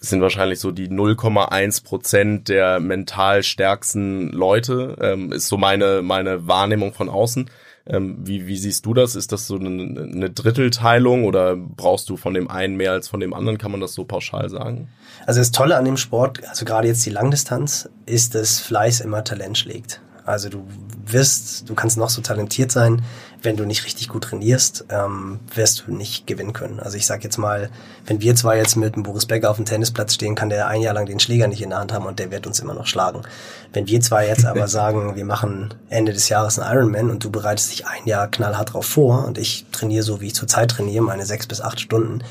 sind 0.09 0.21
wahrscheinlich 0.21 0.59
so 0.59 0.71
die 0.71 0.87
0,1 0.87 1.83
Prozent 1.83 2.49
der 2.49 2.79
mental 2.79 3.43
stärksten 3.43 4.29
Leute, 4.29 4.95
ähm, 5.01 5.31
ist 5.31 5.47
so 5.47 5.57
meine, 5.57 6.01
meine 6.01 6.47
Wahrnehmung 6.47 6.93
von 6.93 7.09
außen. 7.09 7.49
Ähm, 7.87 8.17
wie, 8.19 8.47
wie 8.47 8.57
siehst 8.57 8.85
du 8.85 8.93
das? 8.93 9.15
Ist 9.15 9.31
das 9.31 9.45
so 9.45 9.57
eine, 9.57 9.67
eine 9.67 10.29
Drittelteilung 10.29 11.25
oder 11.25 11.55
brauchst 11.55 12.09
du 12.09 12.17
von 12.17 12.33
dem 12.33 12.49
einen 12.49 12.75
mehr 12.77 12.91
als 12.91 13.07
von 13.07 13.19
dem 13.19 13.33
anderen? 13.33 13.57
Kann 13.57 13.71
man 13.71 13.81
das 13.81 13.93
so 13.93 14.05
pauschal 14.05 14.49
sagen? 14.49 14.87
Also 15.25 15.39
das 15.39 15.51
Tolle 15.51 15.77
an 15.77 15.85
dem 15.85 15.97
Sport, 15.97 16.47
also 16.49 16.65
gerade 16.65 16.87
jetzt 16.87 17.05
die 17.05 17.11
Langdistanz, 17.11 17.89
ist, 18.05 18.33
dass 18.33 18.59
Fleiß 18.59 19.01
immer 19.01 19.23
Talent 19.23 19.57
schlägt. 19.57 20.01
Also 20.25 20.49
du 20.49 20.65
wirst, 21.05 21.69
du 21.69 21.75
kannst 21.75 21.97
noch 21.97 22.09
so 22.09 22.21
talentiert 22.21 22.71
sein, 22.71 23.03
wenn 23.43 23.57
du 23.57 23.65
nicht 23.65 23.85
richtig 23.85 24.09
gut 24.09 24.23
trainierst, 24.23 24.85
ähm, 24.89 25.39
wirst 25.53 25.83
du 25.85 25.93
nicht 25.93 26.25
gewinnen 26.25 26.51
können. 26.51 26.79
Also 26.79 26.97
ich 26.97 27.05
sag 27.05 27.23
jetzt 27.23 27.38
mal, 27.38 27.69
wenn 28.05 28.21
wir 28.21 28.35
zwei 28.35 28.57
jetzt 28.57 28.75
mit 28.75 28.95
dem 28.95 29.03
Boris 29.03 29.27
Becker 29.27 29.51
auf 29.51 29.57
dem 29.57 29.65
Tennisplatz 29.65 30.15
stehen, 30.15 30.33
kann 30.33 30.49
der 30.49 30.67
ein 30.67 30.81
Jahr 30.81 30.95
lang 30.95 31.05
den 31.05 31.19
Schläger 31.19 31.47
nicht 31.47 31.61
in 31.61 31.69
der 31.69 31.79
Hand 31.79 31.93
haben 31.93 32.07
und 32.07 32.17
der 32.17 32.31
wird 32.31 32.47
uns 32.47 32.59
immer 32.59 32.73
noch 32.73 32.88
schlagen. 32.88 33.21
Wenn 33.71 33.88
wir 33.88 34.01
zwei 34.01 34.27
jetzt 34.27 34.45
aber 34.45 34.67
sagen, 34.67 35.15
wir 35.15 35.25
machen 35.25 35.73
Ende 35.89 36.11
des 36.11 36.27
Jahres 36.29 36.57
einen 36.57 36.75
Ironman 36.75 37.11
und 37.11 37.23
du 37.23 37.29
bereitest 37.29 37.71
dich 37.71 37.85
ein 37.85 38.07
Jahr 38.07 38.27
knallhart 38.27 38.73
drauf 38.73 38.88
vor 38.88 39.25
und 39.25 39.38
ich 39.38 39.65
trainiere 39.71 40.03
so, 40.03 40.21
wie 40.21 40.27
ich 40.27 40.35
zurzeit 40.35 40.71
trainiere, 40.71 41.03
meine 41.03 41.25
sechs 41.25 41.45
bis 41.45 41.61
acht 41.61 41.79
Stunden, 41.79 42.23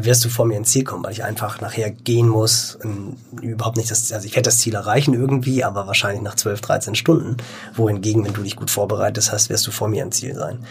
wirst 0.00 0.24
du 0.24 0.28
vor 0.28 0.46
mir 0.46 0.56
ins 0.56 0.70
Ziel 0.70 0.84
kommen, 0.84 1.04
weil 1.04 1.12
ich 1.12 1.24
einfach 1.24 1.60
nachher 1.60 1.90
gehen 1.90 2.28
muss. 2.28 2.78
Überhaupt 3.40 3.76
nicht 3.76 3.90
das, 3.90 4.12
also 4.12 4.26
ich 4.26 4.34
werde 4.34 4.48
das 4.48 4.58
Ziel 4.58 4.74
erreichen 4.74 5.14
irgendwie, 5.14 5.64
aber 5.64 5.86
wahrscheinlich 5.86 6.22
nach 6.22 6.34
12, 6.34 6.60
13 6.60 6.94
Stunden. 6.94 7.36
Wohingegen, 7.74 8.24
wenn 8.24 8.32
du 8.32 8.42
dich 8.42 8.56
gut 8.56 8.70
vorbereitet 8.70 9.30
hast, 9.30 9.50
wirst 9.50 9.66
du 9.66 9.70
vor 9.70 9.88
mir 9.88 10.02
im 10.02 10.12
Ziel 10.12 10.34
sein. 10.34 10.64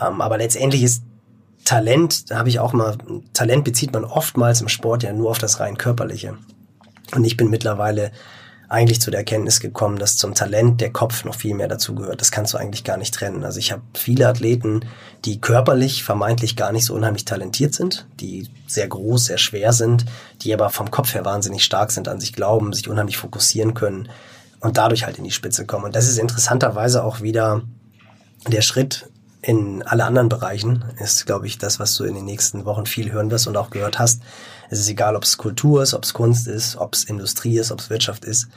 Ähm, 0.00 0.20
aber 0.20 0.38
letztendlich 0.38 0.82
ist 0.82 1.02
Talent, 1.64 2.30
da 2.30 2.38
habe 2.38 2.48
ich 2.48 2.58
auch 2.58 2.72
mal, 2.72 2.96
Talent 3.32 3.64
bezieht 3.64 3.92
man 3.92 4.04
oftmals 4.04 4.60
im 4.60 4.68
Sport 4.68 5.02
ja 5.02 5.12
nur 5.12 5.30
auf 5.30 5.38
das 5.38 5.60
rein 5.60 5.78
körperliche. 5.78 6.36
Und 7.14 7.24
ich 7.24 7.36
bin 7.36 7.50
mittlerweile 7.50 8.12
eigentlich 8.74 9.00
zu 9.00 9.10
der 9.10 9.20
Erkenntnis 9.20 9.60
gekommen, 9.60 9.98
dass 9.98 10.16
zum 10.16 10.34
Talent 10.34 10.80
der 10.80 10.92
Kopf 10.92 11.24
noch 11.24 11.34
viel 11.34 11.54
mehr 11.54 11.68
dazugehört. 11.68 12.20
Das 12.20 12.30
kannst 12.30 12.52
du 12.52 12.58
eigentlich 12.58 12.84
gar 12.84 12.96
nicht 12.96 13.14
trennen. 13.14 13.44
Also 13.44 13.58
ich 13.58 13.72
habe 13.72 13.82
viele 13.94 14.28
Athleten, 14.28 14.80
die 15.24 15.40
körperlich 15.40 16.04
vermeintlich 16.04 16.56
gar 16.56 16.72
nicht 16.72 16.84
so 16.84 16.94
unheimlich 16.94 17.24
talentiert 17.24 17.74
sind, 17.74 18.06
die 18.20 18.48
sehr 18.66 18.88
groß, 18.88 19.26
sehr 19.26 19.38
schwer 19.38 19.72
sind, 19.72 20.04
die 20.42 20.52
aber 20.52 20.70
vom 20.70 20.90
Kopf 20.90 21.14
her 21.14 21.24
wahnsinnig 21.24 21.64
stark 21.64 21.92
sind, 21.92 22.08
an 22.08 22.20
sich 22.20 22.32
glauben, 22.32 22.72
sich 22.72 22.88
unheimlich 22.88 23.16
fokussieren 23.16 23.74
können 23.74 24.08
und 24.60 24.76
dadurch 24.76 25.06
halt 25.06 25.18
in 25.18 25.24
die 25.24 25.30
Spitze 25.30 25.64
kommen. 25.66 25.84
Und 25.84 25.96
das 25.96 26.08
ist 26.08 26.18
interessanterweise 26.18 27.04
auch 27.04 27.20
wieder 27.20 27.62
der 28.48 28.62
Schritt 28.62 29.06
in 29.46 29.82
alle 29.82 30.04
anderen 30.04 30.30
Bereichen 30.30 30.84
ist, 30.98 31.26
glaube 31.26 31.46
ich, 31.46 31.58
das, 31.58 31.78
was 31.78 31.94
du 31.94 32.04
in 32.04 32.14
den 32.14 32.24
nächsten 32.24 32.64
Wochen 32.64 32.86
viel 32.86 33.12
hören 33.12 33.30
wirst 33.30 33.46
und 33.46 33.56
auch 33.58 33.68
gehört 33.68 33.98
hast. 33.98 34.22
Es 34.70 34.80
ist 34.80 34.88
egal, 34.88 35.16
ob 35.16 35.24
es 35.24 35.36
Kultur 35.36 35.82
ist, 35.82 35.92
ob 35.92 36.04
es 36.04 36.14
Kunst 36.14 36.48
ist, 36.48 36.76
ob 36.76 36.94
es 36.94 37.04
Industrie 37.04 37.58
ist, 37.58 37.70
ob 37.70 37.80
es 37.80 37.90
Wirtschaft 37.90 38.24
ist. 38.24 38.48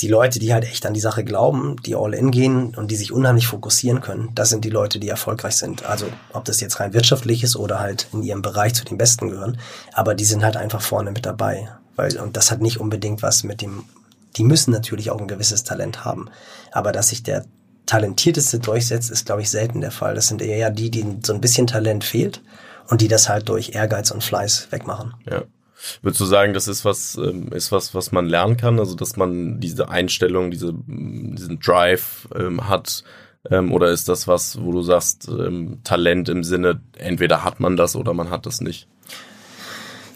Die 0.00 0.08
Leute, 0.08 0.40
die 0.40 0.52
halt 0.52 0.64
echt 0.64 0.84
an 0.84 0.94
die 0.94 1.00
Sache 1.00 1.22
glauben, 1.22 1.76
die 1.86 1.94
all 1.94 2.12
in 2.12 2.32
gehen 2.32 2.74
und 2.74 2.90
die 2.90 2.96
sich 2.96 3.12
unheimlich 3.12 3.46
fokussieren 3.46 4.00
können, 4.00 4.30
das 4.34 4.48
sind 4.48 4.64
die 4.64 4.70
Leute, 4.70 4.98
die 4.98 5.08
erfolgreich 5.08 5.56
sind. 5.56 5.84
Also 5.84 6.06
ob 6.32 6.44
das 6.44 6.60
jetzt 6.60 6.80
rein 6.80 6.92
wirtschaftlich 6.92 7.44
ist 7.44 7.54
oder 7.54 7.78
halt 7.78 8.08
in 8.12 8.24
ihrem 8.24 8.42
Bereich 8.42 8.74
zu 8.74 8.84
den 8.84 8.98
Besten 8.98 9.28
gehören, 9.28 9.58
aber 9.92 10.16
die 10.16 10.24
sind 10.24 10.42
halt 10.42 10.56
einfach 10.56 10.82
vorne 10.82 11.12
mit 11.12 11.24
dabei. 11.24 11.68
Weil, 11.94 12.18
und 12.18 12.36
das 12.36 12.50
hat 12.50 12.60
nicht 12.60 12.80
unbedingt 12.80 13.22
was 13.22 13.44
mit 13.44 13.62
dem 13.62 13.84
die 14.36 14.42
müssen 14.42 14.72
natürlich 14.72 15.12
auch 15.12 15.20
ein 15.20 15.28
gewisses 15.28 15.62
Talent 15.62 16.04
haben. 16.04 16.28
Aber 16.72 16.90
dass 16.90 17.10
sich 17.10 17.22
der 17.22 17.44
talentierteste 17.86 18.58
durchsetzt, 18.60 19.10
ist, 19.10 19.26
glaube 19.26 19.42
ich, 19.42 19.50
selten 19.50 19.80
der 19.80 19.90
Fall. 19.90 20.14
Das 20.14 20.28
sind 20.28 20.42
eher 20.42 20.70
die, 20.70 20.90
die 20.90 21.18
so 21.24 21.34
ein 21.34 21.40
bisschen 21.40 21.66
Talent 21.66 22.04
fehlt 22.04 22.42
und 22.88 23.00
die 23.00 23.08
das 23.08 23.28
halt 23.28 23.48
durch 23.48 23.74
Ehrgeiz 23.74 24.10
und 24.10 24.24
Fleiß 24.24 24.68
wegmachen. 24.70 25.14
Ja. 25.30 25.42
Würdest 26.02 26.20
du 26.20 26.24
sagen, 26.24 26.54
das 26.54 26.66
ist 26.66 26.84
was, 26.84 27.16
ähm, 27.16 27.48
ist 27.52 27.70
was, 27.70 27.94
was 27.94 28.10
man 28.10 28.26
lernen 28.26 28.56
kann? 28.56 28.78
Also, 28.78 28.94
dass 28.94 29.16
man 29.16 29.60
diese 29.60 29.88
Einstellung, 29.90 30.50
diese, 30.50 30.72
diesen 30.86 31.60
Drive 31.60 32.28
ähm, 32.34 32.68
hat? 32.68 33.04
Ähm, 33.50 33.72
oder 33.72 33.90
ist 33.90 34.08
das 34.08 34.26
was, 34.26 34.58
wo 34.62 34.72
du 34.72 34.80
sagst, 34.80 35.28
ähm, 35.28 35.80
Talent 35.84 36.30
im 36.30 36.42
Sinne, 36.42 36.80
entweder 36.96 37.44
hat 37.44 37.60
man 37.60 37.76
das 37.76 37.96
oder 37.96 38.14
man 38.14 38.30
hat 38.30 38.46
das 38.46 38.62
nicht? 38.62 38.88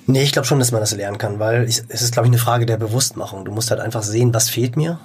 Nee, 0.06 0.22
ich 0.22 0.32
glaube 0.32 0.46
schon, 0.48 0.58
dass 0.58 0.72
man 0.72 0.80
das 0.80 0.96
lernen 0.96 1.18
kann, 1.18 1.38
weil 1.38 1.68
ich, 1.68 1.82
es 1.88 2.00
ist, 2.00 2.12
glaube 2.12 2.26
ich, 2.26 2.30
eine 2.30 2.40
Frage 2.40 2.64
der 2.64 2.78
Bewusstmachung. 2.78 3.44
Du 3.44 3.52
musst 3.52 3.70
halt 3.70 3.80
einfach 3.80 4.02
sehen, 4.02 4.32
was 4.32 4.48
fehlt 4.48 4.74
mir. 4.74 4.98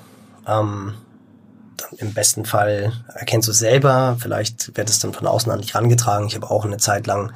Ähm, 0.47 0.93
Im 1.97 2.13
besten 2.13 2.45
Fall 2.45 2.93
erkennst 3.13 3.47
du 3.47 3.51
es 3.51 3.59
selber, 3.59 4.17
vielleicht 4.19 4.75
wird 4.77 4.89
es 4.89 4.99
dann 4.99 5.13
von 5.13 5.27
außen 5.27 5.51
an 5.51 5.61
dich 5.61 5.75
rangetragen. 5.75 6.27
Ich 6.27 6.35
habe 6.35 6.49
auch 6.49 6.65
eine 6.65 6.77
Zeit 6.77 7.07
lang 7.07 7.31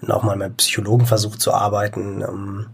noch 0.00 0.22
mal 0.22 0.36
mit 0.36 0.56
Psychologen 0.58 1.06
versucht 1.06 1.40
zu 1.40 1.52
arbeiten, 1.52 2.24
um, 2.24 2.66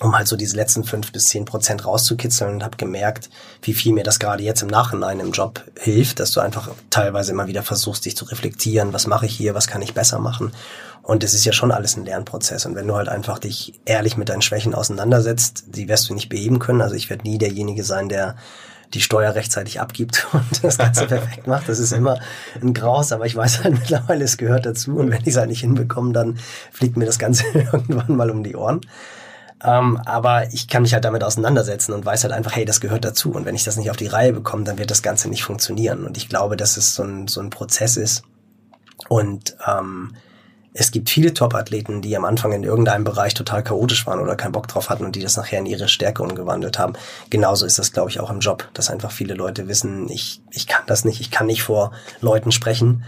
um 0.00 0.16
halt 0.16 0.28
so 0.28 0.36
diese 0.36 0.56
letzten 0.56 0.84
fünf 0.84 1.12
bis 1.12 1.26
zehn 1.26 1.44
Prozent 1.44 1.84
rauszukitzeln 1.84 2.54
und 2.54 2.64
habe 2.64 2.76
gemerkt, 2.76 3.30
wie 3.62 3.74
viel 3.74 3.92
mir 3.92 4.04
das 4.04 4.18
gerade 4.18 4.42
jetzt 4.42 4.62
im 4.62 4.68
Nachhinein 4.68 5.20
im 5.20 5.32
Job 5.32 5.62
hilft, 5.78 6.20
dass 6.20 6.30
du 6.32 6.40
einfach 6.40 6.70
teilweise 6.90 7.32
immer 7.32 7.46
wieder 7.46 7.62
versuchst, 7.62 8.04
dich 8.04 8.16
zu 8.16 8.24
reflektieren, 8.24 8.92
was 8.92 9.06
mache 9.06 9.26
ich 9.26 9.36
hier, 9.36 9.54
was 9.54 9.66
kann 9.66 9.82
ich 9.82 9.94
besser 9.94 10.18
machen 10.18 10.52
und 11.04 11.22
es 11.22 11.34
ist 11.34 11.44
ja 11.44 11.52
schon 11.52 11.70
alles 11.70 11.96
ein 11.96 12.06
Lernprozess. 12.06 12.64
Und 12.64 12.74
wenn 12.76 12.88
du 12.88 12.96
halt 12.96 13.10
einfach 13.10 13.38
dich 13.38 13.74
ehrlich 13.84 14.16
mit 14.16 14.30
deinen 14.30 14.40
Schwächen 14.40 14.74
auseinandersetzt, 14.74 15.64
die 15.66 15.86
wirst 15.86 16.08
du 16.08 16.14
nicht 16.14 16.30
beheben 16.30 16.58
können. 16.58 16.80
Also 16.80 16.94
ich 16.94 17.10
werde 17.10 17.28
nie 17.28 17.36
derjenige 17.36 17.84
sein, 17.84 18.08
der 18.08 18.36
die 18.94 19.00
Steuer 19.00 19.34
rechtzeitig 19.34 19.80
abgibt 19.80 20.26
und 20.32 20.64
das 20.64 20.78
Ganze 20.78 21.06
perfekt 21.06 21.46
macht. 21.46 21.68
Das 21.68 21.78
ist 21.78 21.92
immer 21.92 22.18
ein 22.60 22.74
Graus, 22.74 23.12
aber 23.12 23.26
ich 23.26 23.36
weiß 23.36 23.64
halt 23.64 23.74
mittlerweile, 23.78 24.24
es 24.24 24.36
gehört 24.36 24.66
dazu. 24.66 24.96
Und 24.96 25.10
wenn 25.10 25.20
ich 25.22 25.28
es 25.28 25.36
halt 25.36 25.48
nicht 25.48 25.60
hinbekomme, 25.60 26.12
dann 26.12 26.38
fliegt 26.72 26.96
mir 26.96 27.06
das 27.06 27.18
Ganze 27.18 27.44
irgendwann 27.54 28.16
mal 28.16 28.30
um 28.30 28.42
die 28.42 28.56
Ohren. 28.56 28.80
Ähm, 29.62 29.98
aber 30.04 30.52
ich 30.52 30.68
kann 30.68 30.82
mich 30.82 30.92
halt 30.92 31.04
damit 31.04 31.24
auseinandersetzen 31.24 31.92
und 31.92 32.04
weiß 32.04 32.24
halt 32.24 32.34
einfach, 32.34 32.54
hey, 32.54 32.64
das 32.64 32.80
gehört 32.80 33.04
dazu. 33.04 33.32
Und 33.32 33.46
wenn 33.46 33.54
ich 33.54 33.64
das 33.64 33.76
nicht 33.76 33.90
auf 33.90 33.96
die 33.96 34.06
Reihe 34.06 34.32
bekomme, 34.32 34.64
dann 34.64 34.78
wird 34.78 34.90
das 34.90 35.02
Ganze 35.02 35.28
nicht 35.28 35.42
funktionieren. 35.42 36.04
Und 36.04 36.16
ich 36.16 36.28
glaube, 36.28 36.56
dass 36.56 36.76
es 36.76 36.94
so 36.94 37.02
ein, 37.02 37.28
so 37.28 37.40
ein 37.40 37.50
Prozess 37.50 37.96
ist. 37.96 38.22
Und 39.08 39.56
ähm, 39.66 40.14
es 40.76 40.90
gibt 40.90 41.08
viele 41.08 41.32
Top-Athleten, 41.32 42.02
die 42.02 42.16
am 42.16 42.24
Anfang 42.24 42.52
in 42.52 42.64
irgendeinem 42.64 43.04
Bereich 43.04 43.32
total 43.32 43.62
chaotisch 43.62 44.06
waren 44.08 44.18
oder 44.18 44.34
keinen 44.34 44.50
Bock 44.50 44.66
drauf 44.66 44.90
hatten 44.90 45.04
und 45.04 45.14
die 45.14 45.22
das 45.22 45.36
nachher 45.36 45.60
in 45.60 45.66
ihre 45.66 45.86
Stärke 45.86 46.22
umgewandelt 46.22 46.80
haben. 46.80 46.94
Genauso 47.30 47.64
ist 47.64 47.78
das, 47.78 47.92
glaube 47.92 48.10
ich, 48.10 48.18
auch 48.18 48.28
im 48.28 48.40
Job, 48.40 48.68
dass 48.74 48.90
einfach 48.90 49.12
viele 49.12 49.34
Leute 49.34 49.68
wissen, 49.68 50.08
ich, 50.10 50.42
ich 50.50 50.66
kann 50.66 50.82
das 50.88 51.04
nicht, 51.04 51.20
ich 51.20 51.30
kann 51.30 51.46
nicht 51.46 51.62
vor 51.62 51.92
Leuten 52.20 52.50
sprechen 52.50 53.04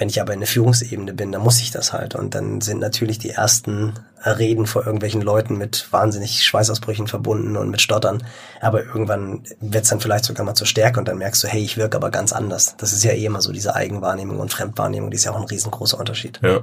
wenn 0.00 0.08
ich 0.08 0.18
aber 0.18 0.32
in 0.32 0.40
der 0.40 0.48
Führungsebene 0.48 1.12
bin, 1.12 1.30
dann 1.30 1.42
muss 1.42 1.60
ich 1.60 1.72
das 1.72 1.92
halt. 1.92 2.14
Und 2.14 2.34
dann 2.34 2.62
sind 2.62 2.80
natürlich 2.80 3.18
die 3.18 3.28
ersten 3.28 3.92
Reden 4.24 4.66
vor 4.66 4.86
irgendwelchen 4.86 5.20
Leuten 5.20 5.58
mit 5.58 5.88
wahnsinnig 5.90 6.42
Schweißausbrüchen 6.42 7.06
verbunden 7.06 7.54
und 7.58 7.68
mit 7.68 7.82
Stottern. 7.82 8.24
Aber 8.62 8.82
irgendwann 8.82 9.42
wird 9.60 9.84
es 9.84 9.90
dann 9.90 10.00
vielleicht 10.00 10.24
sogar 10.24 10.46
mal 10.46 10.54
zur 10.54 10.66
Stärke 10.66 10.98
und 11.00 11.06
dann 11.06 11.18
merkst 11.18 11.44
du, 11.44 11.48
hey, 11.48 11.62
ich 11.62 11.76
wirke 11.76 11.98
aber 11.98 12.10
ganz 12.10 12.32
anders. 12.32 12.78
Das 12.78 12.94
ist 12.94 13.04
ja 13.04 13.12
eh 13.12 13.26
immer 13.26 13.42
so 13.42 13.52
diese 13.52 13.74
Eigenwahrnehmung 13.74 14.38
und 14.38 14.50
Fremdwahrnehmung, 14.50 15.10
die 15.10 15.16
ist 15.16 15.26
ja 15.26 15.32
auch 15.32 15.40
ein 15.40 15.46
riesengroßer 15.46 15.98
Unterschied. 15.98 16.40
Ja. 16.42 16.60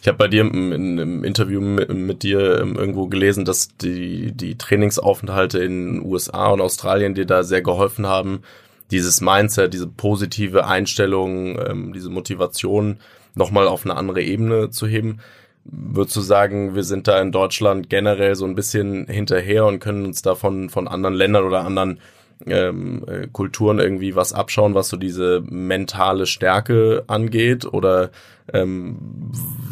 Ich 0.00 0.06
habe 0.06 0.16
bei 0.16 0.28
dir 0.28 0.42
im, 0.42 0.72
im 0.72 1.24
Interview 1.24 1.60
mit, 1.60 1.92
mit, 1.92 2.22
dir 2.22 2.60
ähm, 2.60 2.76
irgendwo 2.76 3.08
gelesen, 3.08 3.44
dass 3.44 3.70
die, 3.76 4.30
die 4.30 4.56
Trainingsaufenthalte 4.56 5.58
in 5.58 6.00
USA 6.06 6.46
und 6.50 6.60
Australien 6.60 7.16
dir 7.16 7.26
da 7.26 7.42
sehr 7.42 7.60
geholfen 7.60 8.06
haben, 8.06 8.44
dieses 8.90 9.20
Mindset, 9.20 9.74
diese 9.74 9.86
positive 9.86 10.66
Einstellung, 10.66 11.58
ähm, 11.58 11.92
diese 11.92 12.10
Motivation 12.10 12.98
nochmal 13.34 13.68
auf 13.68 13.84
eine 13.84 13.96
andere 13.96 14.22
Ebene 14.22 14.70
zu 14.70 14.86
heben. 14.86 15.20
Würdest 15.64 16.16
du 16.16 16.20
sagen, 16.20 16.74
wir 16.74 16.82
sind 16.82 17.08
da 17.08 17.20
in 17.20 17.32
Deutschland 17.32 17.90
generell 17.90 18.34
so 18.34 18.46
ein 18.46 18.54
bisschen 18.54 19.06
hinterher 19.06 19.66
und 19.66 19.80
können 19.80 20.06
uns 20.06 20.22
da 20.22 20.34
von, 20.34 20.70
von 20.70 20.88
anderen 20.88 21.14
Ländern 21.14 21.44
oder 21.44 21.64
anderen 21.64 22.00
ähm, 22.46 23.04
äh, 23.06 23.26
Kulturen 23.26 23.78
irgendwie 23.78 24.16
was 24.16 24.32
abschauen, 24.32 24.74
was 24.74 24.88
so 24.88 24.96
diese 24.96 25.42
mentale 25.46 26.26
Stärke 26.26 27.04
angeht? 27.06 27.66
Oder 27.66 28.10
ähm, 28.52 29.30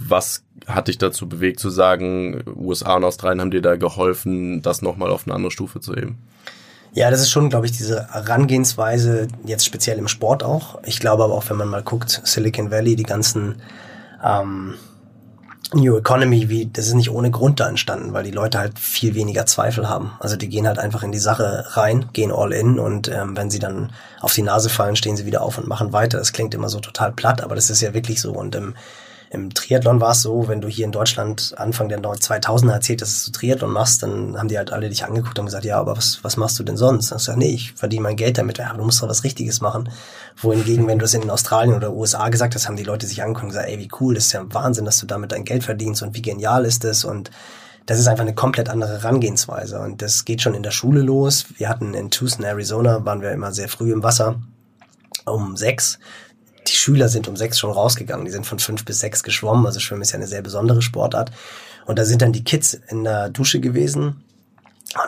was 0.09 0.44
hat 0.66 0.88
dich 0.88 0.98
dazu 0.98 1.29
bewegt 1.29 1.61
zu 1.61 1.70
sagen, 1.70 2.42
USA 2.57 2.96
und 2.96 3.05
Australien 3.05 3.40
haben 3.40 3.50
dir 3.50 3.62
da 3.62 3.76
geholfen, 3.76 4.62
das 4.62 4.83
nochmal 4.83 5.11
auf 5.11 5.26
eine 5.26 5.35
andere 5.35 5.52
Stufe 5.52 5.81
zu 5.81 5.94
heben? 5.94 6.18
Ja, 6.96 7.11
das 7.11 7.20
ist 7.20 7.30
schon, 7.30 7.50
glaube 7.50 7.66
ich, 7.66 7.72
diese 7.72 8.09
Herangehensweise, 8.11 9.28
jetzt 9.44 9.66
speziell 9.66 9.98
im 9.98 10.09
Sport 10.09 10.42
auch. 10.42 10.78
Ich 10.82 10.98
glaube 10.98 11.24
aber 11.24 11.35
auch, 11.35 11.50
wenn 11.50 11.59
man 11.59 11.68
mal 11.68 11.82
guckt, 11.82 12.22
Silicon 12.24 12.70
Valley, 12.70 12.96
die 12.96 13.02
ganzen 13.02 13.61
ähm, 14.24 14.76
New 15.74 15.98
Economy, 15.98 16.48
wie, 16.48 16.70
das 16.72 16.87
ist 16.87 16.94
nicht 16.94 17.11
ohne 17.11 17.30
Grund 17.30 17.61
da 17.61 17.68
entstanden, 17.68 18.14
weil 18.14 18.24
die 18.24 18.30
Leute 18.30 18.59
halt 18.59 18.78
viel 18.78 19.14
weniger 19.14 19.44
Zweifel 19.44 19.90
haben. 19.90 20.12
Also 20.20 20.37
die 20.37 20.48
gehen 20.48 20.66
halt 20.66 20.78
einfach 20.78 21.02
in 21.02 21.12
die 21.12 21.18
Sache 21.18 21.66
rein, 21.72 22.06
gehen 22.14 22.32
all 22.32 22.54
in 22.54 22.78
und 22.78 23.09
ähm, 23.09 23.37
wenn 23.37 23.50
sie 23.50 23.59
dann 23.59 23.92
auf 24.22 24.32
die 24.32 24.40
Nase 24.40 24.70
fallen, 24.70 24.96
stehen 24.96 25.18
sie 25.18 25.26
wieder 25.26 25.42
auf 25.42 25.59
und 25.59 25.68
machen 25.68 25.92
weiter. 25.92 26.16
Das 26.16 26.32
klingt 26.32 26.54
immer 26.54 26.70
so 26.70 26.80
total 26.80 27.12
platt, 27.12 27.42
aber 27.42 27.56
das 27.56 27.68
ist 27.68 27.82
ja 27.82 27.92
wirklich 27.92 28.22
so. 28.22 28.32
Und 28.32 28.54
im 28.54 28.74
im 29.31 29.53
Triathlon 29.53 30.01
war 30.01 30.12
es 30.12 30.23
so, 30.23 30.49
wenn 30.49 30.61
du 30.61 30.69
hier 30.69 30.85
in 30.85 30.93
Deutschland 30.93 31.55
Anfang 31.57 31.89
der 31.89 32.01
2000er 32.01 32.73
erzählt, 32.73 33.03
dass 33.03 33.25
du 33.25 33.33
Triathlon 33.33 33.73
machst, 33.73 34.03
dann 34.03 34.39
haben 34.39 34.49
die 34.49 34.57
halt 34.57 34.73
alle 34.73 34.89
dich 34.89 35.05
angeguckt 35.05 35.39
und 35.39 35.47
gesagt, 35.47 35.65
ja, 35.65 35.79
aber 35.79 35.97
was, 35.97 36.21
was 36.23 36.37
machst 36.37 36.59
du 36.59 36.62
denn 36.62 36.77
sonst? 36.77 37.11
Dann 37.11 37.19
sagst 37.19 37.37
du, 37.37 37.39
nee, 37.39 37.53
ich 37.53 37.73
verdiene 37.73 38.05
mein 38.05 38.17
Geld 38.17 38.39
damit. 38.39 38.59
Ja, 38.59 38.73
du 38.73 38.85
musst 38.85 39.03
doch 39.03 39.09
was 39.09 39.25
Richtiges 39.25 39.61
machen. 39.61 39.91
Wohingegen, 40.37 40.87
wenn 40.87 40.99
du 40.99 41.05
es 41.05 41.15
in 41.15 41.29
Australien 41.29 41.75
oder 41.75 41.93
USA 41.93 42.29
gesagt 42.29 42.55
hast, 42.55 42.69
haben 42.69 42.77
die 42.77 42.85
Leute 42.85 43.07
sich 43.07 43.23
angeguckt 43.23 43.45
und 43.45 43.51
gesagt, 43.51 43.69
ey, 43.69 43.79
wie 43.79 43.89
cool, 44.01 44.15
das 44.15 44.27
ist 44.27 44.33
ja 44.33 44.45
Wahnsinn, 44.53 44.85
dass 44.85 44.99
du 44.99 45.07
damit 45.07 45.33
dein 45.33 45.45
Geld 45.45 45.65
verdienst 45.65 46.03
und 46.03 46.15
wie 46.15 46.23
genial 46.23 46.65
ist 46.65 46.85
das 46.85 47.05
und 47.05 47.31
das 47.87 48.01
ist 48.01 48.09
einfach 48.09 48.25
eine 48.25 48.35
komplett 48.35 48.69
andere 48.69 48.95
Herangehensweise 48.95 49.79
und 49.81 50.03
das 50.03 50.25
geht 50.25 50.43
schon 50.43 50.55
in 50.55 50.65
der 50.65 50.73
Schule 50.73 51.03
los. 51.03 51.47
Wir 51.57 51.69
hatten 51.69 51.95
in 51.95 52.11
Tucson, 52.11 52.45
Arizona, 52.45 53.05
waren 53.05 53.23
wir 53.23 53.31
immer 53.31 53.53
sehr 53.53 53.69
früh 53.69 53.93
im 53.93 54.03
Wasser 54.03 54.41
um 55.25 55.57
sechs 55.57 55.99
die 56.68 56.74
Schüler 56.74 57.09
sind 57.09 57.29
um 57.29 57.37
sechs 57.37 57.59
schon 57.59 57.70
rausgegangen. 57.70 58.24
Die 58.24 58.31
sind 58.31 58.46
von 58.46 58.59
fünf 58.59 58.85
bis 58.85 59.00
sechs 59.00 59.22
geschwommen. 59.22 59.66
Also 59.66 59.81
Schwimmen 59.81 60.02
ist 60.02 60.12
ja 60.12 60.16
eine 60.16 60.26
sehr 60.26 60.42
besondere 60.42 60.83
Sportart. 60.83 61.31
Und 61.87 61.98
da 61.98 62.05
sind 62.05 62.22
dann 62.22 62.33
die 62.33 62.44
Kids 62.44 62.74
in 62.88 63.05
der 63.05 63.31
Dusche 63.31 63.61
gewesen, 63.61 64.22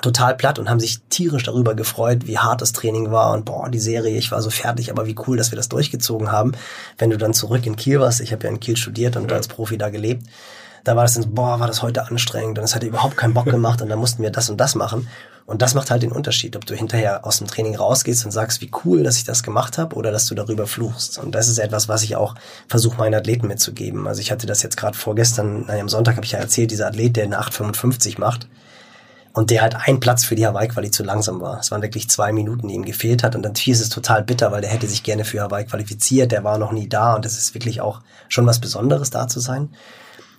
total 0.03 0.37
platt 0.37 0.59
und 0.59 0.69
haben 0.69 0.81
sich 0.81 1.01
tierisch 1.09 1.45
darüber 1.45 1.75
gefreut, 1.75 2.27
wie 2.27 2.39
hart 2.39 2.61
das 2.61 2.73
Training 2.73 3.11
war 3.11 3.33
und 3.33 3.45
boah, 3.45 3.69
die 3.69 3.79
Serie, 3.79 4.17
ich 4.17 4.31
war 4.31 4.43
so 4.43 4.51
fertig, 4.51 4.91
aber 4.91 5.07
wie 5.07 5.17
cool, 5.27 5.37
dass 5.37 5.51
wir 5.51 5.57
das 5.57 5.69
durchgezogen 5.69 6.31
haben. 6.31 6.53
Wenn 6.99 7.11
du 7.11 7.17
dann 7.17 7.35
zurück 7.35 7.65
in 7.67 7.77
Kiel 7.77 8.01
warst, 8.01 8.21
ich 8.21 8.33
habe 8.33 8.45
ja 8.45 8.51
in 8.51 8.61
Kiel 8.61 8.77
studiert 8.77 9.17
und 9.17 9.31
ja. 9.31 9.37
als 9.37 9.49
Profi 9.49 9.79
da 9.79 9.89
gelebt, 9.89 10.25
da 10.85 10.97
war 10.97 11.05
das 11.05 11.15
dann 11.15 11.35
boah, 11.35 11.61
war 11.61 11.67
das 11.67 11.83
heute 11.83 12.07
anstrengend 12.07 12.59
und 12.59 12.65
es 12.65 12.75
hatte 12.75 12.87
überhaupt 12.87 13.17
keinen 13.17 13.35
Bock 13.35 13.47
gemacht 13.47 13.83
und 13.83 13.89
dann 13.89 13.99
mussten 13.99 14.23
wir 14.23 14.31
das 14.31 14.51
und 14.51 14.59
das 14.59 14.75
machen. 14.75 15.09
Und 15.49 15.63
das 15.63 15.73
macht 15.73 15.91
halt 15.91 16.03
den 16.03 16.13
Unterschied, 16.13 16.57
ob 16.57 16.67
du 16.67 16.75
hinterher 16.75 17.25
aus 17.25 17.39
dem 17.39 17.47
Training 17.47 17.75
rausgehst 17.75 18.23
und 18.27 18.33
sagst, 18.33 18.61
wie 18.61 18.71
cool, 18.85 19.03
dass 19.03 19.17
ich 19.17 19.25
das 19.25 19.43
gemacht 19.43 19.79
habe, 19.79 19.97
oder 19.97 20.13
dass 20.13 20.27
du 20.27 20.35
darüber 20.35 20.67
fluchst. 20.67 21.17
Und 21.17 21.35
das 21.35 21.49
ist 21.49 21.57
etwas, 21.57 21.89
was 21.89 22.03
ich 22.03 22.17
auch 22.17 22.35
versuche, 22.69 22.99
meinen 22.99 23.15
Athleten 23.15 23.47
mitzugeben. 23.47 24.07
Also 24.07 24.21
ich 24.21 24.31
hatte 24.31 24.47
das 24.47 24.63
jetzt 24.63 24.77
gerade 24.77 24.97
vorgestern, 24.97 25.65
naja, 25.67 25.81
am 25.81 25.89
Sonntag 25.89 26.17
habe 26.17 26.27
ich 26.27 26.33
ja 26.33 26.39
erzählt, 26.39 26.71
dieser 26.71 26.89
Athlet, 26.89 27.17
der 27.17 27.25
eine 27.25 27.41
8,55 27.41 28.21
macht 28.21 28.47
und 29.33 29.49
der 29.49 29.63
halt 29.63 29.75
ein 29.75 30.01
Platz 30.01 30.23
für 30.23 30.35
die 30.35 30.47
Hawaii-Quali 30.47 30.91
zu 30.91 31.03
langsam 31.03 31.41
war. 31.41 31.61
Es 31.61 31.71
waren 31.71 31.81
wirklich 31.81 32.11
zwei 32.11 32.31
Minuten, 32.31 32.69
die 32.69 32.75
ihm 32.75 32.85
gefehlt 32.85 33.23
hat. 33.23 33.35
Und 33.35 33.43
dann 33.43 33.53
ist 33.53 33.81
es 33.81 33.89
total 33.89 34.25
bitter, 34.25 34.53
weil 34.53 34.61
der 34.61 34.71
hätte 34.71 34.87
sich 34.87 35.03
gerne 35.03 35.25
für 35.25 35.41
Hawaii 35.41 35.65
qualifiziert, 35.65 36.31
der 36.31 36.45
war 36.45 36.59
noch 36.59 36.73
nie 36.73 36.91
da 36.91 37.15
und 37.15 37.25
es 37.25 37.39
ist 37.39 37.55
wirklich 37.55 37.81
auch 37.81 38.03
schon 38.29 38.45
was 38.45 38.59
Besonderes, 38.59 39.09
da 39.09 39.29
zu 39.29 39.41
sein. 39.41 39.71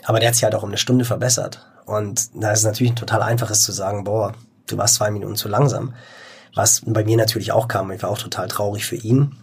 Aber 0.06 0.20
der 0.20 0.30
hat 0.30 0.36
sich 0.36 0.44
halt 0.44 0.56
auch 0.56 0.64
um 0.64 0.70
eine 0.70 0.78
Stunde 0.78 1.06
verbessert. 1.06 1.66
Und 1.86 2.30
da 2.36 2.52
ist 2.52 2.60
es 2.60 2.66
natürlich 2.66 2.94
ein 2.94 2.98
total 2.98 3.22
einfaches 3.22 3.62
zu 3.62 3.72
sagen, 3.72 4.04
boah, 4.04 4.34
du 4.68 4.78
warst 4.78 4.96
zwei 4.96 5.12
Minuten 5.12 5.36
zu 5.36 5.50
langsam. 5.50 5.94
Was 6.56 6.82
bei 6.86 7.04
mir 7.04 7.18
natürlich 7.18 7.52
auch 7.52 7.68
kam. 7.68 7.92
Ich 7.92 8.04
war 8.04 8.10
auch 8.10 8.18
total 8.18 8.48
traurig 8.48 8.86
für 8.86 8.96
ihn. 8.96 9.36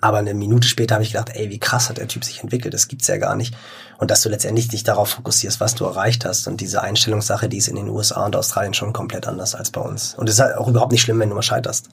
Aber 0.00 0.18
eine 0.18 0.34
Minute 0.34 0.68
später 0.68 0.94
habe 0.94 1.04
ich 1.04 1.12
gedacht, 1.12 1.30
ey, 1.34 1.50
wie 1.50 1.58
krass 1.58 1.88
hat 1.88 1.98
der 1.98 2.08
Typ 2.08 2.24
sich 2.24 2.42
entwickelt, 2.42 2.74
das 2.74 2.86
gibt's 2.86 3.08
ja 3.08 3.16
gar 3.16 3.34
nicht. 3.34 3.54
Und 3.98 4.10
dass 4.10 4.22
du 4.22 4.28
letztendlich 4.28 4.68
dich 4.68 4.84
darauf 4.84 5.10
fokussierst, 5.10 5.60
was 5.60 5.74
du 5.74 5.84
erreicht 5.84 6.24
hast. 6.24 6.46
Und 6.46 6.60
diese 6.60 6.82
Einstellungssache, 6.82 7.48
die 7.48 7.58
ist 7.58 7.68
in 7.68 7.76
den 7.76 7.88
USA 7.88 8.24
und 8.24 8.36
Australien 8.36 8.74
schon 8.74 8.92
komplett 8.92 9.26
anders 9.26 9.54
als 9.54 9.70
bei 9.70 9.80
uns. 9.80 10.14
Und 10.14 10.28
es 10.28 10.36
ist 10.36 10.40
halt 10.40 10.56
auch 10.56 10.68
überhaupt 10.68 10.92
nicht 10.92 11.02
schlimm, 11.02 11.18
wenn 11.18 11.28
du 11.28 11.34
mal 11.34 11.42
scheiterst. 11.42 11.88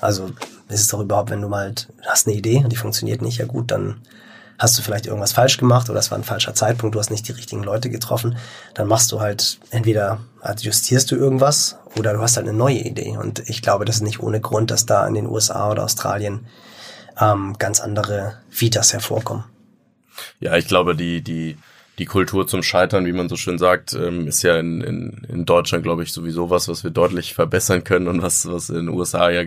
Also 0.00 0.30
es 0.68 0.80
ist 0.80 0.92
doch 0.92 1.00
überhaupt, 1.00 1.30
wenn 1.30 1.40
du 1.40 1.48
mal 1.48 1.66
halt, 1.66 1.88
hast 2.06 2.26
eine 2.26 2.36
Idee 2.36 2.58
und 2.58 2.70
die 2.70 2.76
funktioniert 2.76 3.22
nicht, 3.22 3.38
ja 3.38 3.46
gut, 3.46 3.70
dann 3.70 4.00
hast 4.62 4.78
du 4.78 4.82
vielleicht 4.82 5.06
irgendwas 5.06 5.32
falsch 5.32 5.56
gemacht 5.56 5.90
oder 5.90 5.98
es 5.98 6.10
war 6.12 6.18
ein 6.18 6.24
falscher 6.24 6.54
Zeitpunkt, 6.54 6.94
du 6.94 7.00
hast 7.00 7.10
nicht 7.10 7.26
die 7.26 7.32
richtigen 7.32 7.64
Leute 7.64 7.90
getroffen, 7.90 8.36
dann 8.74 8.86
machst 8.86 9.10
du 9.10 9.20
halt 9.20 9.58
entweder 9.70 10.20
adjustierst 10.40 11.10
du 11.10 11.16
irgendwas 11.16 11.78
oder 11.96 12.12
du 12.12 12.20
hast 12.20 12.36
halt 12.36 12.46
eine 12.46 12.56
neue 12.56 12.78
Idee. 12.78 13.16
Und 13.16 13.48
ich 13.48 13.60
glaube, 13.60 13.84
das 13.84 13.96
ist 13.96 14.02
nicht 14.02 14.20
ohne 14.20 14.40
Grund, 14.40 14.70
dass 14.70 14.86
da 14.86 15.06
in 15.06 15.14
den 15.14 15.26
USA 15.26 15.68
oder 15.70 15.82
Australien 15.82 16.46
ähm, 17.20 17.56
ganz 17.58 17.80
andere 17.80 18.38
Vitas 18.50 18.92
hervorkommen. 18.92 19.44
Ja, 20.38 20.56
ich 20.56 20.68
glaube, 20.68 20.94
die, 20.94 21.22
die, 21.22 21.58
die 21.98 22.06
Kultur 22.06 22.46
zum 22.46 22.62
Scheitern, 22.62 23.04
wie 23.04 23.12
man 23.12 23.28
so 23.28 23.36
schön 23.36 23.58
sagt, 23.58 23.94
ähm, 23.94 24.28
ist 24.28 24.42
ja 24.42 24.58
in, 24.58 24.80
in, 24.80 25.26
in 25.28 25.44
Deutschland, 25.44 25.82
glaube 25.82 26.04
ich, 26.04 26.12
sowieso 26.12 26.50
was, 26.50 26.68
was 26.68 26.84
wir 26.84 26.90
deutlich 26.92 27.34
verbessern 27.34 27.82
können 27.82 28.06
und 28.06 28.22
was, 28.22 28.50
was 28.50 28.70
in 28.70 28.76
den 28.76 28.88
USA 28.90 29.28
ja 29.28 29.42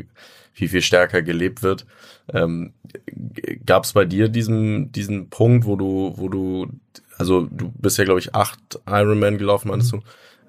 viel, 0.52 0.68
viel 0.68 0.82
stärker 0.82 1.22
gelebt 1.22 1.64
wird. 1.64 1.86
Ähm, 2.34 2.74
Gab 3.66 3.84
es 3.84 3.94
bei 3.94 4.06
dir 4.06 4.30
diesen, 4.30 4.92
diesen 4.92 5.30
Punkt, 5.30 5.66
wo 5.66 5.76
du, 5.76 6.14
wo 6.16 6.30
du, 6.30 6.68
also 7.18 7.42
du 7.42 7.72
bist 7.78 7.98
ja, 7.98 8.04
glaube 8.04 8.20
ich, 8.20 8.34
acht 8.34 8.80
Ironman 8.88 9.38
gelaufen, 9.38 9.70
meinst 9.70 9.92
du? 9.92 10.02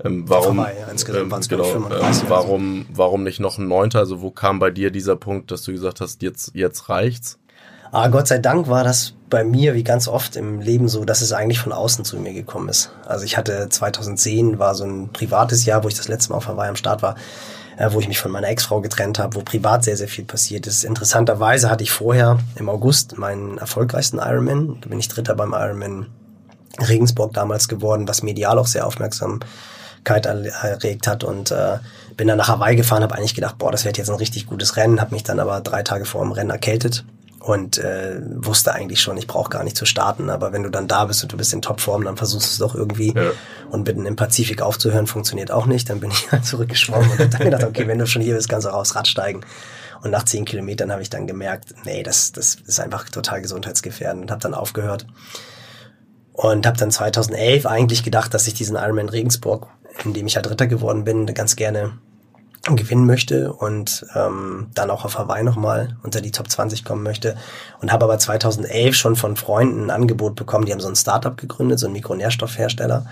Ähm, 0.04 0.28
warum, 0.28 0.56
vorbei, 0.56 0.76
ja, 0.78 0.88
insgesamt 0.88 1.32
ähm, 1.32 1.40
genau, 1.48 1.74
ähm, 1.74 2.22
warum, 2.28 2.86
warum 2.92 3.22
nicht 3.22 3.40
noch 3.40 3.58
ein 3.58 3.66
Neunter? 3.66 4.00
Also 4.00 4.20
wo 4.20 4.30
kam 4.30 4.58
bei 4.58 4.70
dir 4.70 4.90
dieser 4.90 5.16
Punkt, 5.16 5.50
dass 5.50 5.62
du 5.62 5.72
gesagt 5.72 6.00
hast, 6.00 6.22
jetzt, 6.22 6.54
jetzt 6.54 6.88
reicht's? 6.88 7.38
Aber 7.92 8.10
Gott 8.10 8.28
sei 8.28 8.38
Dank 8.38 8.68
war 8.68 8.84
das 8.84 9.14
bei 9.30 9.44
mir 9.44 9.74
wie 9.74 9.84
ganz 9.84 10.06
oft 10.06 10.36
im 10.36 10.60
Leben 10.60 10.88
so, 10.88 11.04
dass 11.04 11.22
es 11.22 11.32
eigentlich 11.32 11.60
von 11.60 11.72
außen 11.72 12.04
zu 12.04 12.18
mir 12.18 12.34
gekommen 12.34 12.68
ist. 12.68 12.90
Also 13.06 13.24
ich 13.24 13.36
hatte 13.36 13.68
2010 13.70 14.58
war 14.58 14.74
so 14.74 14.84
ein 14.84 15.12
privates 15.12 15.64
Jahr, 15.64 15.82
wo 15.82 15.88
ich 15.88 15.94
das 15.94 16.08
letzte 16.08 16.30
Mal 16.30 16.36
auf 16.36 16.48
Hawaii 16.48 16.68
am 16.68 16.76
Start 16.76 17.02
war, 17.02 17.16
äh, 17.76 17.92
wo 17.92 18.00
ich 18.00 18.08
mich 18.08 18.18
von 18.18 18.30
meiner 18.30 18.48
Ex-Frau 18.48 18.80
getrennt 18.80 19.18
habe, 19.18 19.36
wo 19.36 19.42
privat 19.42 19.84
sehr, 19.84 19.96
sehr 19.96 20.08
viel 20.08 20.24
passiert 20.24 20.66
ist. 20.66 20.84
Interessanterweise 20.84 21.70
hatte 21.70 21.84
ich 21.84 21.90
vorher 21.90 22.38
im 22.56 22.68
August 22.68 23.18
meinen 23.18 23.58
erfolgreichsten 23.58 24.18
Ironman. 24.18 24.78
Da 24.80 24.88
bin 24.88 24.98
ich 24.98 25.08
Dritter 25.08 25.34
beim 25.34 25.52
Ironman 25.52 26.06
Regensburg 26.80 27.32
damals 27.32 27.68
geworden, 27.68 28.08
was 28.08 28.22
medial 28.22 28.58
auch 28.58 28.66
sehr 28.66 28.86
Aufmerksamkeit 28.86 30.26
erregt 30.26 31.06
hat 31.06 31.24
und 31.24 31.50
äh, 31.50 31.78
bin 32.16 32.28
dann 32.28 32.38
nach 32.38 32.48
Hawaii 32.48 32.76
gefahren, 32.76 33.02
habe 33.02 33.14
eigentlich 33.14 33.34
gedacht, 33.34 33.58
boah, 33.58 33.72
das 33.72 33.84
wird 33.84 33.98
jetzt 33.98 34.10
ein 34.10 34.16
richtig 34.16 34.46
gutes 34.46 34.76
Rennen, 34.76 35.00
habe 35.00 35.14
mich 35.14 35.22
dann 35.22 35.40
aber 35.40 35.60
drei 35.60 35.82
Tage 35.82 36.04
vor 36.04 36.22
dem 36.22 36.32
Rennen 36.32 36.50
erkältet 36.50 37.04
und 37.46 37.78
äh, 37.78 38.20
wusste 38.44 38.74
eigentlich 38.74 39.00
schon, 39.00 39.16
ich 39.16 39.28
brauche 39.28 39.50
gar 39.50 39.62
nicht 39.62 39.76
zu 39.76 39.86
starten. 39.86 40.30
Aber 40.30 40.52
wenn 40.52 40.64
du 40.64 40.68
dann 40.68 40.88
da 40.88 41.04
bist 41.04 41.22
und 41.22 41.32
du 41.32 41.36
bist 41.36 41.52
in 41.52 41.62
Topform, 41.62 42.02
dann 42.02 42.16
versuchst 42.16 42.48
du 42.48 42.50
es 42.50 42.58
doch 42.58 42.74
irgendwie. 42.74 43.14
Ja. 43.14 43.30
Und 43.70 43.84
bitten 43.84 44.04
im 44.04 44.16
Pazifik 44.16 44.62
aufzuhören, 44.62 45.06
funktioniert 45.06 45.52
auch 45.52 45.66
nicht. 45.66 45.88
Dann 45.88 46.00
bin 46.00 46.10
ich 46.10 46.28
halt 46.32 46.44
zurückgeschwommen 46.44 47.08
und 47.08 47.32
dann 47.32 47.44
gedacht, 47.44 47.62
okay, 47.62 47.86
wenn 47.86 48.00
du 48.00 48.06
schon 48.08 48.20
hier 48.20 48.34
bist, 48.34 48.48
kannst 48.48 48.66
du 48.66 48.70
auch 48.70 48.80
aufs 48.80 48.96
Rad 48.96 49.06
steigen. 49.06 49.42
Und 50.02 50.10
nach 50.10 50.24
zehn 50.24 50.44
Kilometern 50.44 50.90
habe 50.90 51.02
ich 51.02 51.10
dann 51.10 51.28
gemerkt, 51.28 51.72
nee, 51.84 52.02
das, 52.02 52.32
das 52.32 52.56
ist 52.66 52.80
einfach 52.80 53.08
total 53.10 53.42
gesundheitsgefährdend 53.42 54.24
und 54.24 54.30
habe 54.32 54.42
dann 54.42 54.52
aufgehört. 54.52 55.06
Und 56.32 56.66
habe 56.66 56.76
dann 56.76 56.90
2011 56.90 57.64
eigentlich 57.64 58.02
gedacht, 58.02 58.34
dass 58.34 58.48
ich 58.48 58.54
diesen 58.54 58.74
Ironman 58.74 59.08
Regensburg, 59.08 59.68
in 60.04 60.14
dem 60.14 60.26
ich 60.26 60.34
ja 60.34 60.42
Dritter 60.42 60.66
geworden 60.66 61.04
bin, 61.04 61.26
ganz 61.26 61.54
gerne 61.54 61.92
gewinnen 62.74 63.06
möchte 63.06 63.52
und 63.52 64.04
ähm, 64.16 64.66
dann 64.74 64.90
auch 64.90 65.04
auf 65.04 65.16
Hawaii 65.16 65.44
nochmal 65.44 65.96
unter 66.02 66.20
die 66.20 66.32
Top 66.32 66.50
20 66.50 66.84
kommen 66.84 67.04
möchte. 67.04 67.36
Und 67.80 67.92
habe 67.92 68.06
aber 68.06 68.18
2011 68.18 68.96
schon 68.96 69.14
von 69.14 69.36
Freunden 69.36 69.84
ein 69.84 69.90
Angebot 69.90 70.34
bekommen, 70.34 70.64
die 70.64 70.72
haben 70.72 70.80
so 70.80 70.88
ein 70.88 70.96
Startup 70.96 71.36
gegründet, 71.36 71.78
so 71.78 71.86
ein 71.86 71.92
Mikronährstoffhersteller 71.92 73.06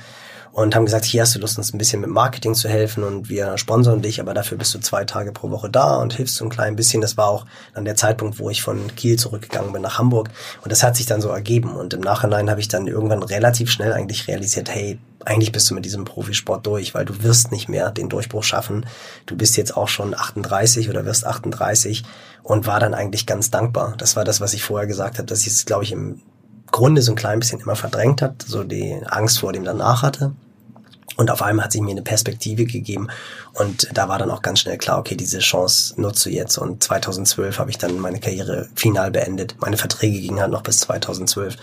und 0.54 0.76
haben 0.76 0.84
gesagt, 0.84 1.04
hier 1.04 1.22
hast 1.22 1.34
du 1.34 1.40
Lust, 1.40 1.58
uns 1.58 1.74
ein 1.74 1.78
bisschen 1.78 2.00
mit 2.00 2.10
Marketing 2.10 2.54
zu 2.54 2.68
helfen 2.68 3.02
und 3.02 3.28
wir 3.28 3.58
sponsern 3.58 4.02
dich, 4.02 4.20
aber 4.20 4.34
dafür 4.34 4.56
bist 4.56 4.72
du 4.72 4.78
zwei 4.78 5.04
Tage 5.04 5.32
pro 5.32 5.50
Woche 5.50 5.68
da 5.68 5.96
und 5.96 6.14
hilfst 6.14 6.36
so 6.36 6.44
ein 6.44 6.48
klein 6.48 6.76
bisschen. 6.76 7.00
Das 7.00 7.16
war 7.16 7.26
auch 7.26 7.44
dann 7.74 7.84
der 7.84 7.96
Zeitpunkt, 7.96 8.38
wo 8.38 8.50
ich 8.50 8.62
von 8.62 8.94
Kiel 8.94 9.18
zurückgegangen 9.18 9.72
bin 9.72 9.82
nach 9.82 9.98
Hamburg 9.98 10.30
und 10.62 10.70
das 10.70 10.84
hat 10.84 10.94
sich 10.94 11.06
dann 11.06 11.20
so 11.20 11.28
ergeben 11.30 11.74
und 11.74 11.92
im 11.92 12.00
Nachhinein 12.00 12.50
habe 12.50 12.60
ich 12.60 12.68
dann 12.68 12.86
irgendwann 12.86 13.24
relativ 13.24 13.68
schnell 13.68 13.92
eigentlich 13.92 14.28
realisiert, 14.28 14.70
hey, 14.70 15.00
eigentlich 15.24 15.50
bist 15.50 15.68
du 15.68 15.74
mit 15.74 15.84
diesem 15.84 16.04
Profisport 16.04 16.64
durch, 16.64 16.94
weil 16.94 17.04
du 17.04 17.24
wirst 17.24 17.50
nicht 17.50 17.68
mehr 17.68 17.90
den 17.90 18.08
Durchbruch 18.08 18.44
schaffen. 18.44 18.86
Du 19.26 19.36
bist 19.36 19.56
jetzt 19.56 19.76
auch 19.76 19.88
schon 19.88 20.14
38 20.14 20.88
oder 20.88 21.04
wirst 21.04 21.26
38 21.26 22.04
und 22.44 22.66
war 22.68 22.78
dann 22.78 22.94
eigentlich 22.94 23.26
ganz 23.26 23.50
dankbar. 23.50 23.94
Das 23.98 24.14
war 24.14 24.24
das, 24.24 24.40
was 24.40 24.54
ich 24.54 24.62
vorher 24.62 24.86
gesagt 24.86 25.18
habe, 25.18 25.26
dass 25.26 25.40
ich 25.40 25.48
es, 25.48 25.64
glaube 25.64 25.82
ich, 25.82 25.92
im 25.92 26.20
Grunde 26.70 27.02
so 27.02 27.12
ein 27.12 27.16
klein 27.16 27.38
bisschen 27.38 27.60
immer 27.60 27.76
verdrängt 27.76 28.20
hat, 28.20 28.42
so 28.42 28.64
die 28.64 29.00
Angst 29.06 29.38
vor 29.38 29.52
dem 29.52 29.64
danach 29.64 30.02
hatte. 30.02 30.32
Und 31.16 31.30
auf 31.30 31.42
einmal 31.42 31.66
hat 31.66 31.72
sich 31.72 31.80
mir 31.80 31.92
eine 31.92 32.02
Perspektive 32.02 32.64
gegeben 32.64 33.08
und 33.52 33.88
da 33.94 34.08
war 34.08 34.18
dann 34.18 34.30
auch 34.32 34.42
ganz 34.42 34.60
schnell 34.60 34.78
klar, 34.78 34.98
okay, 34.98 35.16
diese 35.16 35.38
Chance 35.38 36.00
nutze 36.00 36.30
jetzt. 36.30 36.58
Und 36.58 36.82
2012 36.82 37.58
habe 37.58 37.70
ich 37.70 37.78
dann 37.78 38.00
meine 38.00 38.18
Karriere 38.18 38.68
final 38.74 39.12
beendet. 39.12 39.54
Meine 39.60 39.76
Verträge 39.76 40.18
gingen 40.18 40.40
halt 40.40 40.50
noch 40.50 40.62
bis 40.62 40.78
2012. 40.78 41.56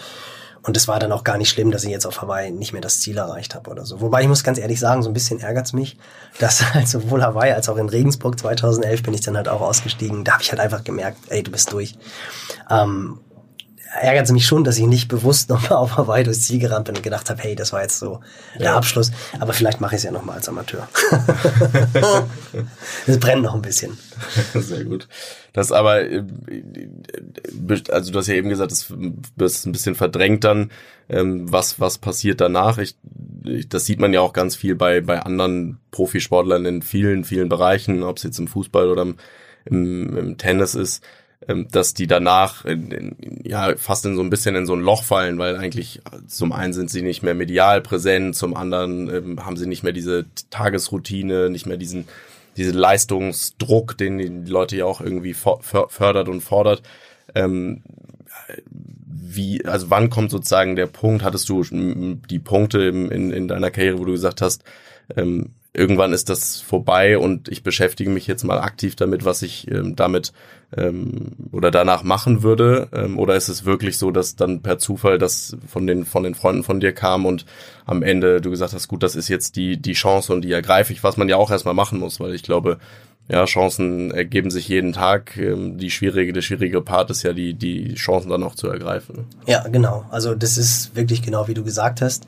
Und 0.63 0.77
es 0.77 0.87
war 0.87 0.99
dann 0.99 1.11
auch 1.11 1.23
gar 1.23 1.37
nicht 1.37 1.49
schlimm, 1.49 1.71
dass 1.71 1.83
ich 1.83 1.89
jetzt 1.89 2.05
auf 2.05 2.21
Hawaii 2.21 2.51
nicht 2.51 2.71
mehr 2.71 2.83
das 2.83 2.99
Ziel 2.99 3.17
erreicht 3.17 3.55
habe 3.55 3.71
oder 3.71 3.83
so. 3.83 3.99
Wobei 3.99 4.21
ich 4.21 4.27
muss 4.27 4.43
ganz 4.43 4.59
ehrlich 4.59 4.79
sagen, 4.79 5.01
so 5.01 5.09
ein 5.09 5.13
bisschen 5.13 5.39
ärgert's 5.39 5.73
mich, 5.73 5.97
dass 6.39 6.61
halt 6.73 6.87
sowohl 6.87 7.23
Hawaii 7.23 7.51
als 7.51 7.67
auch 7.67 7.77
in 7.77 7.89
Regensburg 7.89 8.39
2011 8.39 9.03
bin 9.03 9.13
ich 9.13 9.21
dann 9.21 9.35
halt 9.35 9.49
auch 9.49 9.61
ausgestiegen. 9.61 10.23
Da 10.23 10.33
habe 10.33 10.43
ich 10.43 10.51
halt 10.51 10.61
einfach 10.61 10.83
gemerkt, 10.83 11.17
ey, 11.29 11.41
du 11.41 11.51
bist 11.51 11.73
durch. 11.73 11.95
Ähm, 12.69 13.19
ärgert 13.99 14.25
es 14.25 14.31
mich 14.31 14.45
schon, 14.45 14.63
dass 14.63 14.77
ich 14.77 14.85
nicht 14.85 15.07
bewusst 15.07 15.49
nochmal 15.49 15.79
auf 15.79 15.97
Hawaii 15.97 16.23
durchs 16.23 16.41
Ziel 16.43 16.59
gerannt 16.59 16.85
bin 16.85 16.95
und 16.95 17.03
gedacht 17.03 17.29
habe, 17.29 17.41
hey, 17.41 17.55
das 17.55 17.73
war 17.73 17.81
jetzt 17.81 17.99
so 17.99 18.21
der 18.55 18.67
ja. 18.67 18.77
Abschluss. 18.77 19.11
Aber 19.39 19.53
vielleicht 19.53 19.81
mache 19.81 19.95
ich 19.95 19.99
es 19.99 20.03
ja 20.03 20.11
nochmal 20.11 20.37
als 20.37 20.49
Amateur. 20.49 20.87
Es 23.07 23.19
brennt 23.19 23.43
noch 23.43 23.55
ein 23.55 23.61
bisschen. 23.61 23.97
Sehr 24.53 24.83
gut. 24.83 25.07
Das 25.53 25.71
aber, 25.71 26.03
äh, 26.03 26.23
also 27.89 28.11
du 28.11 28.19
hast 28.19 28.27
ja 28.27 28.35
eben 28.35 28.49
gesagt, 28.49 28.71
das 28.71 28.89
ist 29.37 29.65
ein 29.65 29.71
bisschen 29.71 29.95
verdrängt 29.95 30.43
dann, 30.43 30.71
ähm, 31.09 31.51
was, 31.51 31.79
was 31.79 31.97
passiert 31.97 32.41
danach. 32.41 32.77
Ich, 32.77 32.95
das 33.67 33.85
sieht 33.85 33.99
man 33.99 34.13
ja 34.13 34.21
auch 34.21 34.33
ganz 34.33 34.55
viel 34.55 34.75
bei, 34.75 35.01
bei 35.01 35.21
anderen 35.21 35.79
Profisportlern 35.91 36.65
in 36.65 36.81
vielen, 36.81 37.23
vielen 37.23 37.49
Bereichen, 37.49 38.03
ob 38.03 38.17
es 38.17 38.23
jetzt 38.23 38.39
im 38.39 38.47
Fußball 38.47 38.89
oder 38.89 39.03
im, 39.03 39.15
im, 39.65 40.17
im 40.17 40.37
Tennis 40.37 40.75
ist 40.75 41.03
dass 41.71 41.93
die 41.93 42.07
danach 42.07 42.65
in, 42.65 42.91
in, 42.91 43.39
ja 43.43 43.75
fast 43.75 44.05
in 44.05 44.15
so 44.15 44.21
ein 44.21 44.29
bisschen 44.29 44.55
in 44.55 44.65
so 44.65 44.73
ein 44.73 44.81
Loch 44.81 45.03
fallen, 45.03 45.39
weil 45.39 45.57
eigentlich 45.57 46.01
zum 46.27 46.51
einen 46.51 46.73
sind 46.73 46.89
sie 46.89 47.01
nicht 47.01 47.23
mehr 47.23 47.33
medial 47.33 47.81
präsent, 47.81 48.35
zum 48.35 48.55
anderen 48.55 49.09
ähm, 49.09 49.45
haben 49.45 49.57
sie 49.57 49.67
nicht 49.67 49.83
mehr 49.83 49.93
diese 49.93 50.25
Tagesroutine, 50.51 51.49
nicht 51.49 51.65
mehr 51.65 51.77
diesen 51.77 52.07
diesen 52.57 52.73
Leistungsdruck, 52.73 53.97
den 53.97 54.17
die 54.17 54.51
Leute 54.51 54.75
ja 54.75 54.85
auch 54.85 55.01
irgendwie 55.01 55.33
fördert 55.33 56.27
und 56.27 56.41
fordert. 56.41 56.83
Ähm, 57.33 57.81
wie, 58.65 59.65
also 59.65 59.89
wann 59.89 60.09
kommt 60.09 60.31
sozusagen 60.31 60.75
der 60.75 60.87
Punkt, 60.87 61.23
hattest 61.23 61.47
du 61.47 61.63
die 61.63 62.39
Punkte 62.39 62.81
in, 62.81 63.31
in 63.31 63.47
deiner 63.47 63.71
Karriere, 63.71 63.99
wo 63.99 64.05
du 64.05 64.11
gesagt 64.11 64.41
hast, 64.41 64.63
ähm, 65.15 65.51
irgendwann 65.73 66.11
ist 66.11 66.29
das 66.29 66.59
vorbei 66.59 67.17
und 67.17 67.47
ich 67.47 67.63
beschäftige 67.63 68.09
mich 68.09 68.27
jetzt 68.27 68.43
mal 68.43 68.59
aktiv 68.59 68.95
damit, 68.95 69.23
was 69.23 69.41
ich 69.41 69.71
ähm, 69.71 69.95
damit 69.95 70.33
ähm, 70.75 71.31
oder 71.51 71.71
danach 71.71 72.03
machen 72.03 72.43
würde? 72.43 72.89
Ähm, 72.93 73.17
oder 73.17 73.35
ist 73.35 73.47
es 73.47 73.63
wirklich 73.63 73.97
so, 73.97 74.11
dass 74.11 74.35
dann 74.35 74.61
per 74.61 74.79
Zufall 74.79 75.17
das 75.17 75.55
von 75.67 75.87
den 75.87 76.05
von 76.05 76.23
den 76.23 76.35
Freunden 76.35 76.63
von 76.63 76.81
dir 76.81 76.91
kam 76.91 77.25
und 77.25 77.45
am 77.85 78.03
Ende 78.03 78.41
du 78.41 78.49
gesagt 78.49 78.73
hast, 78.73 78.89
gut, 78.89 79.01
das 79.01 79.15
ist 79.15 79.29
jetzt 79.29 79.55
die 79.55 79.77
die 79.77 79.93
Chance 79.93 80.33
und 80.33 80.41
die 80.41 80.51
ergreife 80.51 80.91
ich, 80.91 81.03
was 81.03 81.15
man 81.15 81.29
ja 81.29 81.37
auch 81.37 81.51
erstmal 81.51 81.73
machen 81.73 81.99
muss, 81.99 82.19
weil 82.19 82.33
ich 82.33 82.43
glaube, 82.43 82.77
ja, 83.29 83.45
Chancen 83.45 84.11
ergeben 84.11 84.51
sich 84.51 84.67
jeden 84.67 84.91
Tag. 84.91 85.37
Ähm, 85.37 85.77
die 85.77 85.89
schwierige, 85.89 86.33
der 86.33 86.41
schwierige 86.41 86.81
Part 86.81 87.11
ist 87.11 87.23
ja 87.23 87.31
die 87.31 87.53
die 87.53 87.93
Chancen 87.93 88.29
dann 88.29 88.43
auch 88.43 88.55
zu 88.55 88.67
ergreifen. 88.67 89.25
Ja, 89.47 89.65
genau. 89.69 90.03
Also 90.11 90.35
das 90.35 90.57
ist 90.57 90.97
wirklich 90.97 91.21
genau 91.21 91.47
wie 91.47 91.53
du 91.53 91.63
gesagt 91.63 92.01
hast. 92.01 92.27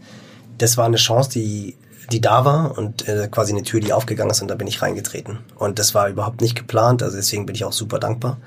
Das 0.57 0.77
war 0.77 0.85
eine 0.85 0.97
Chance, 0.97 1.31
die 1.31 1.75
die 2.11 2.21
da 2.21 2.45
war 2.45 2.77
und 2.77 3.07
äh, 3.07 3.27
quasi 3.29 3.53
eine 3.53 3.63
Tür, 3.63 3.79
die 3.79 3.93
aufgegangen 3.93 4.31
ist 4.31 4.41
und 4.41 4.47
da 4.47 4.55
bin 4.55 4.67
ich 4.67 4.81
reingetreten. 4.81 5.39
Und 5.57 5.79
das 5.79 5.93
war 5.95 6.09
überhaupt 6.09 6.41
nicht 6.41 6.55
geplant, 6.55 7.03
also 7.03 7.15
deswegen 7.15 7.45
bin 7.45 7.55
ich 7.55 7.65
auch 7.65 7.73
super 7.73 7.99
dankbar, 7.99 8.37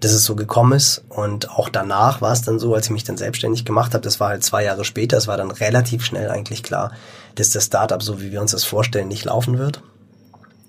dass 0.00 0.12
es 0.12 0.24
so 0.24 0.36
gekommen 0.36 0.72
ist. 0.72 1.04
Und 1.08 1.50
auch 1.50 1.68
danach 1.68 2.20
war 2.20 2.32
es 2.32 2.42
dann 2.42 2.58
so, 2.58 2.74
als 2.74 2.86
ich 2.86 2.92
mich 2.92 3.04
dann 3.04 3.16
selbstständig 3.16 3.64
gemacht 3.64 3.94
habe, 3.94 4.02
das 4.02 4.20
war 4.20 4.28
halt 4.28 4.44
zwei 4.44 4.64
Jahre 4.64 4.84
später, 4.84 5.16
es 5.16 5.26
war 5.26 5.36
dann 5.36 5.50
relativ 5.50 6.04
schnell 6.04 6.30
eigentlich 6.30 6.62
klar, 6.62 6.92
dass 7.36 7.50
das 7.50 7.64
Startup, 7.64 8.02
so 8.02 8.20
wie 8.20 8.32
wir 8.32 8.40
uns 8.40 8.52
das 8.52 8.64
vorstellen, 8.64 9.08
nicht 9.08 9.24
laufen 9.24 9.58
wird. 9.58 9.82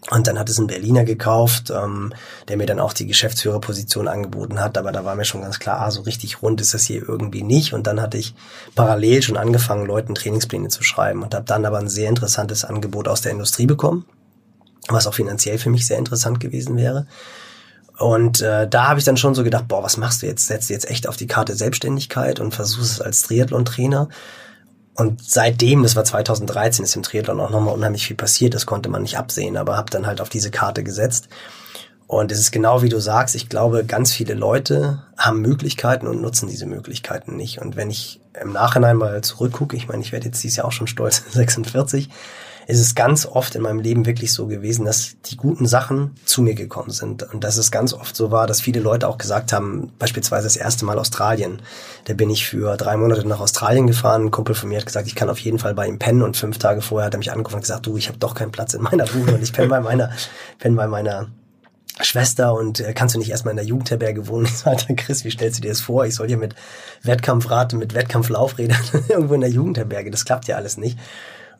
Und 0.10 0.28
dann 0.28 0.39
hat 0.39 0.50
es 0.50 0.58
ein 0.58 0.67
Berliner 0.67 1.04
gekauft, 1.04 1.70
ähm, 1.70 2.13
der 2.48 2.56
mir 2.56 2.65
dann 2.65 2.80
auch 2.80 2.93
die 2.93 3.08
Geschäftsführerposition 3.08 4.08
angeboten 4.08 4.62
hat. 4.62 4.78
Aber 4.78 4.93
da 4.93 5.04
war 5.04 5.15
mir 5.15 5.26
schon 5.26 5.41
ganz 5.41 5.60
klar, 5.60 5.82
ah, 5.82 5.91
so 5.91 6.02
richtig 6.02 6.41
rund 6.41 6.62
ist 6.62 6.74
das 6.74 6.86
hier 6.86 7.08
irgendwie 7.08 7.43
nicht. 7.43 7.74
Und 7.74 7.88
dann 7.88 8.02
hatte 8.02 8.17
ich 8.17 8.34
parallel 8.76 9.22
schon 9.22 9.36
angefangen, 9.36 9.86
Leuten 9.86 10.15
Trainingspläne 10.15 10.70
zu 10.70 10.82
schreiben 10.82 11.24
und 11.24 11.36
habe 11.36 11.46
dann 11.46 11.65
aber 11.65 11.80
ein 11.80 11.89
sehr 11.89 12.08
interessantes 12.08 12.63
Angebot 12.63 13.10
aus 13.10 13.22
der 13.22 13.34
Industrie 13.34 13.65
bekommen, 13.65 14.06
was 14.88 15.08
auch 15.08 15.13
finanziell 15.13 15.58
für 15.58 15.70
mich 15.70 15.86
sehr 15.86 15.98
interessant 15.98 16.39
gewesen 16.39 16.78
wäre. 16.78 17.06
Und 17.98 18.41
äh, 18.41 18.67
da 18.67 18.88
habe 18.88 19.00
ich 19.00 19.06
dann 19.06 19.17
schon 19.17 19.36
so 19.36 19.43
gedacht, 19.43 19.67
boah, 19.67 19.84
was 19.84 19.98
machst 19.98 20.22
du 20.22 20.28
jetzt? 20.28 20.48
Setzt 20.48 20.70
du 20.70 20.74
jetzt 20.74 20.89
echt 20.89 21.08
auf 21.08 21.17
die 21.17 21.28
Karte 21.28 21.56
Selbstständigkeit 21.56 22.39
und 22.39 22.54
versuchst 22.54 22.91
es 22.91 23.02
als 23.02 23.24
Triathlon-Trainer? 23.24 24.08
Und 24.97 25.23
seitdem, 25.23 25.83
das 25.83 25.95
war 25.95 26.03
2013, 26.03 26.83
ist 26.83 26.95
im 26.95 27.03
Triathlon 27.03 27.39
auch 27.39 27.51
nochmal 27.51 27.75
unheimlich 27.75 28.07
viel 28.07 28.15
passiert. 28.15 28.55
Das 28.55 28.65
konnte 28.65 28.89
man 28.89 29.03
nicht 29.03 29.17
absehen, 29.17 29.55
aber 29.55 29.77
habe 29.77 29.91
dann 29.91 30.07
halt 30.07 30.19
auf 30.21 30.29
diese 30.29 30.49
Karte 30.49 30.83
gesetzt. 30.83 31.29
Und 32.07 32.31
es 32.31 32.39
ist 32.39 32.51
genau 32.51 32.81
wie 32.81 32.89
du 32.89 32.99
sagst, 32.99 33.36
ich 33.36 33.47
glaube, 33.47 33.86
ganz 33.86 34.12
viele 34.12 34.33
Leute 34.33 35.03
haben 35.17 35.41
Möglichkeiten 35.41 36.07
und 36.07 36.21
nutzen 36.21 36.47
diese 36.47 36.65
Möglichkeiten 36.65 37.36
nicht. 37.36 37.60
Und 37.62 37.75
wenn 37.75 37.91
ich 37.91 38.21
im 38.41 38.53
Nachhinein 38.53 38.97
mal 38.97 39.21
zurückgucke, 39.21 39.75
ich 39.75 39.88
meine, 39.88 40.01
ich 40.01 40.12
werde 40.12 40.25
jetzt 40.27 40.41
dieses 40.41 40.57
Jahr 40.57 40.65
auch 40.65 40.71
schon 40.71 40.88
stolz 40.88 41.23
46, 41.31 42.10
ist 42.67 42.82
es 42.82 42.95
ganz 42.95 43.25
oft 43.25 43.56
in 43.56 43.62
meinem 43.62 43.80
Leben 43.80 44.06
wirklich 44.06 44.34
so 44.34 44.45
gewesen, 44.45 44.84
dass 44.84 45.15
die 45.21 45.38
guten 45.38 45.65
Sachen 45.67 46.12
zu 46.25 46.41
mir 46.41 46.53
gekommen 46.53 46.89
sind. 46.89 47.23
Und 47.23 47.45
dass 47.45 47.56
es 47.56 47.71
ganz 47.71 47.93
oft 47.93 48.13
so 48.13 48.30
war, 48.30 48.45
dass 48.45 48.60
viele 48.60 48.82
Leute 48.82 49.08
auch 49.08 49.17
gesagt 49.17 49.53
haben, 49.53 49.93
beispielsweise 49.97 50.47
das 50.47 50.58
erste 50.58 50.84
Mal 50.84 50.99
Australien. 50.99 51.62
Da 52.06 52.13
bin 52.13 52.30
ich 52.30 52.45
für 52.45 52.75
drei 52.75 52.97
Monate 52.97 53.25
nach 53.25 53.39
Australien 53.39 53.88
gefahren. 53.88 54.25
Ein 54.25 54.32
Kumpel 54.32 54.53
von 54.53 54.67
mir 54.67 54.80
hat 54.80 54.86
gesagt, 54.86 55.08
ich 55.08 55.15
kann 55.15 55.30
auf 55.30 55.39
jeden 55.39 55.60
Fall 55.60 55.75
bei 55.75 55.88
ihm 55.88 55.97
pennen. 55.97 56.21
Und 56.21 56.36
fünf 56.36 56.58
Tage 56.58 56.82
vorher 56.82 57.06
hat 57.06 57.15
er 57.15 57.19
mich 57.19 57.32
angerufen 57.32 57.56
und 57.56 57.62
gesagt, 57.62 57.86
du, 57.86 57.95
ich 57.95 58.10
habe 58.10 58.17
doch 58.17 58.36
keinen 58.36 58.51
Platz 58.51 58.73
in 58.73 58.82
meiner 58.82 59.06
Bude 59.06 59.36
und 59.36 59.41
ich 59.41 59.53
penne 59.53 59.69
bei 59.69 59.80
meiner, 59.80 60.12
penne 60.60 60.75
bei 60.75 60.88
meiner 60.88 61.30
Schwester 62.01 62.53
und 62.53 62.82
äh, 62.82 62.91
kannst 62.93 63.15
du 63.15 63.19
nicht 63.19 63.32
erstmal 63.32 63.53
in 63.53 63.58
der 63.58 63.65
Jugendherberge 63.65 64.27
wohnen? 64.27 64.45
Ich 64.51 64.58
sagte, 64.58 64.93
Chris, 64.93 65.23
wie 65.23 65.32
stellst 65.32 65.60
du 65.60 65.62
dir 65.62 65.69
das 65.69 65.80
vor? 65.80 66.06
Ich 66.06 66.15
soll 66.15 66.27
hier 66.27 66.38
mit 66.38 66.53
Wettkampfrad 67.03 67.71
und 67.71 67.80
mit 67.80 67.93
Wettkampflaufrädern 67.93 68.82
irgendwo 69.08 69.36
in 69.36 69.41
der 69.41 69.49
Jugendherberge. 69.49 70.12
Das 70.12 70.25
klappt 70.25 70.49
ja 70.49 70.58
alles 70.58 70.75
nicht 70.75 70.97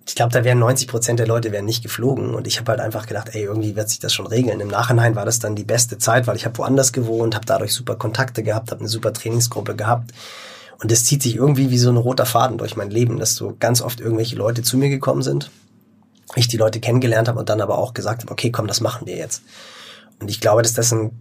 ich 0.08 0.16
glaube, 0.16 0.32
da 0.32 0.46
wären 0.46 0.60
90 0.60 0.88
Prozent 0.88 1.20
der 1.20 1.28
Leute 1.28 1.52
wären 1.52 1.66
nicht 1.66 1.84
geflogen. 1.84 2.34
Und 2.34 2.48
ich 2.48 2.60
habe 2.60 2.72
halt 2.72 2.80
einfach 2.80 3.08
gedacht, 3.08 3.30
ey, 3.34 3.44
irgendwie 3.44 3.76
wird 3.76 3.90
sich 3.90 4.00
das 4.00 4.14
schon 4.14 4.26
regeln. 4.26 4.62
Im 4.62 4.70
Nachhinein 4.70 5.16
war 5.16 5.26
das 5.26 5.40
dann 5.40 5.56
die 5.56 5.66
beste 5.66 5.98
Zeit, 5.98 6.28
weil 6.28 6.38
ich 6.38 6.46
habe 6.46 6.58
woanders 6.58 6.94
gewohnt, 6.94 7.36
habe 7.36 7.46
dadurch 7.46 7.74
super 7.74 7.98
Kontakte 7.98 8.42
gehabt, 8.42 8.72
habe 8.72 8.80
eine 8.80 8.90
super 8.90 9.12
Trainingsgruppe 9.12 9.76
gehabt. 9.76 10.12
Und 10.82 10.92
es 10.94 11.04
zieht 11.04 11.22
sich 11.24 11.36
irgendwie 11.36 11.72
wie 11.72 11.78
so 11.78 11.90
ein 11.90 11.98
roter 11.98 12.26
Faden 12.26 12.58
durch 12.58 12.78
mein 12.78 12.90
Leben, 12.90 13.20
dass 13.20 13.36
so 13.36 13.56
ganz 13.60 13.82
oft 13.82 14.00
irgendwelche 14.00 14.38
Leute 14.38 14.62
zu 14.62 14.78
mir 14.78 14.90
gekommen 14.90 15.24
sind, 15.24 15.52
ich 16.36 16.48
die 16.48 16.58
Leute 16.58 16.80
kennengelernt 16.80 17.28
habe 17.28 17.40
und 17.40 17.50
dann 17.50 17.62
aber 17.62 17.78
auch 17.78 17.94
gesagt 17.94 18.22
habe, 18.22 18.32
okay, 18.32 18.50
komm, 18.52 18.68
das 18.68 18.80
machen 18.80 19.08
wir 19.08 19.18
jetzt. 19.18 19.44
Und 20.22 20.30
ich 20.30 20.40
glaube, 20.40 20.62
dass 20.62 20.74
das 20.74 20.94
ein 20.94 21.12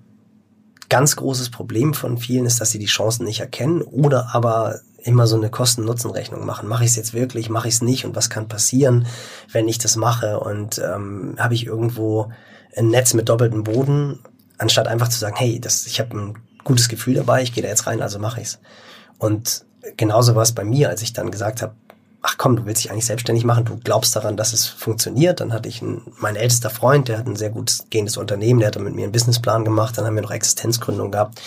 ganz 0.89 1.17
großes 1.17 1.51
Problem 1.51 1.93
von 1.93 2.19
vielen 2.19 2.47
ist, 2.47 2.61
dass 2.61 2.71
sie 2.71 2.79
die 2.79 2.87
Chancen 2.87 3.25
nicht 3.25 3.41
erkennen 3.41 3.83
oder 3.83 4.35
aber 4.35 4.81
immer 5.07 5.27
so 5.27 5.37
eine 5.37 5.51
Kosten-Nutzen-Rechnung 5.51 6.45
machen. 6.45 6.69
Mache 6.69 6.85
ich 6.85 6.91
es 6.91 6.97
jetzt 6.97 7.15
wirklich, 7.15 7.49
mache 7.49 7.69
ich 7.69 7.75
es 7.75 7.83
nicht 7.83 8.05
und 8.05 8.17
was 8.17 8.29
kann 8.31 8.49
passieren, 8.49 9.07
wenn 9.53 9.69
ich 9.69 9.79
das 9.79 9.97
mache? 9.97 10.41
Und 10.41 10.79
ähm, 10.79 11.37
habe 11.39 11.55
ich 11.55 11.67
irgendwo 11.67 12.31
ein 12.77 12.89
Netz 12.89 13.15
mit 13.15 13.29
doppeltem 13.29 13.65
Boden, 13.65 14.19
anstatt 14.59 14.89
einfach 14.89 15.09
zu 15.09 15.19
sagen, 15.19 15.37
hey, 15.37 15.61
das, 15.61 15.87
ich 15.87 16.01
habe 16.01 16.17
ein 16.17 16.39
gutes 16.65 16.89
Gefühl 16.89 17.15
dabei, 17.15 17.43
ich 17.43 17.53
gehe 17.53 17.63
da 17.63 17.69
jetzt 17.69 17.87
rein, 17.87 18.03
also 18.03 18.19
mache 18.19 18.41
ich's. 18.41 18.59
Und 19.19 19.65
genauso 19.97 20.35
war 20.35 20.43
es 20.43 20.53
bei 20.53 20.65
mir, 20.65 20.89
als 20.89 21.03
ich 21.03 21.13
dann 21.13 21.31
gesagt 21.31 21.63
habe, 21.63 21.75
ach 22.23 22.37
komm, 22.39 22.57
du 22.57 22.67
willst 22.67 22.83
dich 22.83 22.91
eigentlich 22.91 23.07
selbstständig 23.07 23.45
machen, 23.45 23.65
du 23.65 23.77
glaubst 23.77 24.17
daran, 24.17 24.37
dass 24.37 24.53
es 24.53 24.67
funktioniert. 24.67 25.41
Dann 25.41 25.53
hatte 25.53 25.69
ich 25.69 25.81
einen, 25.81 26.03
mein 26.19 26.35
ältester 26.35 26.71
Freund, 26.71 27.07
der 27.09 27.19
hat 27.19 27.27
ein 27.27 27.37
sehr 27.37 27.51
gut 27.51 27.79
gehendes 27.91 28.17
Unternehmen, 28.17 28.59
der 28.59 28.69
hat 28.69 28.77
dann 28.77 28.83
mit 28.83 28.97
mir 28.97 29.05
einen 29.05 29.13
Businessplan 29.13 29.65
gemacht, 29.65 29.97
dann 29.97 30.05
haben 30.05 30.17
wir 30.17 30.23
noch 30.23 30.33
Existenzgründung 30.33 31.13
gehabt. 31.13 31.41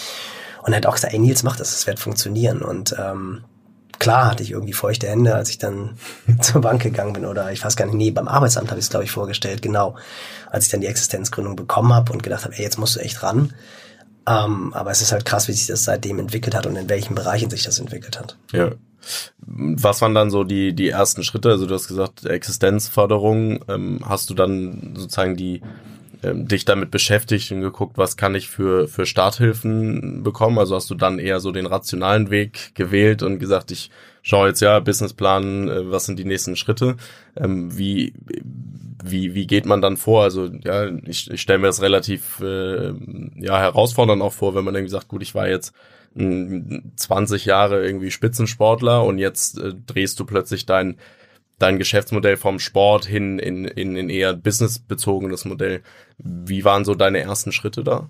Und 0.63 0.74
er 0.74 0.78
hat 0.78 0.86
auch 0.86 0.95
gesagt, 0.95 1.13
ey 1.13 1.19
Nils, 1.19 1.43
mach 1.43 1.56
das, 1.56 1.76
es 1.76 1.88
wird 1.88 2.00
funktionieren. 2.00 2.62
Und 2.62 2.95
ähm, 2.98 3.43
klar 4.00 4.32
hatte 4.32 4.43
ich 4.43 4.52
irgendwie 4.52 4.74
feuchte 4.74 5.08
Hände, 5.08 5.36
als 5.36 5.50
ich 5.50 5.58
dann 5.58 5.98
zur 6.41 6.62
Bank 6.62 6.82
gegangen 6.82 7.13
bin 7.13 7.26
oder 7.26 7.52
ich 7.52 7.63
weiß 7.63 7.76
gar 7.76 7.86
nicht, 7.86 7.95
nee, 7.95 8.12
beim 8.12 8.28
Arbeitsamt 8.28 8.69
habe 8.69 8.80
ich 8.80 8.86
es, 8.86 8.89
glaube 8.89 9.06
ich, 9.06 9.12
vorgestellt, 9.12 9.62
genau. 9.62 9.95
Als 10.50 10.65
ich 10.65 10.72
dann 10.72 10.82
die 10.82 10.88
Existenzgründung 10.88 11.56
bekommen 11.56 11.93
habe 11.93 12.12
und 12.12 12.24
gedacht 12.24 12.45
habe, 12.45 12.56
ey, 12.56 12.63
jetzt 12.63 12.80
musst 12.80 12.95
du 12.95 13.00
echt 13.00 13.22
ran. 13.24 13.54
Ähm, 14.28 14.74
aber 14.74 14.91
es 14.91 15.02
ist 15.02 15.12
halt 15.12 15.26
krass, 15.26 15.48
wie 15.48 15.54
sich 15.54 15.67
das 15.67 15.84
seitdem 15.84 16.19
entwickelt 16.19 16.56
hat 16.56 16.65
und 16.65 16.76
in 16.76 16.89
welchen 16.89 17.15
Bereichen 17.15 17.50
sich 17.50 17.63
das 17.63 17.80
entwickelt 17.80 18.19
hat. 18.19 18.38
Ja. 18.52 18.72
Was 19.41 20.02
waren 20.02 20.13
dann 20.13 20.30
so 20.30 20.43
die, 20.43 20.74
die 20.74 20.89
ersten 20.89 21.24
Schritte? 21.24 21.50
Also 21.50 21.65
du 21.65 21.74
hast 21.74 21.88
gesagt, 21.88 22.26
Existenzförderung. 22.26 23.63
Ähm, 23.67 24.02
hast 24.06 24.30
du 24.30 24.34
dann 24.34 24.93
sozusagen 24.95 25.36
die 25.36 25.62
ähm, 26.23 26.47
dich 26.47 26.65
damit 26.65 26.91
beschäftigt 26.91 27.51
und 27.51 27.62
geguckt, 27.62 27.97
was 27.97 28.17
kann 28.17 28.36
ich 28.36 28.49
für, 28.49 28.88
für 28.88 29.05
Starthilfen 29.05 30.23
bekommen? 30.23 30.60
Also 30.60 30.75
hast 30.75 30.89
du 30.89 30.95
dann 30.95 31.19
eher 31.19 31.39
so 31.39 31.51
den 31.51 31.65
rationalen 31.65 32.29
Weg 32.29 32.75
gewählt 32.75 33.23
und 33.23 33.39
gesagt, 33.39 33.71
ich 33.71 33.89
schaue 34.21 34.49
jetzt 34.49 34.60
ja, 34.60 34.79
Businessplan, 34.79 35.69
äh, 35.69 35.91
was 35.91 36.05
sind 36.05 36.19
die 36.19 36.25
nächsten 36.25 36.55
Schritte? 36.55 36.97
Ähm, 37.38 37.77
wie, 37.77 38.13
wie, 39.03 39.34
wie 39.34 39.47
geht 39.47 39.65
man 39.65 39.82
dann 39.82 39.97
vor? 39.97 40.23
Also 40.23 40.49
ja, 40.63 40.89
ich, 41.05 41.32
ich 41.32 41.41
stelle 41.41 41.60
mir 41.60 41.67
das 41.67 41.82
relativ 41.82 42.39
äh, 42.41 42.91
ja, 43.36 43.60
herausfordernd 43.60 44.21
auch 44.21 44.34
vor, 44.34 44.55
wenn 44.55 44.65
man 44.65 44.75
irgendwie 44.75 44.91
sagt, 44.91 45.08
gut, 45.08 45.23
ich 45.23 45.36
war 45.36 45.47
jetzt 45.47 45.73
20 46.15 47.45
Jahre 47.45 47.86
irgendwie 47.86 48.12
Spitzensportler 48.12 49.03
und 49.03 49.19
jetzt 49.19 49.60
äh, 49.60 49.73
drehst 49.86 50.19
du 50.19 50.25
plötzlich 50.25 50.65
dein 50.65 50.97
dein 51.60 51.78
Geschäftsmodell 51.78 52.38
vom 52.38 52.60
Sport 52.60 53.06
hin 53.06 53.39
in, 53.39 53.65
in, 53.65 53.95
in 53.95 54.10
eher 54.10 54.34
businessbezogenes 54.34 55.45
Modell. 55.45 55.82
Wie 56.17 56.65
waren 56.65 56.86
so 56.86 56.95
deine 56.95 57.19
ersten 57.19 57.52
Schritte 57.52 57.84
da? 57.84 58.10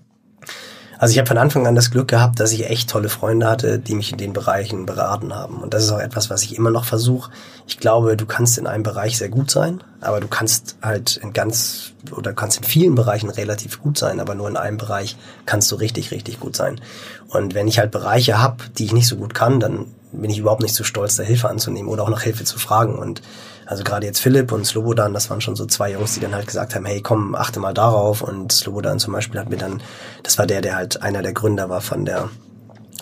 Also 1.00 1.12
ich 1.12 1.18
habe 1.18 1.28
von 1.28 1.38
Anfang 1.38 1.66
an 1.66 1.74
das 1.74 1.90
Glück 1.90 2.08
gehabt, 2.08 2.40
dass 2.40 2.52
ich 2.52 2.68
echt 2.68 2.90
tolle 2.90 3.08
Freunde 3.08 3.48
hatte, 3.48 3.78
die 3.78 3.94
mich 3.94 4.12
in 4.12 4.18
den 4.18 4.34
Bereichen 4.34 4.84
beraten 4.84 5.34
haben. 5.34 5.62
Und 5.62 5.72
das 5.72 5.84
ist 5.84 5.92
auch 5.92 5.98
etwas, 5.98 6.28
was 6.28 6.42
ich 6.42 6.58
immer 6.58 6.70
noch 6.70 6.84
versuche. 6.84 7.30
Ich 7.66 7.78
glaube, 7.78 8.18
du 8.18 8.26
kannst 8.26 8.58
in 8.58 8.66
einem 8.66 8.82
Bereich 8.82 9.16
sehr 9.16 9.30
gut 9.30 9.50
sein, 9.50 9.82
aber 10.02 10.20
du 10.20 10.28
kannst 10.28 10.76
halt 10.82 11.16
in 11.16 11.32
ganz 11.32 11.94
oder 12.14 12.34
kannst 12.34 12.58
in 12.58 12.64
vielen 12.64 12.96
Bereichen 12.96 13.30
relativ 13.30 13.80
gut 13.80 13.96
sein, 13.96 14.20
aber 14.20 14.34
nur 14.34 14.46
in 14.46 14.58
einem 14.58 14.76
Bereich 14.76 15.16
kannst 15.46 15.72
du 15.72 15.76
richtig, 15.76 16.10
richtig 16.10 16.38
gut 16.38 16.54
sein. 16.54 16.82
Und 17.28 17.54
wenn 17.54 17.66
ich 17.66 17.78
halt 17.78 17.92
Bereiche 17.92 18.38
habe, 18.38 18.64
die 18.76 18.84
ich 18.84 18.92
nicht 18.92 19.08
so 19.08 19.16
gut 19.16 19.32
kann, 19.32 19.58
dann 19.58 19.86
bin 20.12 20.30
ich 20.30 20.38
überhaupt 20.38 20.62
nicht 20.62 20.74
zu 20.74 20.84
stolz, 20.84 21.16
da 21.16 21.22
Hilfe 21.22 21.48
anzunehmen 21.48 21.90
oder 21.90 22.02
auch 22.02 22.08
nach 22.08 22.22
Hilfe 22.22 22.44
zu 22.44 22.58
fragen. 22.58 22.98
Und 22.98 23.22
also 23.66 23.84
gerade 23.84 24.06
jetzt 24.06 24.20
Philipp 24.20 24.52
und 24.52 24.66
Slobodan, 24.66 25.14
das 25.14 25.30
waren 25.30 25.40
schon 25.40 25.56
so 25.56 25.66
zwei 25.66 25.92
Jungs, 25.92 26.14
die 26.14 26.20
dann 26.20 26.34
halt 26.34 26.46
gesagt 26.46 26.74
haben, 26.74 26.84
hey, 26.84 27.00
komm, 27.00 27.34
achte 27.34 27.60
mal 27.60 27.74
darauf. 27.74 28.22
Und 28.22 28.52
Slobodan 28.52 28.98
zum 28.98 29.12
Beispiel 29.12 29.40
hat 29.40 29.48
mir 29.48 29.58
dann, 29.58 29.82
das 30.22 30.38
war 30.38 30.46
der, 30.46 30.60
der 30.60 30.76
halt 30.76 31.02
einer 31.02 31.22
der 31.22 31.32
Gründer 31.32 31.68
war 31.68 31.80
von 31.80 32.04
der 32.04 32.28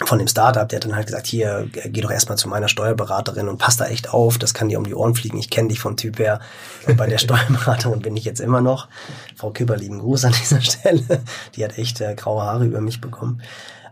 von 0.05 0.19
dem 0.19 0.29
Startup, 0.29 0.69
der 0.69 0.77
hat 0.77 0.85
dann 0.85 0.95
halt 0.95 1.07
gesagt, 1.07 1.27
hier, 1.27 1.69
geh 1.73 2.01
doch 2.01 2.11
erstmal 2.11 2.39
zu 2.39 2.49
meiner 2.49 2.69
Steuerberaterin 2.69 3.49
und 3.49 3.59
pass 3.59 3.77
da 3.77 3.87
echt 3.87 4.13
auf, 4.13 4.39
das 4.39 4.55
kann 4.55 4.69
dir 4.69 4.79
um 4.79 4.85
die 4.85 4.95
Ohren 4.95 5.15
fliegen, 5.15 5.39
ich 5.39 5.51
kenne 5.51 5.69
dich 5.69 5.81
vom 5.81 5.97
Typ 5.97 6.19
her. 6.19 6.41
Und 6.87 6.97
bei 6.97 7.07
der 7.07 7.19
Steuerberaterin 7.19 8.01
bin 8.01 8.17
ich 8.17 8.25
jetzt 8.25 8.41
immer 8.41 8.61
noch. 8.61 8.89
Frau 9.35 9.51
Kipper, 9.51 9.77
lieben 9.77 9.99
Gruß 9.99 10.25
an 10.27 10.35
dieser 10.41 10.61
Stelle. 10.63 11.23
Die 11.57 11.65
hat 11.65 11.79
echt 11.79 12.01
äh, 12.01 12.15
graue 12.15 12.43
Haare 12.43 12.65
über 12.65 12.81
mich 12.81 13.01
bekommen. 13.01 13.43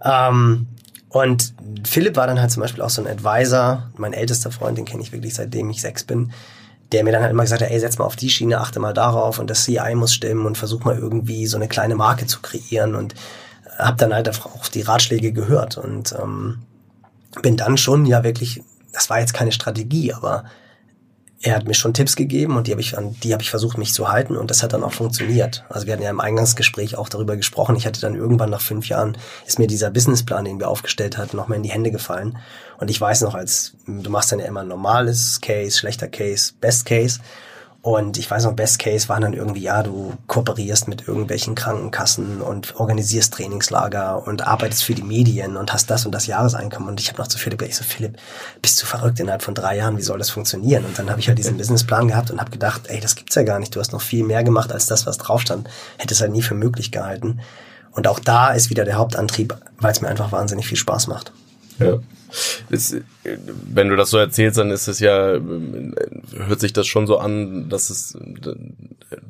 Ähm, 0.02 0.68
und 1.08 1.54
Philipp 1.84 2.16
war 2.16 2.26
dann 2.26 2.40
halt 2.40 2.50
zum 2.50 2.62
Beispiel 2.62 2.82
auch 2.82 2.90
so 2.90 3.02
ein 3.02 3.08
Advisor, 3.08 3.90
mein 3.96 4.12
ältester 4.12 4.50
Freund, 4.50 4.76
den 4.76 4.84
kenne 4.84 5.02
ich 5.02 5.12
wirklich 5.12 5.34
seitdem 5.34 5.70
ich 5.70 5.80
sechs 5.80 6.04
bin 6.04 6.32
der 6.92 7.04
mir 7.04 7.12
dann 7.12 7.22
halt 7.22 7.32
immer 7.32 7.42
gesagt 7.42 7.62
hat, 7.62 7.70
ey, 7.70 7.80
setz 7.80 7.98
mal 7.98 8.04
auf 8.04 8.16
die 8.16 8.30
Schiene, 8.30 8.60
achte 8.60 8.80
mal 8.80 8.94
darauf 8.94 9.38
und 9.38 9.50
das 9.50 9.64
CI 9.64 9.94
muss 9.94 10.14
stimmen 10.14 10.46
und 10.46 10.56
versuch 10.56 10.84
mal 10.84 10.96
irgendwie 10.96 11.46
so 11.46 11.56
eine 11.56 11.68
kleine 11.68 11.96
Marke 11.96 12.26
zu 12.26 12.40
kreieren 12.40 12.94
und 12.94 13.14
habe 13.78 13.96
dann 13.96 14.14
halt 14.14 14.28
auch 14.28 14.68
die 14.68 14.82
Ratschläge 14.82 15.32
gehört 15.32 15.76
und 15.78 16.14
ähm, 16.20 16.62
bin 17.42 17.56
dann 17.56 17.76
schon 17.76 18.06
ja 18.06 18.22
wirklich, 18.24 18.62
das 18.92 19.10
war 19.10 19.20
jetzt 19.20 19.34
keine 19.34 19.52
Strategie, 19.52 20.12
aber 20.12 20.44
er 21.42 21.54
hat 21.54 21.68
mir 21.68 21.74
schon 21.74 21.92
Tipps 21.92 22.16
gegeben 22.16 22.56
und 22.56 22.66
die 22.66 22.72
habe 22.72 22.80
ich 22.80 22.96
an 22.96 23.14
die 23.22 23.32
habe 23.32 23.42
ich 23.42 23.50
versucht 23.50 23.76
mich 23.76 23.92
zu 23.92 24.08
halten 24.08 24.36
und 24.36 24.50
das 24.50 24.62
hat 24.62 24.72
dann 24.72 24.82
auch 24.82 24.92
funktioniert. 24.92 25.64
Also 25.68 25.86
wir 25.86 25.92
hatten 25.92 26.02
ja 26.02 26.10
im 26.10 26.20
Eingangsgespräch 26.20 26.96
auch 26.96 27.08
darüber 27.08 27.36
gesprochen. 27.36 27.76
Ich 27.76 27.86
hatte 27.86 28.00
dann 28.00 28.14
irgendwann 28.14 28.50
nach 28.50 28.60
fünf 28.60 28.88
Jahren 28.88 29.18
ist 29.46 29.58
mir 29.58 29.66
dieser 29.66 29.90
Businessplan, 29.90 30.46
den 30.46 30.58
wir 30.58 30.68
aufgestellt 30.68 31.18
hatten, 31.18 31.36
noch 31.36 31.48
mal 31.48 31.56
in 31.56 31.62
die 31.62 31.70
Hände 31.70 31.90
gefallen. 31.90 32.38
Und 32.78 32.90
ich 32.90 33.00
weiß 33.00 33.20
noch, 33.22 33.34
als 33.34 33.74
du 33.86 34.10
machst 34.10 34.32
dann 34.32 34.38
ja 34.38 34.46
immer 34.46 34.64
normales 34.64 35.40
Case, 35.42 35.78
schlechter 35.78 36.08
Case, 36.08 36.54
Best 36.60 36.86
Case 36.86 37.20
und 37.86 38.18
ich 38.18 38.28
weiß 38.28 38.46
noch, 38.46 38.54
Best 38.54 38.80
Case 38.80 39.08
waren 39.08 39.22
dann 39.22 39.32
irgendwie, 39.32 39.60
ja, 39.60 39.80
du 39.84 40.12
kooperierst 40.26 40.88
mit 40.88 41.06
irgendwelchen 41.06 41.54
Krankenkassen 41.54 42.40
und 42.40 42.74
organisierst 42.80 43.32
Trainingslager 43.32 44.26
und 44.26 44.44
arbeitest 44.44 44.82
für 44.82 44.94
die 44.94 45.04
Medien 45.04 45.56
und 45.56 45.72
hast 45.72 45.88
das 45.88 46.04
und 46.04 46.10
das 46.10 46.26
Jahreseinkommen. 46.26 46.88
Und 46.88 46.98
ich 46.98 47.06
habe 47.10 47.20
noch 47.20 47.28
zu 47.28 47.38
Philipp 47.38 47.60
gesagt, 47.60 47.70
ich 47.70 47.78
so, 47.78 47.84
Philipp, 47.84 48.16
bist 48.60 48.82
du 48.82 48.86
verrückt 48.86 49.20
innerhalb 49.20 49.42
von 49.42 49.54
drei 49.54 49.76
Jahren, 49.76 49.98
wie 49.98 50.02
soll 50.02 50.18
das 50.18 50.30
funktionieren? 50.30 50.84
Und 50.84 50.98
dann 50.98 51.08
habe 51.08 51.20
ich 51.20 51.28
halt 51.28 51.38
diesen 51.38 51.56
Businessplan 51.58 52.08
gehabt 52.08 52.32
und 52.32 52.40
habe 52.40 52.50
gedacht, 52.50 52.88
ey, 52.88 52.98
das 52.98 53.14
gibt's 53.14 53.36
ja 53.36 53.44
gar 53.44 53.60
nicht. 53.60 53.76
Du 53.76 53.78
hast 53.78 53.92
noch 53.92 54.02
viel 54.02 54.24
mehr 54.24 54.42
gemacht 54.42 54.72
als 54.72 54.86
das, 54.86 55.06
was 55.06 55.18
drauf 55.18 55.42
stand. 55.42 55.70
Hätte 55.96 56.12
es 56.12 56.20
halt 56.20 56.32
nie 56.32 56.42
für 56.42 56.54
möglich 56.54 56.90
gehalten. 56.90 57.38
Und 57.92 58.08
auch 58.08 58.18
da 58.18 58.48
ist 58.48 58.68
wieder 58.68 58.84
der 58.84 58.96
Hauptantrieb, 58.96 59.56
weil 59.78 59.92
es 59.92 60.00
mir 60.00 60.08
einfach 60.08 60.32
wahnsinnig 60.32 60.66
viel 60.66 60.76
Spaß 60.76 61.06
macht. 61.06 61.30
Ja. 61.78 62.00
Das, 62.70 62.96
wenn 63.22 63.88
du 63.88 63.96
das 63.96 64.10
so 64.10 64.18
erzählst, 64.18 64.58
dann 64.58 64.70
ist 64.70 64.88
es 64.88 65.00
ja, 65.00 65.38
hört 65.38 66.60
sich 66.60 66.72
das 66.72 66.86
schon 66.86 67.06
so 67.06 67.18
an, 67.18 67.68
dass 67.68 67.88
es, 67.90 68.18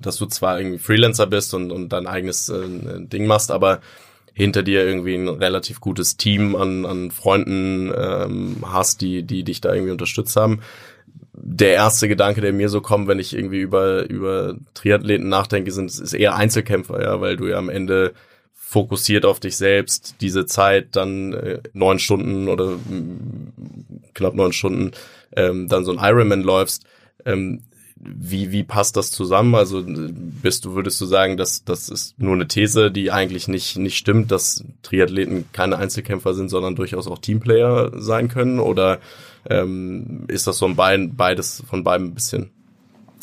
dass 0.01 0.17
du 0.17 0.27
zwar 0.27 0.59
irgendwie 0.59 0.79
Freelancer 0.79 1.27
bist 1.27 1.55
und, 1.55 1.71
und 1.71 1.91
dein 1.91 2.07
eigenes 2.07 2.49
äh, 2.49 2.65
Ding 3.01 3.27
machst, 3.27 3.51
aber 3.51 3.81
hinter 4.33 4.63
dir 4.63 4.87
irgendwie 4.87 5.15
ein 5.15 5.29
relativ 5.29 5.81
gutes 5.81 6.19
Team 6.19 6.57
an, 6.57 6.85
an 6.85 7.11
Freunden 7.11 7.91
ähm, 7.97 8.57
hast, 8.67 9.01
die, 9.01 9.23
die 9.23 9.45
dich 9.45 9.63
da 9.63 9.73
irgendwie 9.73 9.93
unterstützt 9.93 10.37
haben. 10.37 10.61
Der 11.33 11.73
erste 11.73 12.07
Gedanke, 12.07 12.43
der 12.43 12.53
mir 12.53 12.69
so 12.69 12.83
kommt, 12.83 13.09
wenn 13.09 13.19
ich 13.19 13.35
irgendwie 13.35 13.61
über, 13.61 14.09
über 14.09 14.57
Triathleten 14.75 15.31
nachdenke, 15.31 15.71
sind, 15.71 15.87
ist 15.87 16.13
eher 16.13 16.35
Einzelkämpfer, 16.35 17.03
ja, 17.03 17.21
weil 17.21 17.37
du 17.37 17.47
ja 17.47 17.57
am 17.57 17.71
Ende 17.71 18.13
fokussiert 18.69 19.25
auf 19.25 19.39
dich 19.39 19.57
selbst 19.57 20.17
diese 20.21 20.45
Zeit 20.45 20.97
dann 20.97 21.33
äh, 21.33 21.61
neun 21.73 22.01
Stunden 22.01 22.49
oder 22.49 22.73
mm, 22.73 23.53
knapp 24.13 24.35
neun 24.35 24.53
Stunden 24.53 24.91
ähm, 25.37 25.69
dann 25.69 25.85
so 25.85 25.97
ein 25.97 25.99
Ironman 26.01 26.43
läufst, 26.43 26.85
ähm, 27.25 27.63
wie, 27.95 28.51
wie 28.51 28.65
passt 28.65 28.97
das 28.97 29.13
zusammen? 29.13 29.55
Also 29.55 29.85
bist 29.87 30.65
du, 30.65 30.75
würdest 30.75 31.01
du 31.01 31.07
sagen, 31.07 31.37
dass 31.37 31.65
das 31.65 31.89
ist 31.89 32.19
nur 32.19 32.35
eine 32.35 32.49
These, 32.49 32.91
die 32.91 33.13
eigentlich 33.13 33.47
nicht, 33.47 33.79
nicht 33.79 33.97
stimmt, 33.97 34.33
dass 34.33 34.65
Triathleten 34.83 35.47
keine 35.53 35.79
Einzelkämpfer 35.79 36.35
sind, 36.35 36.49
sondern 36.49 36.75
durchaus 36.75 37.07
auch 37.07 37.19
Teamplayer 37.19 37.93
sein 37.95 38.27
können? 38.27 38.59
Oder 38.59 38.99
ähm, 39.49 40.25
ist 40.27 40.49
das 40.49 40.59
so 40.59 40.67
ein 40.67 40.75
Bein, 40.75 41.15
beides 41.15 41.63
von 41.69 41.85
beidem 41.85 42.09
ein 42.09 42.15
bisschen? 42.15 42.51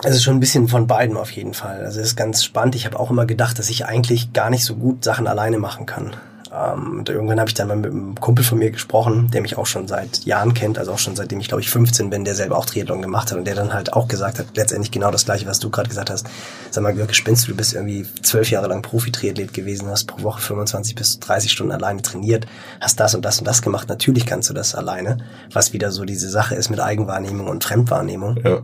Es 0.02 0.16
ist 0.16 0.24
schon 0.24 0.36
ein 0.36 0.40
bisschen 0.40 0.68
von 0.68 0.88
beiden 0.88 1.18
auf 1.18 1.32
jeden 1.32 1.54
Fall. 1.54 1.80
Also 1.86 2.00
es 2.00 2.08
ist 2.08 2.16
ganz 2.16 2.44
spannend. 2.44 2.76
Ich 2.76 2.86
habe 2.86 3.00
auch 3.00 3.12
immer 3.12 3.26
gedacht, 3.26 3.60
dass 3.60 3.70
ich 3.70 3.86
eigentlich 3.86 4.34
gar 4.34 4.50
nicht 4.50 4.66
so 4.66 4.76
gut 4.76 5.04
Sachen 5.04 5.28
alleine 5.28 5.60
machen 5.60 5.86
kann. 5.86 6.16
Ähm, 6.54 7.00
und 7.00 7.10
irgendwann 7.10 7.40
habe 7.40 7.50
ich 7.50 7.54
dann 7.54 7.68
mal 7.68 7.78
mit 7.78 7.92
einem 7.92 8.16
Kumpel 8.16 8.46
von 8.46 8.60
mir 8.60 8.72
gesprochen, 8.72 9.30
der 9.32 9.42
mich 9.42 9.58
auch 9.58 9.66
schon 9.66 9.88
seit 9.88 10.24
Jahren 10.26 10.54
kennt, 10.54 10.78
also 10.78 10.92
auch 10.94 11.00
schon 11.00 11.16
seitdem 11.16 11.40
ich 11.40 11.48
glaube 11.48 11.62
ich 11.62 11.70
15 11.70 12.10
bin, 12.10 12.26
der 12.26 12.36
selber 12.36 12.58
auch 12.58 12.66
Triathlon 12.66 13.02
gemacht 13.02 13.32
hat 13.32 13.38
und 13.38 13.46
der 13.46 13.56
dann 13.56 13.74
halt 13.74 13.94
auch 13.94 14.08
gesagt 14.08 14.40
hat, 14.40 14.46
letztendlich 14.56 14.92
genau 14.92 15.10
das 15.10 15.26
gleiche, 15.26 15.48
was 15.48 15.60
du 15.60 15.70
gerade 15.70 15.90
gesagt 15.90 16.10
hast. 16.10 16.28
Sag 16.70 16.84
mal, 16.84 16.94
Görke, 16.94 17.14
spinnst 17.14 17.46
du, 17.46 17.52
du 17.52 17.58
bist 17.58 17.74
irgendwie 17.74 18.06
zwölf 18.22 18.52
Jahre 18.52 18.68
lang 18.68 18.82
Profi-Triathlet 18.82 19.54
gewesen, 19.54 19.88
hast 19.90 20.06
pro 20.06 20.22
Woche 20.24 20.42
25 20.42 20.96
bis 20.96 21.20
30 21.20 21.52
Stunden 21.52 21.72
alleine 21.72 22.02
trainiert, 22.02 22.46
hast 22.80 23.00
das 23.00 23.16
und 23.16 23.26
das 23.26 23.40
und 23.40 23.48
das 23.48 23.62
gemacht. 23.62 23.90
Natürlich 23.90 24.26
kannst 24.26 24.50
du 24.50 24.54
das 24.54 24.76
alleine, 24.76 25.18
was 25.52 25.74
wieder 25.74 25.92
so 25.92 26.06
diese 26.06 26.30
Sache 26.30 26.56
ist 26.56 26.70
mit 26.70 26.80
Eigenwahrnehmung 26.80 27.48
und 27.48 27.64
Fremdwahrnehmung. 27.64 28.38
Ja. 28.44 28.62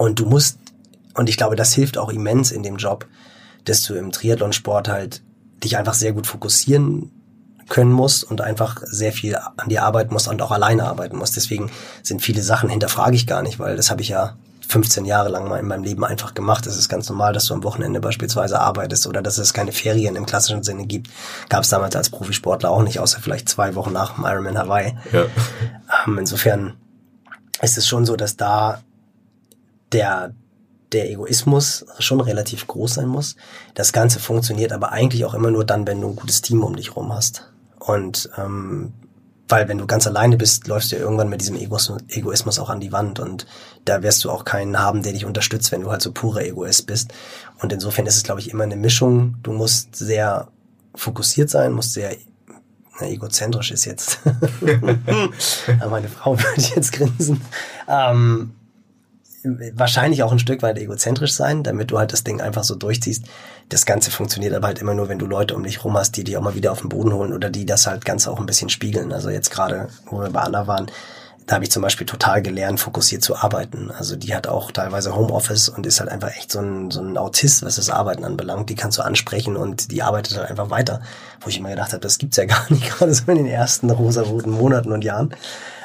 Und 0.00 0.18
du 0.18 0.24
musst, 0.24 0.56
und 1.12 1.28
ich 1.28 1.36
glaube, 1.36 1.56
das 1.56 1.74
hilft 1.74 1.98
auch 1.98 2.08
immens 2.08 2.52
in 2.52 2.62
dem 2.62 2.76
Job, 2.76 3.06
dass 3.66 3.82
du 3.82 3.92
im 3.96 4.12
Triathlonsport 4.12 4.88
halt 4.88 5.20
dich 5.62 5.76
einfach 5.76 5.92
sehr 5.92 6.14
gut 6.14 6.26
fokussieren 6.26 7.10
können 7.68 7.92
musst 7.92 8.24
und 8.24 8.40
einfach 8.40 8.80
sehr 8.82 9.12
viel 9.12 9.36
an 9.36 9.68
dir 9.68 9.82
arbeiten 9.82 10.14
musst 10.14 10.26
und 10.26 10.40
auch 10.40 10.52
alleine 10.52 10.84
arbeiten 10.84 11.18
musst. 11.18 11.36
Deswegen 11.36 11.70
sind 12.02 12.22
viele 12.22 12.40
Sachen 12.40 12.70
hinterfrage 12.70 13.14
ich 13.14 13.26
gar 13.26 13.42
nicht, 13.42 13.58
weil 13.58 13.76
das 13.76 13.90
habe 13.90 14.00
ich 14.00 14.08
ja 14.08 14.38
15 14.68 15.04
Jahre 15.04 15.28
lang 15.28 15.46
mal 15.46 15.60
in 15.60 15.66
meinem 15.66 15.84
Leben 15.84 16.02
einfach 16.02 16.32
gemacht. 16.32 16.66
Es 16.66 16.78
ist 16.78 16.88
ganz 16.88 17.06
normal, 17.10 17.34
dass 17.34 17.44
du 17.44 17.52
am 17.52 17.62
Wochenende 17.62 18.00
beispielsweise 18.00 18.58
arbeitest 18.58 19.06
oder 19.06 19.20
dass 19.20 19.36
es 19.36 19.52
keine 19.52 19.72
Ferien 19.72 20.16
im 20.16 20.24
klassischen 20.24 20.62
Sinne 20.62 20.86
gibt. 20.86 21.10
Gab 21.50 21.64
es 21.64 21.68
damals 21.68 21.94
als 21.94 22.08
Profisportler 22.08 22.70
auch 22.70 22.82
nicht, 22.82 23.00
außer 23.00 23.20
vielleicht 23.20 23.50
zwei 23.50 23.74
Wochen 23.74 23.92
nach 23.92 24.14
dem 24.14 24.24
Ironman 24.24 24.56
Hawaii. 24.56 24.96
Ja. 25.12 25.26
Ähm, 26.06 26.16
insofern 26.16 26.78
ist 27.60 27.76
es 27.76 27.86
schon 27.86 28.06
so, 28.06 28.16
dass 28.16 28.38
da 28.38 28.80
der 29.92 30.34
der 30.92 31.10
Egoismus 31.10 31.86
schon 32.00 32.20
relativ 32.20 32.66
groß 32.66 32.94
sein 32.94 33.06
muss. 33.06 33.36
Das 33.74 33.92
Ganze 33.92 34.18
funktioniert 34.18 34.72
aber 34.72 34.90
eigentlich 34.90 35.24
auch 35.24 35.34
immer 35.34 35.50
nur 35.50 35.64
dann, 35.64 35.86
wenn 35.86 36.00
du 36.00 36.08
ein 36.08 36.16
gutes 36.16 36.42
Team 36.42 36.64
um 36.64 36.74
dich 36.74 36.96
rum 36.96 37.12
hast. 37.12 37.48
Und 37.78 38.28
ähm, 38.36 38.92
weil 39.48 39.68
wenn 39.68 39.78
du 39.78 39.86
ganz 39.86 40.06
alleine 40.06 40.36
bist, 40.36 40.68
läufst 40.68 40.92
du 40.92 40.96
ja 40.96 41.02
irgendwann 41.02 41.28
mit 41.28 41.40
diesem 41.40 41.56
Egoismus 41.56 42.58
auch 42.58 42.70
an 42.70 42.80
die 42.80 42.92
Wand 42.92 43.18
und 43.18 43.46
da 43.84 44.02
wirst 44.02 44.22
du 44.22 44.30
auch 44.30 44.44
keinen 44.44 44.78
haben, 44.78 45.02
der 45.02 45.12
dich 45.12 45.24
unterstützt, 45.24 45.72
wenn 45.72 45.80
du 45.80 45.90
halt 45.90 46.02
so 46.02 46.12
purer 46.12 46.42
Egoist 46.42 46.86
bist. 46.86 47.12
Und 47.60 47.72
insofern 47.72 48.06
ist 48.06 48.16
es, 48.16 48.22
glaube 48.22 48.40
ich, 48.40 48.50
immer 48.50 48.64
eine 48.64 48.76
Mischung. 48.76 49.36
Du 49.42 49.52
musst 49.52 49.96
sehr 49.96 50.48
fokussiert 50.94 51.50
sein, 51.50 51.72
musst 51.72 51.94
sehr 51.94 52.16
na, 53.00 53.08
egozentrisch 53.08 53.72
ist 53.72 53.86
jetzt. 53.86 54.20
Meine 55.90 56.08
Frau 56.08 56.38
würde 56.38 56.62
jetzt 56.76 56.92
grinsen. 56.92 57.40
Ähm, 57.88 58.52
wahrscheinlich 59.42 60.22
auch 60.22 60.32
ein 60.32 60.38
Stück 60.38 60.62
weit 60.62 60.78
egozentrisch 60.78 61.32
sein, 61.32 61.62
damit 61.62 61.90
du 61.90 61.98
halt 61.98 62.12
das 62.12 62.24
Ding 62.24 62.40
einfach 62.40 62.64
so 62.64 62.74
durchziehst. 62.74 63.24
Das 63.68 63.86
Ganze 63.86 64.10
funktioniert 64.10 64.54
aber 64.54 64.66
halt 64.66 64.80
immer 64.80 64.94
nur, 64.94 65.08
wenn 65.08 65.18
du 65.18 65.26
Leute 65.26 65.54
um 65.54 65.62
dich 65.62 65.84
rum 65.84 65.96
hast, 65.96 66.16
die 66.16 66.24
dich 66.24 66.36
auch 66.36 66.42
mal 66.42 66.54
wieder 66.54 66.72
auf 66.72 66.80
den 66.80 66.88
Boden 66.88 67.12
holen 67.12 67.32
oder 67.32 67.50
die 67.50 67.64
das 67.64 67.86
halt 67.86 68.04
ganz 68.04 68.28
auch 68.28 68.38
ein 68.38 68.46
bisschen 68.46 68.68
spiegeln. 68.68 69.12
Also 69.12 69.30
jetzt 69.30 69.50
gerade, 69.50 69.88
wo 70.06 70.20
wir 70.20 70.30
bei 70.30 70.40
Anna 70.40 70.66
waren, 70.66 70.90
da 71.46 71.54
habe 71.56 71.64
ich 71.64 71.70
zum 71.72 71.82
Beispiel 71.82 72.06
total 72.06 72.42
gelernt, 72.42 72.78
fokussiert 72.78 73.24
zu 73.24 73.34
arbeiten. 73.34 73.90
Also 73.90 74.14
die 74.14 74.34
hat 74.34 74.46
auch 74.46 74.70
teilweise 74.70 75.16
Homeoffice 75.16 75.68
und 75.68 75.84
ist 75.84 75.98
halt 75.98 76.10
einfach 76.10 76.30
echt 76.36 76.52
so 76.52 76.60
ein, 76.60 76.90
so 76.90 77.00
ein 77.00 77.16
Autist, 77.16 77.64
was 77.64 77.76
das 77.76 77.90
Arbeiten 77.90 78.24
anbelangt. 78.24 78.70
Die 78.70 78.76
kannst 78.76 78.98
du 78.98 79.02
ansprechen 79.02 79.56
und 79.56 79.90
die 79.90 80.02
arbeitet 80.02 80.36
halt 80.36 80.50
einfach 80.50 80.70
weiter. 80.70 81.00
Wo 81.40 81.48
ich 81.48 81.58
immer 81.58 81.70
gedacht 81.70 81.92
habe, 81.92 82.00
das 82.00 82.18
gibt's 82.18 82.36
ja 82.36 82.44
gar 82.46 82.70
nicht, 82.70 82.88
gerade 82.88 83.12
so 83.12 83.24
in 83.32 83.38
den 83.38 83.46
ersten 83.46 83.90
rosa-roten 83.90 84.52
Monaten 84.52 84.92
und 84.92 85.02
Jahren. 85.02 85.34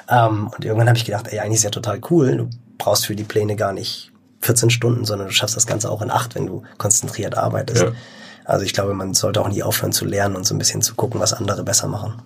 Ähm, 0.08 0.52
und 0.56 0.64
irgendwann 0.64 0.88
habe 0.88 0.98
ich 0.98 1.06
gedacht, 1.06 1.30
ey, 1.30 1.40
eigentlich 1.40 1.58
ist 1.58 1.64
ja 1.64 1.72
total 1.72 2.00
cool. 2.12 2.38
Du 2.38 2.50
brauchst 2.78 3.06
für 3.06 3.16
die 3.16 3.24
Pläne 3.24 3.56
gar 3.56 3.74
nicht 3.74 4.12
14 4.42 4.70
Stunden, 4.70 5.06
sondern 5.06 5.28
du 5.28 5.34
schaffst 5.34 5.56
das 5.56 5.68
Ganze 5.68 5.90
auch 5.90 6.02
in 6.02 6.12
acht, 6.12 6.36
wenn 6.36 6.46
du 6.46 6.64
konzentriert 6.78 7.38
arbeitest. 7.38 7.84
Ja. 7.84 7.92
Also 8.46 8.64
ich 8.64 8.74
glaube, 8.74 8.94
man 8.94 9.14
sollte 9.14 9.42
auch 9.42 9.50
nie 9.50 9.64
aufhören 9.64 9.92
zu 9.92 10.06
lernen 10.06 10.36
und 10.36 10.46
so 10.46 10.54
ein 10.54 10.60
bisschen 10.60 10.82
zu 10.82 10.96
gucken, 10.96 11.20
was 11.20 11.34
andere 11.34 11.64
besser 11.64 11.88
machen. 11.88 12.22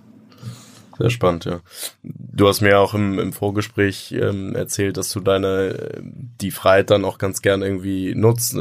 Sehr 0.98 1.10
spannend, 1.10 1.46
ja. 1.46 1.62
Du 2.04 2.50
hast 2.50 2.60
mir 2.60 2.78
auch 2.78 2.94
im, 2.94 3.20
im 3.20 3.32
Vorgespräch 3.32 4.12
ähm, 4.12 4.54
erzählt, 4.54 4.98
dass 4.98 5.10
du 5.12 5.22
deine 5.22 5.94
die 6.02 6.52
Freiheit 6.52 6.90
dann 6.90 7.06
auch 7.06 7.18
ganz 7.18 7.42
gern 7.42 7.62
irgendwie 7.62 8.14
nutzt. 8.16 8.58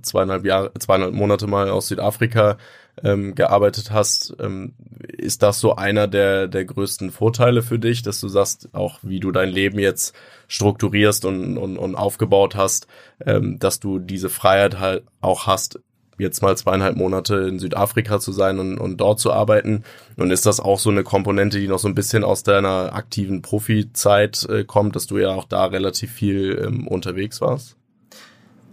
Zweieinhalb 0.00 0.46
Jahre, 0.46 0.72
zweieinhalb 0.78 1.12
Monate 1.12 1.46
mal 1.46 1.68
aus 1.68 1.88
Südafrika 1.88 2.56
ähm, 3.02 3.34
gearbeitet 3.34 3.90
hast. 3.90 4.34
Ähm, 4.40 4.74
ist 5.08 5.42
das 5.42 5.60
so 5.60 5.76
einer 5.76 6.06
der 6.06 6.48
der 6.48 6.64
größten 6.64 7.10
Vorteile 7.10 7.62
für 7.62 7.78
dich, 7.78 8.02
dass 8.02 8.20
du 8.20 8.28
sagst, 8.28 8.68
auch 8.72 9.00
wie 9.02 9.20
du 9.20 9.32
dein 9.32 9.48
Leben 9.48 9.78
jetzt 9.78 10.14
strukturierst 10.48 11.24
und, 11.24 11.58
und, 11.58 11.78
und 11.78 11.94
aufgebaut 11.94 12.54
hast, 12.54 12.86
ähm, 13.24 13.58
dass 13.58 13.80
du 13.80 13.98
diese 13.98 14.28
Freiheit 14.28 14.78
halt 14.78 15.04
auch 15.20 15.46
hast, 15.46 15.80
jetzt 16.18 16.42
mal 16.42 16.56
zweieinhalb 16.56 16.96
Monate 16.96 17.36
in 17.36 17.58
Südafrika 17.58 18.20
zu 18.20 18.32
sein 18.32 18.58
und, 18.58 18.78
und 18.78 18.98
dort 18.98 19.18
zu 19.20 19.32
arbeiten. 19.32 19.84
Und 20.16 20.30
ist 20.30 20.46
das 20.46 20.60
auch 20.60 20.78
so 20.78 20.90
eine 20.90 21.02
Komponente, 21.02 21.58
die 21.58 21.68
noch 21.68 21.78
so 21.78 21.88
ein 21.88 21.94
bisschen 21.94 22.24
aus 22.24 22.42
deiner 22.42 22.92
aktiven 22.94 23.42
Profizeit 23.42 24.46
äh, 24.48 24.64
kommt, 24.64 24.96
dass 24.96 25.06
du 25.06 25.18
ja 25.18 25.30
auch 25.30 25.44
da 25.44 25.66
relativ 25.66 26.12
viel 26.12 26.62
ähm, 26.64 26.86
unterwegs 26.86 27.40
warst? 27.40 27.76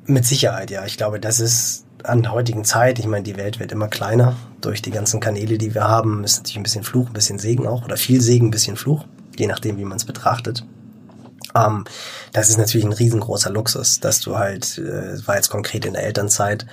Mit 0.05 0.25
Sicherheit, 0.25 0.71
ja. 0.71 0.85
Ich 0.85 0.97
glaube, 0.97 1.19
das 1.19 1.39
ist 1.39 1.85
an 2.03 2.23
der 2.23 2.31
heutigen 2.31 2.63
Zeit, 2.63 2.99
ich 2.99 3.05
meine, 3.05 3.23
die 3.23 3.37
Welt 3.37 3.59
wird 3.59 3.71
immer 3.71 3.87
kleiner 3.87 4.35
durch 4.61 4.81
die 4.81 4.91
ganzen 4.91 5.19
Kanäle, 5.19 5.57
die 5.57 5.73
wir 5.73 5.87
haben. 5.87 6.23
Ist 6.23 6.37
natürlich 6.37 6.57
ein 6.57 6.63
bisschen 6.63 6.83
Fluch, 6.83 7.07
ein 7.07 7.13
bisschen 7.13 7.39
Segen 7.39 7.67
auch. 7.67 7.83
Oder 7.85 7.97
viel 7.97 8.21
Segen, 8.21 8.47
ein 8.47 8.51
bisschen 8.51 8.77
Fluch, 8.77 9.05
je 9.37 9.47
nachdem, 9.47 9.77
wie 9.77 9.85
man 9.85 9.97
es 9.97 10.05
betrachtet. 10.05 10.65
Ähm, 11.55 11.85
das 12.33 12.49
ist 12.49 12.57
natürlich 12.57 12.85
ein 12.85 12.93
riesengroßer 12.93 13.49
Luxus, 13.49 13.99
dass 13.99 14.19
du 14.19 14.37
halt, 14.37 14.77
äh, 14.77 15.25
war 15.27 15.35
jetzt 15.35 15.49
konkret 15.49 15.85
in 15.85 15.93
der 15.93 16.03
Elternzeit, 16.03 16.65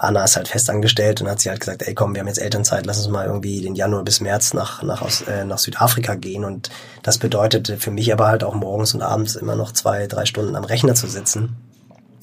Anna 0.00 0.24
ist 0.24 0.36
halt 0.36 0.48
festangestellt 0.48 1.20
und 1.20 1.28
hat 1.28 1.40
sie 1.40 1.50
halt 1.50 1.60
gesagt, 1.60 1.82
ey 1.82 1.94
komm, 1.94 2.14
wir 2.14 2.20
haben 2.20 2.26
jetzt 2.26 2.40
Elternzeit, 2.40 2.86
lass 2.86 2.96
uns 2.96 3.08
mal 3.08 3.26
irgendwie 3.26 3.60
den 3.60 3.74
Januar 3.74 4.02
bis 4.02 4.20
März 4.20 4.54
nach, 4.54 4.82
nach, 4.82 5.02
aus, 5.02 5.20
äh, 5.22 5.44
nach 5.44 5.58
Südafrika 5.58 6.14
gehen. 6.14 6.44
Und 6.44 6.70
das 7.02 7.18
bedeutete 7.18 7.76
für 7.76 7.90
mich 7.90 8.10
aber 8.10 8.26
halt 8.26 8.42
auch 8.42 8.54
morgens 8.54 8.94
und 8.94 9.02
abends 9.02 9.36
immer 9.36 9.56
noch 9.56 9.72
zwei, 9.72 10.06
drei 10.06 10.24
Stunden 10.24 10.56
am 10.56 10.64
Rechner 10.64 10.94
zu 10.94 11.06
sitzen. 11.06 11.56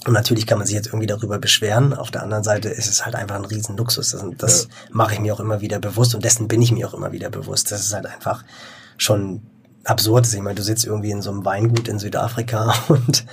Und 0.05 0.13
natürlich 0.13 0.45
kann 0.45 0.57
man 0.57 0.67
sich 0.67 0.75
jetzt 0.75 0.87
irgendwie 0.87 1.07
darüber 1.07 1.39
beschweren. 1.39 1.93
Auf 1.93 2.11
der 2.11 2.23
anderen 2.23 2.43
Seite 2.43 2.69
ist 2.69 2.87
es 2.87 3.05
halt 3.05 3.15
einfach 3.15 3.35
ein 3.35 3.45
Riesenluxus. 3.45 4.11
Das, 4.11 4.23
das 4.37 4.63
ja. 4.63 4.69
mache 4.91 5.13
ich 5.13 5.19
mir 5.19 5.33
auch 5.33 5.39
immer 5.39 5.61
wieder 5.61 5.79
bewusst 5.79 6.15
und 6.15 6.23
dessen 6.23 6.47
bin 6.47 6.61
ich 6.61 6.71
mir 6.71 6.87
auch 6.87 6.93
immer 6.93 7.11
wieder 7.11 7.29
bewusst. 7.29 7.71
Das 7.71 7.81
ist 7.81 7.93
halt 7.93 8.05
einfach 8.05 8.43
schon 8.97 9.41
absurd. 9.83 10.31
Ich 10.31 10.39
meine, 10.39 10.55
du 10.55 10.63
sitzt 10.63 10.85
irgendwie 10.85 11.11
in 11.11 11.21
so 11.21 11.31
einem 11.31 11.45
Weingut 11.45 11.87
in 11.87 11.99
Südafrika 11.99 12.73
und 12.87 13.25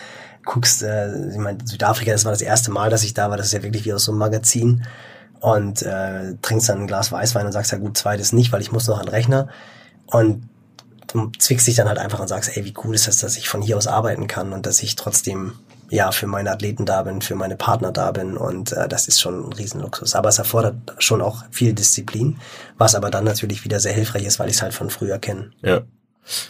guckst, 0.45 0.83
äh, 0.83 1.31
ich 1.31 1.39
meine, 1.39 1.59
Südafrika, 1.65 2.13
das 2.13 2.25
war 2.25 2.33
das 2.33 2.43
erste 2.43 2.71
Mal, 2.71 2.91
dass 2.91 3.05
ich 3.05 3.15
da 3.15 3.31
war, 3.31 3.37
das 3.37 3.47
ist 3.47 3.53
ja 3.53 3.63
wirklich 3.63 3.85
wie 3.85 3.93
aus 3.93 4.05
so 4.05 4.13
einem 4.13 4.19
Magazin 4.19 4.85
und 5.41 5.83
äh, 5.83 6.35
trinkst 6.41 6.69
dann 6.69 6.81
ein 6.81 6.87
Glas 6.87 7.13
Weißwein 7.13 7.47
und 7.47 7.53
sagst 7.53 7.73
ja 7.73 7.79
gut, 7.79 7.97
zweites 7.97 8.33
nicht, 8.33 8.53
weil 8.53 8.63
ich 8.63 8.73
muss 8.73 8.87
noch 8.87 8.99
an 8.99 9.07
den 9.07 9.11
Rechner 9.11 9.49
und 10.07 10.49
du 11.09 11.31
zwickst 11.39 11.67
dich 11.67 11.77
dann 11.77 11.89
halt 11.89 11.99
einfach 11.99 12.21
und 12.21 12.29
sagst, 12.29 12.57
ey, 12.57 12.65
wie 12.65 12.75
cool 12.85 12.95
ist 12.95 13.07
das, 13.07 13.19
dass 13.19 13.37
ich 13.37 13.49
von 13.49 13.63
hier 13.63 13.77
aus 13.77 13.87
arbeiten 13.87 14.27
kann 14.27 14.53
und 14.53 14.67
dass 14.67 14.83
ich 14.83 14.97
trotzdem 14.97 15.53
ja 15.95 16.11
für 16.11 16.27
meine 16.27 16.51
Athleten 16.51 16.85
da 16.85 17.03
bin, 17.03 17.23
für 17.23 17.37
meine 17.37 17.57
Partner 17.57 17.93
da 17.93 18.11
bin 18.11 18.37
und 18.37 18.73
äh, 18.73 18.89
das 18.89 19.07
ist 19.07 19.21
schon 19.21 19.49
ein 19.49 19.53
Riesenluxus. 19.53 20.15
Aber 20.15 20.29
es 20.29 20.39
erfordert 20.39 20.75
schon 20.99 21.23
auch 21.23 21.45
viel 21.51 21.73
Disziplin, 21.73 22.39
was 22.77 22.95
aber 22.95 23.11
dann 23.11 23.25
natürlich 23.25 23.65
wieder 23.65 23.79
sehr 23.79 23.93
hilfreich 23.93 24.25
ist, 24.25 24.39
weil 24.39 24.49
ich 24.49 24.57
es 24.57 24.63
halt 24.63 24.75
von 24.75 24.91
früher 24.91 25.19
kenne. 25.19 25.53
Ja. 25.63 25.83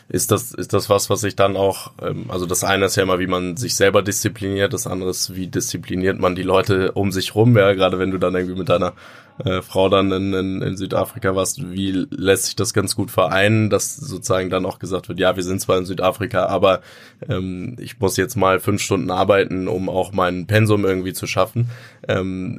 Ist 0.09 0.31
das, 0.31 0.53
ist 0.53 0.73
das 0.73 0.89
was, 0.89 1.11
was 1.11 1.25
ich 1.25 1.35
dann 1.35 1.57
auch, 1.57 1.93
ähm, 2.01 2.27
also 2.29 2.47
das 2.47 2.65
eine 2.65 2.87
ist 2.87 2.97
ja 2.97 3.03
immer, 3.03 3.19
wie 3.19 3.27
man 3.27 3.57
sich 3.57 3.75
selber 3.75 4.03
diszipliniert, 4.03 4.73
das 4.73 4.87
andere 4.87 5.11
ist, 5.11 5.35
wie 5.35 5.49
diszipliniert 5.49 6.19
man 6.19 6.37
die 6.37 6.43
Leute 6.43 6.93
um 6.93 7.11
sich 7.11 7.35
rum, 7.35 7.57
ja, 7.57 7.73
gerade 7.73 7.99
wenn 7.99 8.13
du 8.13 8.19
dann 8.19 8.35
irgendwie 8.35 8.59
mit 8.59 8.69
deiner 8.69 8.95
äh, 9.43 9.63
Frau 9.63 9.89
dann 9.89 10.13
in, 10.13 10.33
in, 10.33 10.63
in 10.63 10.77
Südafrika 10.77 11.35
warst, 11.35 11.73
wie 11.73 12.07
lässt 12.11 12.45
sich 12.45 12.57
das 12.57 12.73
ganz 12.73 12.95
gut 12.95 13.11
vereinen, 13.11 13.69
dass 13.69 13.97
sozusagen 13.97 14.51
dann 14.51 14.67
auch 14.67 14.79
gesagt 14.79 15.09
wird, 15.09 15.19
ja, 15.19 15.35
wir 15.35 15.43
sind 15.43 15.61
zwar 15.61 15.79
in 15.79 15.87
Südafrika, 15.87 16.47
aber 16.47 16.83
ähm, 17.29 17.77
ich 17.81 17.99
muss 17.99 18.17
jetzt 18.17 18.37
mal 18.37 18.61
fünf 18.61 18.81
Stunden 18.81 19.11
arbeiten, 19.11 19.67
um 19.67 19.89
auch 19.89 20.13
mein 20.13 20.47
Pensum 20.47 20.85
irgendwie 20.85 21.13
zu 21.13 21.27
schaffen. 21.27 21.71
Ähm, 22.07 22.59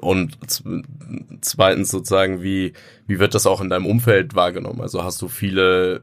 und 0.00 0.36
zweitens 1.42 1.90
sozusagen, 1.90 2.42
wie, 2.42 2.72
wie 3.06 3.18
wird 3.18 3.34
das 3.34 3.46
auch 3.46 3.60
in 3.60 3.70
deinem 3.70 3.86
Umfeld 3.86 4.34
wahrgenommen? 4.34 4.80
Also 4.80 5.04
hast 5.04 5.22
du 5.22 5.28
viele 5.28 6.00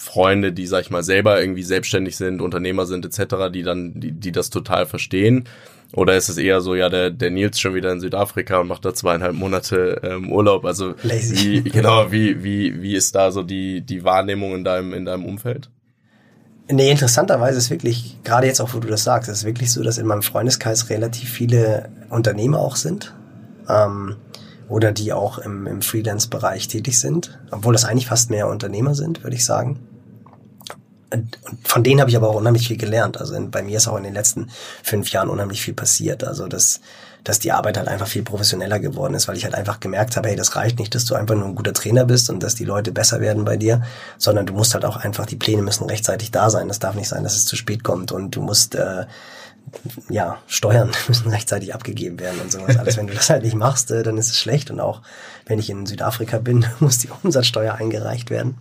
Freunde, 0.00 0.50
die, 0.52 0.66
sag 0.66 0.80
ich 0.80 0.90
mal, 0.90 1.02
selber 1.02 1.38
irgendwie 1.38 1.62
selbstständig 1.62 2.16
sind, 2.16 2.40
Unternehmer 2.40 2.86
sind 2.86 3.04
etc., 3.04 3.52
die 3.52 3.62
dann, 3.62 4.00
die, 4.00 4.12
die 4.12 4.32
das 4.32 4.48
total 4.48 4.86
verstehen? 4.86 5.44
Oder 5.92 6.16
ist 6.16 6.30
es 6.30 6.38
eher 6.38 6.62
so, 6.62 6.74
ja, 6.74 6.88
der, 6.88 7.10
der 7.10 7.30
Nils 7.30 7.60
schon 7.60 7.74
wieder 7.74 7.92
in 7.92 8.00
Südafrika 8.00 8.58
und 8.60 8.68
macht 8.68 8.84
da 8.86 8.94
zweieinhalb 8.94 9.34
Monate 9.34 10.00
ähm, 10.02 10.32
Urlaub? 10.32 10.64
Also 10.64 10.94
Lazy. 11.02 11.62
wie, 11.64 11.70
genau, 11.70 12.10
wie, 12.10 12.42
wie, 12.42 12.80
wie 12.80 12.94
ist 12.94 13.14
da 13.14 13.30
so 13.30 13.42
die, 13.42 13.82
die 13.82 14.02
Wahrnehmung 14.02 14.54
in 14.54 14.64
deinem, 14.64 14.94
in 14.94 15.04
deinem 15.04 15.26
Umfeld? 15.26 15.68
Nee, 16.70 16.90
interessanterweise 16.90 17.58
ist 17.58 17.68
wirklich, 17.68 18.16
gerade 18.24 18.46
jetzt 18.46 18.60
auch, 18.60 18.72
wo 18.72 18.78
du 18.78 18.88
das 18.88 19.04
sagst, 19.04 19.28
ist 19.28 19.44
wirklich 19.44 19.70
so, 19.70 19.82
dass 19.82 19.98
in 19.98 20.06
meinem 20.06 20.22
Freundeskreis 20.22 20.88
relativ 20.88 21.28
viele 21.28 21.90
Unternehmer 22.08 22.60
auch 22.60 22.76
sind. 22.76 23.14
Ähm, 23.68 24.16
oder 24.70 24.92
die 24.92 25.12
auch 25.12 25.38
im, 25.38 25.66
im 25.66 25.82
Freelance-Bereich 25.82 26.68
tätig 26.68 26.98
sind, 26.98 27.38
obwohl 27.50 27.74
das 27.74 27.84
eigentlich 27.84 28.06
fast 28.06 28.30
mehr 28.30 28.48
Unternehmer 28.48 28.94
sind, 28.94 29.24
würde 29.24 29.36
ich 29.36 29.44
sagen. 29.44 29.80
Und 31.12 31.38
von 31.64 31.82
denen 31.82 32.00
habe 32.00 32.10
ich 32.10 32.16
aber 32.16 32.28
auch 32.28 32.36
unheimlich 32.36 32.68
viel 32.68 32.76
gelernt. 32.76 33.18
Also 33.18 33.34
in, 33.34 33.50
bei 33.50 33.62
mir 33.62 33.76
ist 33.76 33.88
auch 33.88 33.96
in 33.96 34.04
den 34.04 34.14
letzten 34.14 34.50
fünf 34.82 35.10
Jahren 35.10 35.28
unheimlich 35.28 35.62
viel 35.62 35.74
passiert. 35.74 36.24
Also 36.24 36.46
dass, 36.46 36.80
dass 37.24 37.38
die 37.38 37.52
Arbeit 37.52 37.76
halt 37.76 37.88
einfach 37.88 38.06
viel 38.06 38.22
professioneller 38.22 38.78
geworden 38.78 39.14
ist, 39.14 39.26
weil 39.26 39.36
ich 39.36 39.44
halt 39.44 39.54
einfach 39.54 39.80
gemerkt 39.80 40.16
habe, 40.16 40.28
hey, 40.28 40.36
das 40.36 40.56
reicht 40.56 40.78
nicht, 40.78 40.94
dass 40.94 41.04
du 41.04 41.14
einfach 41.14 41.34
nur 41.34 41.46
ein 41.46 41.54
guter 41.54 41.72
Trainer 41.72 42.04
bist 42.04 42.30
und 42.30 42.42
dass 42.42 42.54
die 42.54 42.64
Leute 42.64 42.92
besser 42.92 43.20
werden 43.20 43.44
bei 43.44 43.56
dir, 43.56 43.82
sondern 44.18 44.46
du 44.46 44.54
musst 44.54 44.74
halt 44.74 44.84
auch 44.84 44.96
einfach, 44.96 45.26
die 45.26 45.36
Pläne 45.36 45.62
müssen 45.62 45.84
rechtzeitig 45.84 46.30
da 46.30 46.48
sein. 46.48 46.68
Das 46.68 46.78
darf 46.78 46.94
nicht 46.94 47.08
sein, 47.08 47.24
dass 47.24 47.34
es 47.34 47.44
zu 47.44 47.56
spät 47.56 47.82
kommt 47.82 48.12
und 48.12 48.36
du 48.36 48.42
musst 48.42 48.76
äh, 48.76 49.06
ja, 50.08 50.38
Steuern 50.46 50.90
müssen 51.08 51.28
rechtzeitig 51.28 51.74
abgegeben 51.74 52.18
werden 52.20 52.40
und 52.40 52.52
sowas. 52.52 52.76
Alles, 52.76 52.96
wenn 52.96 53.06
du 53.06 53.14
das 53.14 53.30
halt 53.30 53.42
nicht 53.42 53.56
machst, 53.56 53.90
äh, 53.90 54.02
dann 54.02 54.18
ist 54.18 54.30
es 54.30 54.38
schlecht. 54.38 54.70
Und 54.70 54.80
auch 54.80 55.02
wenn 55.46 55.58
ich 55.58 55.70
in 55.70 55.86
Südafrika 55.86 56.38
bin, 56.38 56.66
muss 56.80 56.98
die 56.98 57.10
Umsatzsteuer 57.22 57.74
eingereicht 57.74 58.30
werden. 58.30 58.58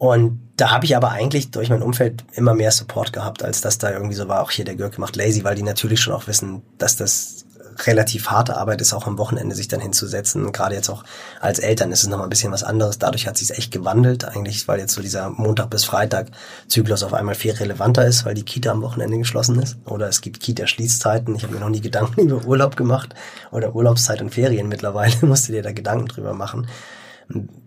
Und 0.00 0.40
da 0.56 0.70
habe 0.70 0.86
ich 0.86 0.96
aber 0.96 1.10
eigentlich 1.10 1.50
durch 1.50 1.68
mein 1.68 1.82
Umfeld 1.82 2.24
immer 2.32 2.54
mehr 2.54 2.70
Support 2.70 3.12
gehabt, 3.12 3.42
als 3.42 3.60
dass 3.60 3.76
da 3.76 3.90
irgendwie 3.90 4.14
so 4.14 4.28
war, 4.28 4.40
auch 4.40 4.50
hier 4.50 4.64
der 4.64 4.74
Görke 4.74 4.98
macht 4.98 5.14
lazy, 5.14 5.44
weil 5.44 5.56
die 5.56 5.62
natürlich 5.62 6.00
schon 6.00 6.14
auch 6.14 6.26
wissen, 6.26 6.62
dass 6.78 6.96
das 6.96 7.44
relativ 7.86 8.30
harte 8.30 8.56
Arbeit 8.56 8.80
ist, 8.80 8.94
auch 8.94 9.06
am 9.06 9.18
Wochenende 9.18 9.54
sich 9.54 9.68
dann 9.68 9.80
hinzusetzen. 9.80 10.52
Gerade 10.52 10.74
jetzt 10.74 10.88
auch 10.88 11.04
als 11.38 11.58
Eltern 11.58 11.92
ist 11.92 12.02
es 12.02 12.08
nochmal 12.08 12.28
ein 12.28 12.30
bisschen 12.30 12.50
was 12.50 12.62
anderes. 12.62 12.98
Dadurch 12.98 13.26
hat 13.26 13.36
sich 13.36 13.50
echt 13.50 13.72
gewandelt, 13.72 14.24
eigentlich, 14.24 14.66
weil 14.68 14.78
jetzt 14.78 14.94
so 14.94 15.02
dieser 15.02 15.28
Montag 15.28 15.68
bis 15.68 15.84
Freitag 15.84 16.28
Zyklus 16.66 17.02
auf 17.02 17.12
einmal 17.12 17.34
viel 17.34 17.52
relevanter 17.52 18.06
ist, 18.06 18.24
weil 18.24 18.32
die 18.32 18.42
Kita 18.42 18.70
am 18.70 18.80
Wochenende 18.80 19.18
geschlossen 19.18 19.60
ist. 19.60 19.76
Oder 19.84 20.08
es 20.08 20.22
gibt 20.22 20.40
Kita-Schließzeiten. 20.40 21.36
Ich 21.36 21.42
habe 21.42 21.52
mir 21.52 21.60
noch 21.60 21.68
nie 21.68 21.82
Gedanken 21.82 22.20
über 22.30 22.42
Urlaub 22.46 22.74
gemacht 22.74 23.14
oder 23.50 23.74
Urlaubszeit 23.74 24.22
und 24.22 24.32
Ferien 24.32 24.68
mittlerweile. 24.68 25.14
Musste 25.26 25.52
dir 25.52 25.62
da 25.62 25.72
Gedanken 25.72 26.08
drüber 26.08 26.32
machen. 26.32 26.68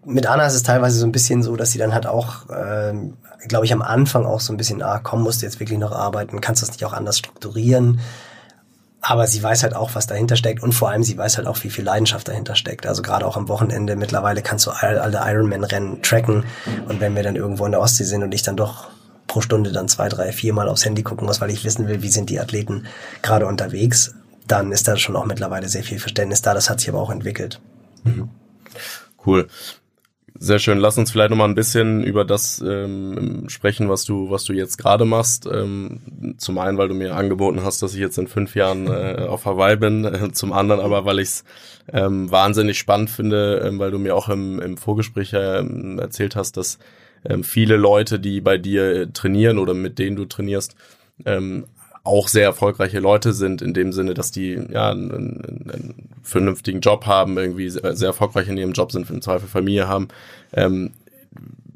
Mit 0.05 0.27
Anna 0.27 0.45
ist 0.45 0.55
es 0.55 0.63
teilweise 0.63 0.99
so 0.99 1.05
ein 1.05 1.11
bisschen 1.11 1.43
so, 1.43 1.55
dass 1.55 1.71
sie 1.71 1.77
dann 1.77 1.93
halt 1.93 2.05
auch, 2.05 2.49
äh, 2.49 2.93
glaube 3.47 3.65
ich, 3.65 3.73
am 3.73 3.81
Anfang 3.81 4.25
auch 4.25 4.41
so 4.41 4.53
ein 4.53 4.57
bisschen, 4.57 4.81
ah, 4.81 4.99
komm, 5.01 5.21
musst 5.23 5.41
du 5.41 5.45
jetzt 5.45 5.59
wirklich 5.59 5.79
noch 5.79 5.91
arbeiten, 5.91 6.41
kannst 6.41 6.61
du 6.61 6.65
das 6.65 6.73
nicht 6.73 6.85
auch 6.85 6.93
anders 6.93 7.17
strukturieren. 7.17 7.99
Aber 9.05 9.27
sie 9.27 9.43
weiß 9.43 9.63
halt 9.63 9.75
auch, 9.75 9.95
was 9.95 10.07
dahinter 10.07 10.37
steckt 10.37 10.63
und 10.63 10.71
vor 10.71 10.89
allem 10.89 11.03
sie 11.03 11.17
weiß 11.17 11.37
halt 11.37 11.47
auch, 11.47 11.61
wie 11.63 11.69
viel 11.69 11.83
Leidenschaft 11.83 12.27
dahinter 12.27 12.55
steckt. 12.55 12.85
Also 12.85 13.01
gerade 13.01 13.25
auch 13.25 13.35
am 13.35 13.49
Wochenende 13.49 13.97
mittlerweile 13.97 14.41
kannst 14.41 14.65
du 14.65 14.71
alle, 14.71 15.21
Ironman-Rennen 15.25 16.01
tracken 16.01 16.45
und 16.87 17.01
wenn 17.01 17.15
wir 17.15 17.23
dann 17.23 17.35
irgendwo 17.35 17.65
in 17.65 17.71
der 17.71 17.81
Ostsee 17.81 18.05
sind 18.05 18.23
und 18.23 18.33
ich 18.33 18.43
dann 18.43 18.55
doch 18.55 18.87
pro 19.27 19.41
Stunde 19.41 19.71
dann 19.71 19.89
zwei, 19.89 20.07
drei, 20.07 20.31
vier 20.31 20.53
Mal 20.53 20.69
aufs 20.69 20.85
Handy 20.85 21.03
gucken 21.03 21.27
muss, 21.27 21.41
weil 21.41 21.49
ich 21.49 21.65
wissen 21.65 21.87
will, 21.87 22.01
wie 22.01 22.09
sind 22.09 22.29
die 22.29 22.39
Athleten 22.39 22.85
gerade 23.21 23.45
unterwegs, 23.45 24.15
dann 24.47 24.71
ist 24.71 24.87
da 24.87 24.95
schon 24.95 25.15
auch 25.15 25.25
mittlerweile 25.25 25.67
sehr 25.69 25.83
viel 25.83 25.99
Verständnis 25.99 26.41
da. 26.41 26.53
Das 26.53 26.69
hat 26.69 26.79
sich 26.79 26.89
aber 26.89 27.01
auch 27.01 27.11
entwickelt. 27.11 27.59
Mhm. 28.03 28.29
Cool. 29.25 29.47
Sehr 30.35 30.57
schön. 30.57 30.79
Lass 30.79 30.97
uns 30.97 31.11
vielleicht 31.11 31.29
noch 31.29 31.37
mal 31.37 31.47
ein 31.47 31.55
bisschen 31.55 32.03
über 32.03 32.25
das 32.25 32.61
ähm, 32.65 33.45
sprechen, 33.49 33.87
was 33.87 34.03
du, 34.03 34.31
was 34.31 34.43
du 34.45 34.53
jetzt 34.53 34.77
gerade 34.77 35.05
machst. 35.05 35.45
Ähm, 35.45 36.35
zum 36.37 36.57
einen, 36.57 36.77
weil 36.77 36.87
du 36.87 36.95
mir 36.95 37.15
angeboten 37.15 37.63
hast, 37.63 37.83
dass 37.83 37.93
ich 37.93 37.99
jetzt 37.99 38.17
in 38.17 38.27
fünf 38.27 38.55
Jahren 38.55 38.87
äh, 38.87 39.27
auf 39.29 39.45
Hawaii 39.45 39.77
bin. 39.77 40.31
Zum 40.33 40.51
anderen 40.51 40.81
aber, 40.81 41.05
weil 41.05 41.19
ich 41.19 41.29
es 41.29 41.43
ähm, 41.91 42.31
wahnsinnig 42.31 42.79
spannend 42.79 43.11
finde, 43.11 43.61
ähm, 43.63 43.77
weil 43.77 43.91
du 43.91 43.99
mir 43.99 44.15
auch 44.15 44.27
im, 44.27 44.59
im 44.59 44.75
Vorgespräch 44.75 45.33
ähm, 45.35 45.99
erzählt 45.99 46.35
hast, 46.35 46.57
dass 46.57 46.79
ähm, 47.23 47.43
viele 47.43 47.77
Leute, 47.77 48.19
die 48.19 48.41
bei 48.41 48.57
dir 48.57 49.13
trainieren 49.13 49.59
oder 49.59 49.75
mit 49.75 49.99
denen 49.99 50.15
du 50.15 50.25
trainierst, 50.25 50.75
ähm, 51.25 51.65
auch 52.03 52.27
sehr 52.27 52.43
erfolgreiche 52.43 52.99
Leute 52.99 53.33
sind, 53.33 53.61
in 53.61 53.73
dem 53.73 53.93
Sinne, 53.93 54.13
dass 54.13 54.31
die 54.31 54.59
ja 54.71 54.91
einen, 54.91 55.11
einen 55.11 55.95
vernünftigen 56.21 56.81
Job 56.81 57.05
haben, 57.05 57.37
irgendwie 57.37 57.69
sehr, 57.69 57.95
sehr, 57.95 58.07
erfolgreich 58.07 58.47
in 58.49 58.57
ihrem 58.57 58.73
Job 58.73 58.91
sind, 58.91 59.09
im 59.09 59.21
Zweifel 59.21 59.47
Familie 59.47 59.87
haben. 59.87 60.09
Ähm, 60.51 60.91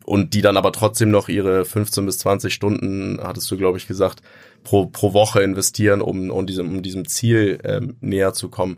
und 0.04 0.34
die 0.34 0.42
dann 0.42 0.56
aber 0.56 0.72
trotzdem 0.72 1.12
noch 1.12 1.28
ihre 1.28 1.66
15 1.66 2.06
bis 2.06 2.20
20 2.20 2.54
Stunden, 2.54 3.20
hattest 3.22 3.50
du, 3.52 3.58
glaube 3.58 3.78
ich, 3.78 3.88
gesagt, 3.88 4.22
pro, 4.64 4.86
pro 4.86 5.14
Woche 5.14 5.42
investieren, 5.42 6.02
um, 6.02 6.30
um, 6.30 6.46
diesem, 6.46 6.70
um 6.70 6.82
diesem 6.82 7.08
Ziel 7.08 7.60
ähm, 7.64 7.96
näher 8.00 8.34
zu 8.34 8.50
kommen 8.50 8.78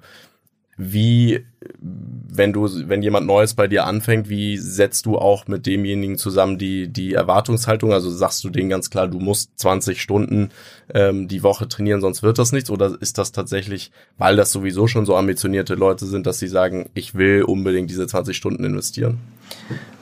wie, 0.81 1.45
wenn 1.81 2.53
du, 2.53 2.69
wenn 2.87 3.03
jemand 3.03 3.27
Neues 3.27 3.53
bei 3.53 3.67
dir 3.67 3.85
anfängt, 3.85 4.29
wie 4.29 4.57
setzt 4.57 5.05
du 5.05 5.17
auch 5.17 5.45
mit 5.45 5.65
demjenigen 5.65 6.17
zusammen 6.17 6.57
die, 6.57 6.87
die 6.87 7.13
Erwartungshaltung? 7.13 7.91
Also 7.91 8.09
sagst 8.09 8.45
du 8.45 8.49
denen 8.49 8.69
ganz 8.69 8.89
klar, 8.89 9.09
du 9.09 9.19
musst 9.19 9.51
20 9.59 10.01
Stunden 10.01 10.51
ähm, 10.93 11.27
die 11.27 11.43
Woche 11.43 11.67
trainieren, 11.67 11.99
sonst 11.99 12.23
wird 12.23 12.39
das 12.39 12.53
nichts? 12.53 12.69
Oder 12.69 12.95
ist 13.01 13.17
das 13.17 13.33
tatsächlich, 13.33 13.91
weil 14.17 14.37
das 14.37 14.53
sowieso 14.53 14.87
schon 14.87 15.05
so 15.05 15.17
ambitionierte 15.17 15.75
Leute 15.75 16.05
sind, 16.05 16.25
dass 16.25 16.39
sie 16.39 16.47
sagen, 16.47 16.89
ich 16.93 17.13
will 17.13 17.43
unbedingt 17.43 17.89
diese 17.89 18.07
20 18.07 18.37
Stunden 18.37 18.63
investieren? 18.63 19.19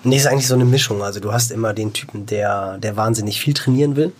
Nee, 0.03 0.17
ist 0.17 0.27
eigentlich 0.27 0.45
so 0.45 0.53
eine 0.53 0.65
Mischung. 0.65 1.01
Also 1.01 1.19
du 1.19 1.33
hast 1.33 1.51
immer 1.51 1.73
den 1.73 1.93
Typen, 1.93 2.27
der, 2.27 2.77
der 2.77 2.95
wahnsinnig 2.95 3.41
viel 3.41 3.55
trainieren 3.55 3.95
will 3.95 4.11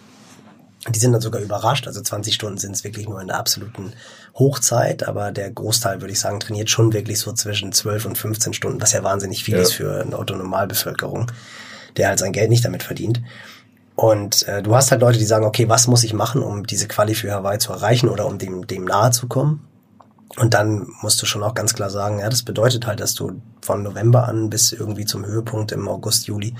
die 0.89 0.99
sind 0.99 1.11
dann 1.11 1.21
sogar 1.21 1.41
überrascht. 1.41 1.88
Also 1.88 2.01
20 2.01 2.33
Stunden 2.33 2.57
sind 2.57 2.75
es 2.75 2.83
wirklich 2.83 3.07
nur 3.07 3.21
in 3.21 3.27
der 3.27 3.38
absoluten 3.38 3.93
Hochzeit, 4.35 5.07
aber 5.07 5.31
der 5.31 5.51
Großteil, 5.51 6.01
würde 6.01 6.11
ich 6.11 6.19
sagen, 6.19 6.39
trainiert 6.39 6.69
schon 6.69 6.93
wirklich 6.93 7.19
so 7.19 7.33
zwischen 7.33 7.71
12 7.71 8.05
und 8.05 8.17
15 8.17 8.53
Stunden, 8.53 8.81
was 8.81 8.93
ja 8.93 9.03
wahnsinnig 9.03 9.43
viel 9.43 9.55
ja. 9.55 9.61
ist 9.61 9.73
für 9.73 10.01
eine 10.01 10.17
Autonomalbevölkerung, 10.17 11.31
der 11.97 12.09
halt 12.09 12.19
sein 12.19 12.33
Geld 12.33 12.49
nicht 12.49 12.65
damit 12.65 12.83
verdient. 12.83 13.21
Und 13.95 14.47
äh, 14.47 14.61
du 14.61 14.75
hast 14.75 14.91
halt 14.91 15.01
Leute, 15.01 15.17
die 15.17 15.25
sagen, 15.25 15.45
okay, 15.45 15.69
was 15.69 15.88
muss 15.88 16.03
ich 16.03 16.13
machen, 16.13 16.43
um 16.43 16.67
diese 16.67 16.88
Quali 16.88 17.15
für 17.15 17.31
Hawaii 17.31 17.57
zu 17.57 17.73
erreichen 17.73 18.09
oder 18.09 18.27
um 18.27 18.38
dem, 18.38 18.67
dem 18.67 18.85
nahe 18.85 19.11
zu 19.11 19.27
kommen? 19.27 19.67
Und 20.35 20.53
dann 20.53 20.88
musst 21.01 21.19
du 21.21 21.25
schon 21.25 21.41
auch 21.41 21.55
ganz 21.55 21.73
klar 21.73 21.89
sagen, 21.89 22.19
ja, 22.19 22.29
das 22.29 22.43
bedeutet 22.43 22.85
halt, 22.85 22.99
dass 22.99 23.15
du 23.15 23.41
von 23.61 23.81
November 23.81 24.27
an 24.27 24.51
bis 24.51 24.71
irgendwie 24.71 25.05
zum 25.05 25.25
Höhepunkt 25.25 25.71
im 25.71 25.88
August, 25.88 26.27
Juli 26.27 26.53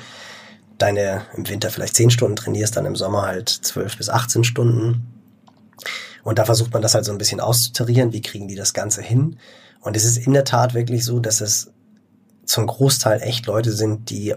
deine 0.78 1.24
im 1.36 1.48
Winter 1.48 1.70
vielleicht 1.70 1.96
10 1.96 2.10
Stunden 2.10 2.36
trainierst, 2.36 2.76
dann 2.76 2.86
im 2.86 2.96
Sommer 2.96 3.24
halt 3.24 3.50
12 3.50 3.98
bis 3.98 4.10
18 4.10 4.44
Stunden. 4.44 5.08
Und 6.24 6.40
da 6.40 6.46
versucht 6.46 6.74
man 6.74 6.82
das 6.82 6.94
halt 6.94 7.06
so 7.06 7.12
ein 7.12 7.18
bisschen 7.18 7.40
auszutarieren, 7.40 8.14
wie 8.14 8.22
kriegen 8.22 8.48
die 8.48 8.56
das 8.56 8.74
Ganze 8.74 9.02
hin. 9.02 9.38
Und 9.82 9.96
es 9.96 10.04
ist 10.04 10.18
in 10.18 10.34
der 10.34 10.44
Tat 10.44 10.74
wirklich 10.74 11.06
so, 11.06 11.20
dass 11.20 11.42
es 11.42 11.72
zum 12.46 12.68
Großteil 12.68 13.22
echt 13.22 13.46
Leute 13.46 13.72
sind, 13.72 14.10
die 14.10 14.34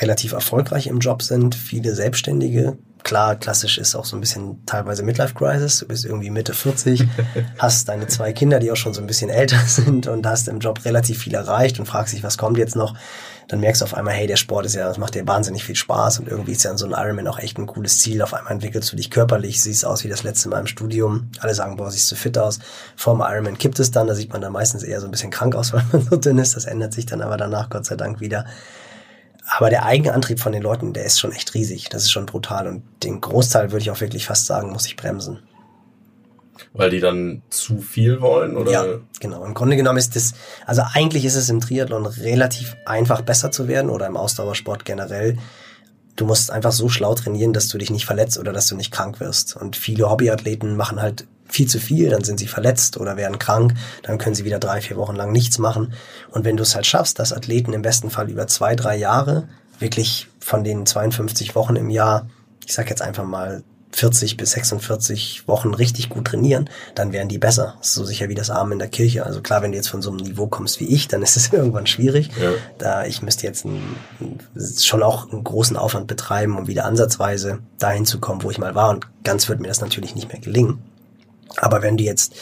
relativ 0.00 0.32
erfolgreich 0.32 0.86
im 0.86 1.00
Job 1.00 1.22
sind, 1.22 1.54
viele 1.54 1.94
Selbstständige. 1.94 2.76
Klar, 3.02 3.36
klassisch 3.36 3.78
ist 3.78 3.94
auch 3.94 4.04
so 4.04 4.16
ein 4.16 4.20
bisschen 4.20 4.64
teilweise 4.66 5.02
Midlife 5.02 5.34
Crisis. 5.34 5.78
Du 5.78 5.88
bist 5.88 6.04
irgendwie 6.04 6.30
Mitte 6.30 6.54
40, 6.54 7.04
hast 7.58 7.88
deine 7.88 8.06
zwei 8.06 8.32
Kinder, 8.32 8.58
die 8.58 8.70
auch 8.70 8.76
schon 8.76 8.94
so 8.94 9.00
ein 9.00 9.06
bisschen 9.06 9.30
älter 9.30 9.58
sind 9.66 10.06
und 10.06 10.26
hast 10.26 10.48
im 10.48 10.60
Job 10.60 10.84
relativ 10.84 11.18
viel 11.18 11.34
erreicht 11.34 11.78
und 11.78 11.86
fragst 11.86 12.14
dich, 12.14 12.22
was 12.22 12.38
kommt 12.38 12.58
jetzt 12.58 12.76
noch? 12.76 12.94
dann 13.52 13.60
merkst 13.60 13.82
du 13.82 13.84
auf 13.84 13.94
einmal, 13.94 14.14
hey, 14.14 14.26
der 14.26 14.36
Sport 14.36 14.64
ist 14.64 14.74
ja, 14.74 14.86
das 14.86 14.96
macht 14.96 15.14
dir 15.14 15.26
wahnsinnig 15.26 15.62
viel 15.62 15.76
Spaß 15.76 16.20
und 16.20 16.28
irgendwie 16.28 16.52
ist 16.52 16.62
ja 16.62 16.74
so 16.76 16.86
ein 16.86 16.92
Ironman 16.92 17.28
auch 17.28 17.38
echt 17.38 17.58
ein 17.58 17.66
cooles 17.66 17.98
Ziel. 17.98 18.22
Auf 18.22 18.32
einmal 18.32 18.52
entwickelst 18.52 18.90
du 18.90 18.96
dich 18.96 19.10
körperlich, 19.10 19.60
siehst 19.60 19.84
aus 19.84 20.04
wie 20.04 20.08
das 20.08 20.22
letzte 20.22 20.48
Mal 20.48 20.60
im 20.60 20.66
Studium. 20.66 21.28
Alle 21.40 21.54
sagen, 21.54 21.76
boah, 21.76 21.90
siehst 21.90 22.10
du 22.10 22.16
fit 22.16 22.38
aus. 22.38 22.60
Vorm 22.96 23.20
Ironman 23.20 23.58
kippt 23.58 23.78
es 23.78 23.90
dann, 23.90 24.06
da 24.06 24.14
sieht 24.14 24.32
man 24.32 24.40
dann 24.40 24.52
meistens 24.52 24.82
eher 24.82 25.00
so 25.00 25.06
ein 25.06 25.10
bisschen 25.10 25.30
krank 25.30 25.54
aus, 25.54 25.72
weil 25.74 25.84
man 25.92 26.02
so 26.02 26.16
dünn 26.16 26.38
ist. 26.38 26.56
Das 26.56 26.64
ändert 26.64 26.94
sich 26.94 27.04
dann 27.04 27.20
aber 27.20 27.36
danach, 27.36 27.68
Gott 27.68 27.84
sei 27.84 27.96
Dank, 27.96 28.20
wieder. 28.20 28.46
Aber 29.48 29.70
der 29.70 29.84
Eigenantrieb 29.84 30.40
von 30.40 30.52
den 30.52 30.62
Leuten, 30.62 30.92
der 30.92 31.04
ist 31.04 31.18
schon 31.18 31.32
echt 31.32 31.54
riesig. 31.54 31.88
Das 31.88 32.04
ist 32.04 32.10
schon 32.10 32.26
brutal. 32.26 32.66
Und 32.68 32.82
den 33.02 33.20
Großteil 33.20 33.72
würde 33.72 33.82
ich 33.82 33.90
auch 33.90 34.00
wirklich 34.00 34.26
fast 34.26 34.46
sagen, 34.46 34.70
muss 34.70 34.86
ich 34.86 34.96
bremsen. 34.96 35.40
Weil 36.74 36.90
die 36.90 37.00
dann 37.00 37.42
zu 37.50 37.78
viel 37.78 38.20
wollen, 38.20 38.56
oder? 38.56 38.70
Ja, 38.70 38.84
genau. 39.20 39.44
Im 39.44 39.54
Grunde 39.54 39.76
genommen 39.76 39.98
ist 39.98 40.16
das, 40.16 40.32
also 40.64 40.82
eigentlich 40.92 41.24
ist 41.24 41.34
es 41.34 41.50
im 41.50 41.60
Triathlon 41.60 42.06
relativ 42.06 42.76
einfach 42.86 43.22
besser 43.22 43.50
zu 43.50 43.68
werden 43.68 43.90
oder 43.90 44.06
im 44.06 44.16
Ausdauersport 44.16 44.84
generell. 44.84 45.38
Du 46.14 46.24
musst 46.24 46.50
einfach 46.50 46.72
so 46.72 46.88
schlau 46.88 47.14
trainieren, 47.14 47.52
dass 47.52 47.68
du 47.68 47.78
dich 47.78 47.90
nicht 47.90 48.06
verletzt 48.06 48.38
oder 48.38 48.52
dass 48.52 48.68
du 48.68 48.76
nicht 48.76 48.92
krank 48.92 49.18
wirst. 49.18 49.56
Und 49.56 49.76
viele 49.76 50.08
Hobbyathleten 50.08 50.76
machen 50.76 51.00
halt 51.00 51.26
viel 51.52 51.68
zu 51.68 51.78
viel, 51.78 52.08
dann 52.08 52.24
sind 52.24 52.40
sie 52.40 52.46
verletzt 52.46 52.96
oder 52.96 53.16
werden 53.16 53.38
krank, 53.38 53.74
dann 54.02 54.18
können 54.18 54.34
sie 54.34 54.44
wieder 54.44 54.58
drei, 54.58 54.80
vier 54.80 54.96
Wochen 54.96 55.14
lang 55.14 55.32
nichts 55.32 55.58
machen. 55.58 55.92
Und 56.30 56.44
wenn 56.44 56.56
du 56.56 56.62
es 56.62 56.74
halt 56.74 56.86
schaffst, 56.86 57.18
dass 57.18 57.32
Athleten 57.32 57.72
im 57.72 57.82
besten 57.82 58.10
Fall 58.10 58.30
über 58.30 58.46
zwei, 58.46 58.74
drei 58.74 58.96
Jahre 58.96 59.48
wirklich 59.78 60.28
von 60.40 60.64
den 60.64 60.86
52 60.86 61.54
Wochen 61.54 61.76
im 61.76 61.90
Jahr, 61.90 62.28
ich 62.66 62.72
sag 62.72 62.88
jetzt 62.88 63.02
einfach 63.02 63.24
mal 63.24 63.62
40 63.94 64.38
bis 64.38 64.52
46 64.52 65.46
Wochen 65.46 65.74
richtig 65.74 66.08
gut 66.08 66.26
trainieren, 66.26 66.70
dann 66.94 67.12
wären 67.12 67.28
die 67.28 67.38
besser. 67.38 67.74
So 67.82 68.04
sicher 68.04 68.30
wie 68.30 68.34
das 68.34 68.48
Arm 68.48 68.72
in 68.72 68.78
der 68.78 68.88
Kirche. 68.88 69.26
Also 69.26 69.42
klar, 69.42 69.60
wenn 69.60 69.72
du 69.72 69.76
jetzt 69.76 69.88
von 69.88 70.00
so 70.00 70.10
einem 70.10 70.20
Niveau 70.20 70.46
kommst 70.46 70.80
wie 70.80 70.86
ich, 70.86 71.08
dann 71.08 71.22
ist 71.22 71.36
es 71.36 71.48
irgendwann 71.52 71.86
schwierig. 71.86 72.30
Ja. 72.40 72.52
Da 72.78 73.04
ich 73.04 73.20
müsste 73.20 73.46
jetzt 73.46 73.66
ein, 73.66 73.96
schon 74.78 75.02
auch 75.02 75.30
einen 75.30 75.44
großen 75.44 75.76
Aufwand 75.76 76.06
betreiben, 76.06 76.56
um 76.56 76.66
wieder 76.66 76.86
ansatzweise 76.86 77.58
dahin 77.78 78.06
zu 78.06 78.18
kommen, 78.18 78.42
wo 78.42 78.50
ich 78.50 78.58
mal 78.58 78.74
war. 78.74 78.90
Und 78.90 79.06
ganz 79.24 79.48
wird 79.48 79.60
mir 79.60 79.68
das 79.68 79.82
natürlich 79.82 80.14
nicht 80.14 80.32
mehr 80.32 80.40
gelingen. 80.40 80.78
Aber 81.56 81.82
wenn 81.82 81.96
du 81.96 82.04
jetzt 82.04 82.34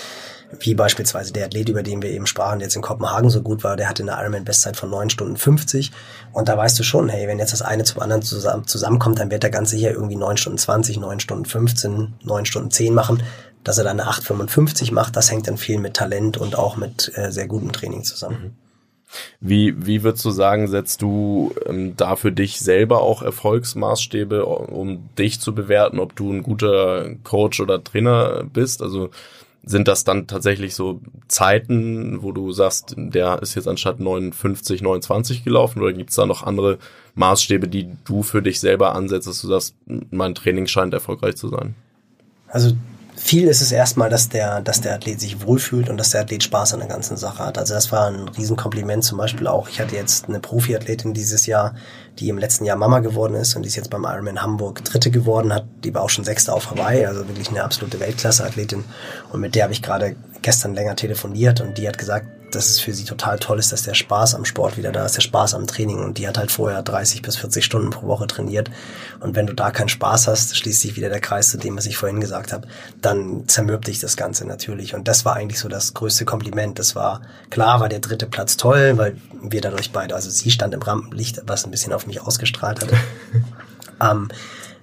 wie 0.59 0.75
beispielsweise 0.75 1.33
der 1.33 1.47
Athlet, 1.47 1.69
über 1.69 1.83
den 1.83 2.03
wir 2.03 2.11
eben 2.11 2.27
sprachen, 2.27 2.59
der 2.59 2.67
jetzt 2.67 2.77
in 2.77 2.83
Kopenhagen 2.83 3.31
so 3.31 3.43
gut 3.43 3.63
war, 3.63 3.77
der 3.77 3.89
hatte 3.89 4.03
eine 4.03 4.13
Ironman-Bestzeit 4.13 4.77
von 4.77 4.91
9 4.91 5.11
Stunden 5.11 5.37
50. 5.37 5.93
Und 6.33 6.49
da 6.49 6.57
weißt 6.57 6.79
du 6.79 6.83
schon, 6.83 7.09
hey, 7.09 7.29
wenn 7.29 7.39
jetzt 7.39 7.53
das 7.53 7.63
eine 7.63 7.85
zum 7.85 8.03
anderen 8.03 8.23
zusammen, 8.23 8.67
zusammenkommt, 8.67 9.21
dann 9.21 9.31
wird 9.31 9.45
er 9.45 9.51
ganz 9.51 9.71
sicher 9.71 9.93
irgendwie 9.93 10.17
9 10.17 10.37
Stunden 10.37 10.59
20, 10.59 10.99
9 10.99 11.21
Stunden 11.21 11.45
15, 11.45 12.15
9 12.23 12.45
Stunden 12.47 12.71
10 12.71 12.95
machen. 12.95 13.23
Dass 13.63 13.79
er 13.79 13.85
dann 13.85 14.01
eine 14.01 14.11
8,55 14.11 14.93
macht, 14.95 15.17
das 15.17 15.31
hängt 15.31 15.47
dann 15.47 15.59
viel 15.59 15.79
mit 15.79 15.95
Talent 15.95 16.39
und 16.39 16.57
auch 16.57 16.77
mit 16.77 17.13
äh, 17.15 17.31
sehr 17.31 17.47
gutem 17.47 17.73
Training 17.73 18.05
zusammen. 18.05 18.57
Wie, 19.41 19.75
wie 19.87 20.03
würdest 20.03 20.25
du 20.25 20.31
sagen, 20.31 20.69
setzt 20.69 21.03
du 21.03 21.53
ähm, 21.67 21.97
da 21.97 22.17
für 22.17 22.33
dich 22.33 22.61
selber 22.61 23.01
auch 23.03 23.23
Erfolgsmaßstäbe, 23.23 24.45
um 24.45 25.09
dich 25.19 25.41
zu 25.41 25.55
bewerten, 25.55 25.99
ob 25.99 26.15
du 26.17 26.33
ein 26.33 26.43
guter 26.43 27.15
Coach 27.25 27.61
oder 27.61 27.83
Trainer 27.83 28.45
bist? 28.45 28.83
Also 28.83 29.11
sind 29.63 29.89
das 29.89 30.05
dann 30.05 30.27
tatsächlich 30.27 30.75
so 30.75 31.01
Zeiten, 31.29 32.23
wo 32.23 32.33
du 32.33 32.51
sagst, 32.53 32.95
der 32.97 33.43
ist 33.43 33.55
jetzt 33.55 33.69
anstatt 33.69 34.01
59, 34.01 34.81
29 34.81 35.45
gelaufen 35.45 35.83
oder 35.83 35.93
gibt 35.93 36.11
es 36.11 36.17
da 36.17 36.25
noch 36.25 36.43
andere 36.43 36.79
Maßstäbe, 37.15 37.69
die 37.69 37.91
du 38.05 38.23
für 38.23 38.43
dich 38.43 38.61
selber 38.61 38.95
ansetzt, 38.95 39.27
dass 39.27 39.43
du 39.43 39.49
sagst, 39.49 39.75
mein 40.11 40.35
Training 40.35 40.67
scheint 40.67 40.95
erfolgreich 40.95 41.37
zu 41.37 41.49
sein? 41.49 41.75
Also 42.49 42.73
viel 43.23 43.49
ist 43.49 43.61
es 43.61 43.71
erstmal, 43.71 44.09
dass 44.09 44.31
der, 44.31 44.63
dass 44.63 44.81
der 44.81 44.95
Athlet 44.95 45.21
sich 45.21 45.47
wohlfühlt 45.47 45.91
und 45.91 45.99
dass 45.99 46.11
der 46.11 46.23
Athlet 46.23 46.43
Spaß 46.43 46.73
an 46.73 46.81
der 46.81 46.89
ganzen 46.89 47.19
Sache 47.19 47.45
hat. 47.45 47.59
Also 47.59 47.75
das 47.75 47.93
war 47.93 48.07
ein 48.07 48.29
Riesenkompliment 48.29 49.05
zum 49.05 49.19
Beispiel 49.19 49.47
auch. 49.47 49.69
Ich 49.69 49.79
hatte 49.79 49.95
jetzt 49.95 50.27
eine 50.29 50.41
Profiathletin 50.41 51.13
dieses 51.13 51.45
Jahr, 51.45 51.75
die 52.19 52.31
im 52.31 52.39
letzten 52.39 52.65
Jahr 52.65 52.79
Mama 52.79 53.01
geworden 53.01 53.35
ist 53.35 53.55
und 53.55 53.63
die 53.63 53.69
ist 53.69 53.77
jetzt 53.77 53.91
beim 53.91 54.05
Ironman 54.05 54.43
Hamburg 54.43 54.83
Dritte 54.85 55.11
geworden 55.11 55.53
hat. 55.53 55.67
Die 55.85 55.95
war 55.95 56.03
auch 56.03 56.09
schon 56.09 56.25
Sechste 56.25 56.53
auf 56.53 56.71
Hawaii, 56.71 57.05
also 57.05 57.29
wirklich 57.29 57.51
eine 57.51 57.63
absolute 57.63 58.01
Weltklasse-Athletin. 58.01 58.85
Und 59.33 59.41
mit 59.41 59.55
der 59.55 59.65
habe 59.65 59.75
ich 59.75 59.83
gerade 59.83 60.17
gestern 60.41 60.75
länger 60.75 60.97
telefoniert 60.97 61.61
und 61.61 61.77
die 61.77 61.87
hat 61.87 61.99
gesagt, 61.99 62.27
dass 62.55 62.69
es 62.69 62.81
für 62.81 62.93
sie 62.93 63.05
total 63.05 63.39
toll 63.39 63.59
ist, 63.59 63.73
dass 63.73 63.83
der 63.83 63.95
Spaß 63.95 64.35
am 64.35 64.45
Sport 64.45 64.77
wieder 64.77 64.93
da 64.93 65.05
ist, 65.05 65.17
der 65.17 65.23
Spaß 65.23 65.55
am 65.55 65.67
Training. 65.67 65.99
Und 65.99 66.19
die 66.19 66.29
hat 66.29 66.39
halt 66.39 66.51
vorher 66.51 66.83
30 66.83 67.23
bis 67.23 67.37
40 67.37 67.65
Stunden 67.65 67.91
pro 67.91 68.07
Woche 68.07 68.27
trainiert. 68.27 68.71
Und 69.21 69.37
wenn 69.37 69.47
du 69.47 69.55
da 69.55 69.71
keinen 69.71 69.89
Spaß 69.89 70.29
hast, 70.29 70.57
schließt 70.57 70.81
sich 70.81 70.97
wieder 70.97 71.09
der 71.09 71.21
Kreis 71.21 71.49
zu 71.49 71.59
dem, 71.59 71.77
was 71.77 71.87
ich 71.87 71.97
vorhin 71.97 72.21
gesagt 72.21 72.53
habe, 72.53 72.69
dann 73.01 73.49
zermürbt 73.49 73.87
dich 73.87 73.99
das 73.99 74.17
Ganze 74.17 74.47
natürlich. 74.47 74.95
Und 74.95 75.09
das 75.09 75.25
war 75.25 75.37
eigentlich 75.37 75.61
so 75.61 75.69
das 75.69 75.95
größte 75.95 76.25
Kompliment. 76.25 76.79
Das 76.79 76.95
war, 76.95 77.23
klar 77.51 77.81
war 77.81 77.89
der 77.89 78.01
dritte 78.01 78.27
Platz 78.27 78.57
toll, 78.57 78.97
weil 78.97 79.17
wir 79.43 79.61
dadurch 79.61 79.93
beide, 79.93 80.15
also 80.15 80.31
sie 80.31 80.51
stand 80.51 80.75
im 80.75 80.83
Rampenlicht, 80.83 81.43
was 81.47 81.65
ein 81.65 81.71
bisschen 81.71 81.93
auf 81.93 82.07
mich 82.07 82.21
ausgestrahlt 82.21 82.81
hatte. 82.81 82.97
ähm, 84.01 84.29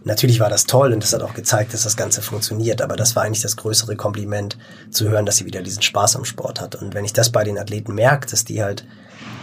Natürlich 0.07 0.39
war 0.39 0.49
das 0.49 0.63
toll 0.63 0.93
und 0.93 1.03
das 1.03 1.11
hat 1.11 1.21
auch 1.21 1.33
gezeigt, 1.33 1.73
dass 1.73 1.83
das 1.83 1.97
Ganze 1.97 2.21
funktioniert, 2.21 2.81
aber 2.81 2.95
das 2.95 3.17
war 3.17 3.23
eigentlich 3.23 3.41
das 3.41 3.57
größere 3.57 3.97
Kompliment, 3.97 4.57
zu 4.89 5.09
hören, 5.09 5.25
dass 5.25 5.35
sie 5.35 5.45
wieder 5.45 5.61
diesen 5.61 5.81
Spaß 5.81 6.15
am 6.15 6.23
Sport 6.23 6.61
hat. 6.61 6.75
Und 6.75 6.93
wenn 6.93 7.03
ich 7.03 7.11
das 7.11 7.29
bei 7.29 7.43
den 7.43 7.57
Athleten 7.57 7.93
merke, 7.93 8.25
dass 8.25 8.45
die 8.45 8.63
halt 8.63 8.85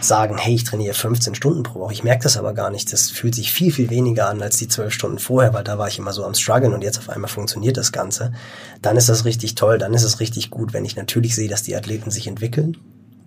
sagen, 0.01 0.39
hey, 0.39 0.55
ich 0.55 0.63
trainiere 0.63 0.95
15 0.95 1.35
Stunden 1.35 1.61
pro 1.61 1.81
Woche, 1.81 1.93
ich 1.93 2.03
merke 2.03 2.23
das 2.23 2.35
aber 2.35 2.55
gar 2.55 2.71
nicht, 2.71 2.91
das 2.91 3.11
fühlt 3.11 3.35
sich 3.35 3.53
viel, 3.53 3.71
viel 3.71 3.91
weniger 3.91 4.27
an 4.27 4.41
als 4.41 4.57
die 4.57 4.67
12 4.67 4.91
Stunden 4.91 5.19
vorher, 5.19 5.53
weil 5.53 5.63
da 5.63 5.77
war 5.77 5.87
ich 5.87 5.99
immer 5.99 6.13
so 6.13 6.25
am 6.25 6.33
struggeln 6.33 6.73
und 6.73 6.81
jetzt 6.81 6.97
auf 6.97 7.09
einmal 7.09 7.29
funktioniert 7.29 7.77
das 7.77 7.91
Ganze, 7.91 8.33
dann 8.81 8.97
ist 8.97 9.07
das 9.07 9.23
richtig 9.23 9.53
toll, 9.53 9.77
dann 9.77 9.93
ist 9.93 10.03
es 10.03 10.19
richtig 10.19 10.49
gut, 10.49 10.73
wenn 10.73 10.83
ich 10.83 10.95
natürlich 10.95 11.35
sehe, 11.35 11.47
dass 11.47 11.61
die 11.61 11.75
Athleten 11.75 12.09
sich 12.09 12.25
entwickeln 12.25 12.75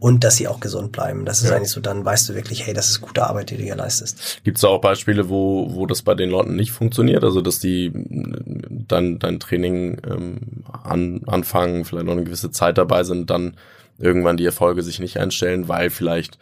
und 0.01 0.22
dass 0.24 0.36
sie 0.36 0.49
auch 0.49 0.61
gesund 0.61 0.92
bleiben. 0.92 1.24
Das 1.24 1.42
ist 1.42 1.51
ja. 1.51 1.57
eigentlich 1.57 1.70
so, 1.70 1.80
dann 1.80 2.05
weißt 2.05 2.28
du 2.28 2.34
wirklich, 2.34 2.66
hey, 2.66 2.74
das 2.74 2.88
ist 2.88 3.01
gute 3.01 3.26
Arbeit, 3.26 3.51
die 3.51 3.57
du 3.57 3.62
hier 3.62 3.76
leistest. 3.76 4.40
Gibt 4.44 4.59
es 4.59 4.64
auch 4.64 4.80
Beispiele, 4.80 5.28
wo, 5.28 5.74
wo 5.74 5.86
das 5.86 6.03
bei 6.03 6.14
den 6.14 6.30
Leuten 6.30 6.55
nicht 6.55 6.70
funktioniert? 6.70 7.24
Also, 7.24 7.40
dass 7.40 7.59
die 7.59 7.90
dann 7.92 9.18
dein 9.18 9.40
Training 9.40 10.01
ähm, 10.09 10.38
an, 10.82 11.22
anfangen, 11.26 11.84
vielleicht 11.84 12.07
noch 12.07 12.12
eine 12.12 12.24
gewisse 12.24 12.51
Zeit 12.51 12.78
dabei 12.78 13.03
sind, 13.03 13.30
dann 13.30 13.57
irgendwann 13.99 14.36
die 14.36 14.46
Erfolge 14.46 14.82
sich 14.82 15.01
nicht 15.01 15.18
einstellen, 15.18 15.68
weil 15.68 15.90
vielleicht 15.90 16.38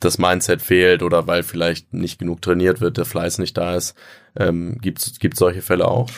das 0.00 0.18
Mindset 0.18 0.62
fehlt 0.62 1.02
oder 1.02 1.26
weil 1.26 1.42
vielleicht 1.42 1.92
nicht 1.92 2.18
genug 2.18 2.42
trainiert 2.42 2.80
wird, 2.80 2.96
der 2.96 3.04
Fleiß 3.04 3.38
nicht 3.38 3.56
da 3.56 3.76
ist. 3.76 3.94
Ähm, 4.34 4.78
Gibt 4.80 4.98
es 4.98 5.38
solche 5.38 5.62
Fälle 5.62 5.86
auch? 5.86 6.08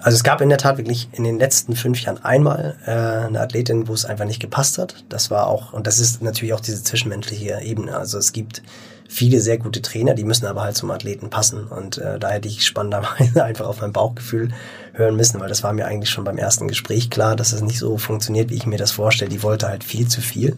Also 0.00 0.16
es 0.16 0.24
gab 0.24 0.40
in 0.40 0.50
der 0.50 0.58
Tat 0.58 0.76
wirklich 0.76 1.08
in 1.12 1.24
den 1.24 1.38
letzten 1.38 1.74
fünf 1.74 2.00
Jahren 2.02 2.22
einmal 2.22 2.76
äh, 2.86 3.26
eine 3.26 3.40
Athletin, 3.40 3.88
wo 3.88 3.94
es 3.94 4.04
einfach 4.04 4.26
nicht 4.26 4.40
gepasst 4.40 4.78
hat. 4.78 5.04
Das 5.08 5.30
war 5.30 5.46
auch, 5.46 5.72
und 5.72 5.86
das 5.86 5.98
ist 5.98 6.22
natürlich 6.22 6.52
auch 6.52 6.60
diese 6.60 6.82
zwischenmenschliche 6.82 7.60
Ebene. 7.62 7.96
Also 7.96 8.18
es 8.18 8.32
gibt 8.32 8.62
viele 9.08 9.40
sehr 9.40 9.58
gute 9.58 9.82
Trainer, 9.82 10.14
die 10.14 10.24
müssen 10.24 10.46
aber 10.46 10.62
halt 10.62 10.76
zum 10.76 10.90
Athleten 10.90 11.30
passen. 11.30 11.66
Und 11.66 11.98
äh, 11.98 12.18
da 12.18 12.30
hätte 12.30 12.48
ich 12.48 12.66
spannenderweise 12.66 13.42
einfach 13.44 13.66
auf 13.66 13.80
mein 13.80 13.92
Bauchgefühl 13.92 14.50
hören 14.92 15.16
müssen, 15.16 15.40
weil 15.40 15.48
das 15.48 15.62
war 15.62 15.72
mir 15.72 15.86
eigentlich 15.86 16.10
schon 16.10 16.24
beim 16.24 16.38
ersten 16.38 16.68
Gespräch 16.68 17.10
klar, 17.10 17.36
dass 17.36 17.52
es 17.52 17.62
nicht 17.62 17.78
so 17.78 17.96
funktioniert, 17.96 18.50
wie 18.50 18.56
ich 18.56 18.66
mir 18.66 18.78
das 18.78 18.92
vorstelle. 18.92 19.30
Die 19.30 19.42
wollte 19.42 19.68
halt 19.68 19.84
viel 19.84 20.08
zu 20.08 20.20
viel. 20.20 20.56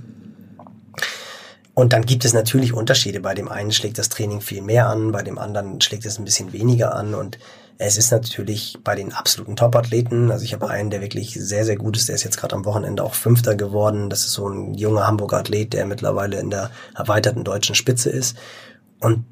Und 1.74 1.92
dann 1.92 2.04
gibt 2.04 2.24
es 2.24 2.32
natürlich 2.32 2.72
Unterschiede. 2.72 3.20
Bei 3.20 3.34
dem 3.34 3.48
einen 3.48 3.70
schlägt 3.70 3.98
das 3.98 4.08
Training 4.08 4.40
viel 4.40 4.62
mehr 4.62 4.88
an, 4.88 5.12
bei 5.12 5.22
dem 5.22 5.38
anderen 5.38 5.80
schlägt 5.80 6.06
es 6.06 6.18
ein 6.18 6.24
bisschen 6.24 6.52
weniger 6.52 6.94
an. 6.96 7.14
Und 7.14 7.38
es 7.78 7.96
ist 7.96 8.10
natürlich 8.10 8.76
bei 8.82 8.96
den 8.96 9.12
absoluten 9.12 9.54
Top-Athleten, 9.54 10.32
also 10.32 10.44
ich 10.44 10.52
habe 10.52 10.68
einen, 10.68 10.90
der 10.90 11.00
wirklich 11.00 11.34
sehr, 11.34 11.64
sehr 11.64 11.76
gut 11.76 11.96
ist, 11.96 12.08
der 12.08 12.16
ist 12.16 12.24
jetzt 12.24 12.36
gerade 12.36 12.56
am 12.56 12.64
Wochenende 12.64 13.04
auch 13.04 13.14
Fünfter 13.14 13.54
geworden. 13.54 14.10
Das 14.10 14.24
ist 14.24 14.32
so 14.32 14.48
ein 14.48 14.74
junger 14.74 15.06
Hamburger 15.06 15.38
Athlet, 15.38 15.72
der 15.72 15.86
mittlerweile 15.86 16.40
in 16.40 16.50
der 16.50 16.70
erweiterten 16.96 17.44
deutschen 17.44 17.76
Spitze 17.76 18.10
ist. 18.10 18.36
Und 18.98 19.24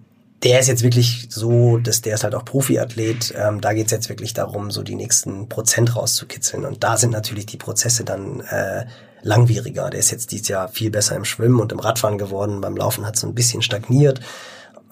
der 0.44 0.60
ist 0.60 0.68
jetzt 0.68 0.84
wirklich 0.84 1.26
so, 1.30 1.78
dass 1.78 2.02
der 2.02 2.14
ist 2.14 2.22
halt 2.22 2.36
auch 2.36 2.44
Profiathlet. 2.44 3.34
Ähm, 3.36 3.60
da 3.60 3.72
geht's 3.72 3.90
jetzt 3.90 4.08
wirklich 4.08 4.32
darum, 4.32 4.70
so 4.70 4.84
die 4.84 4.94
nächsten 4.94 5.48
Prozent 5.48 5.96
rauszukitzeln. 5.96 6.64
Und 6.64 6.84
da 6.84 6.96
sind 6.98 7.10
natürlich 7.10 7.46
die 7.46 7.56
Prozesse 7.56 8.04
dann 8.04 8.40
äh, 8.42 8.86
langwieriger. 9.22 9.90
Der 9.90 9.98
ist 9.98 10.12
jetzt 10.12 10.30
dieses 10.30 10.46
Jahr 10.46 10.68
viel 10.68 10.90
besser 10.90 11.16
im 11.16 11.24
Schwimmen 11.24 11.58
und 11.58 11.72
im 11.72 11.80
Radfahren 11.80 12.18
geworden. 12.18 12.60
Beim 12.60 12.76
Laufen 12.76 13.06
hat 13.06 13.16
es 13.16 13.22
so 13.22 13.26
ein 13.26 13.34
bisschen 13.34 13.62
stagniert. 13.62 14.20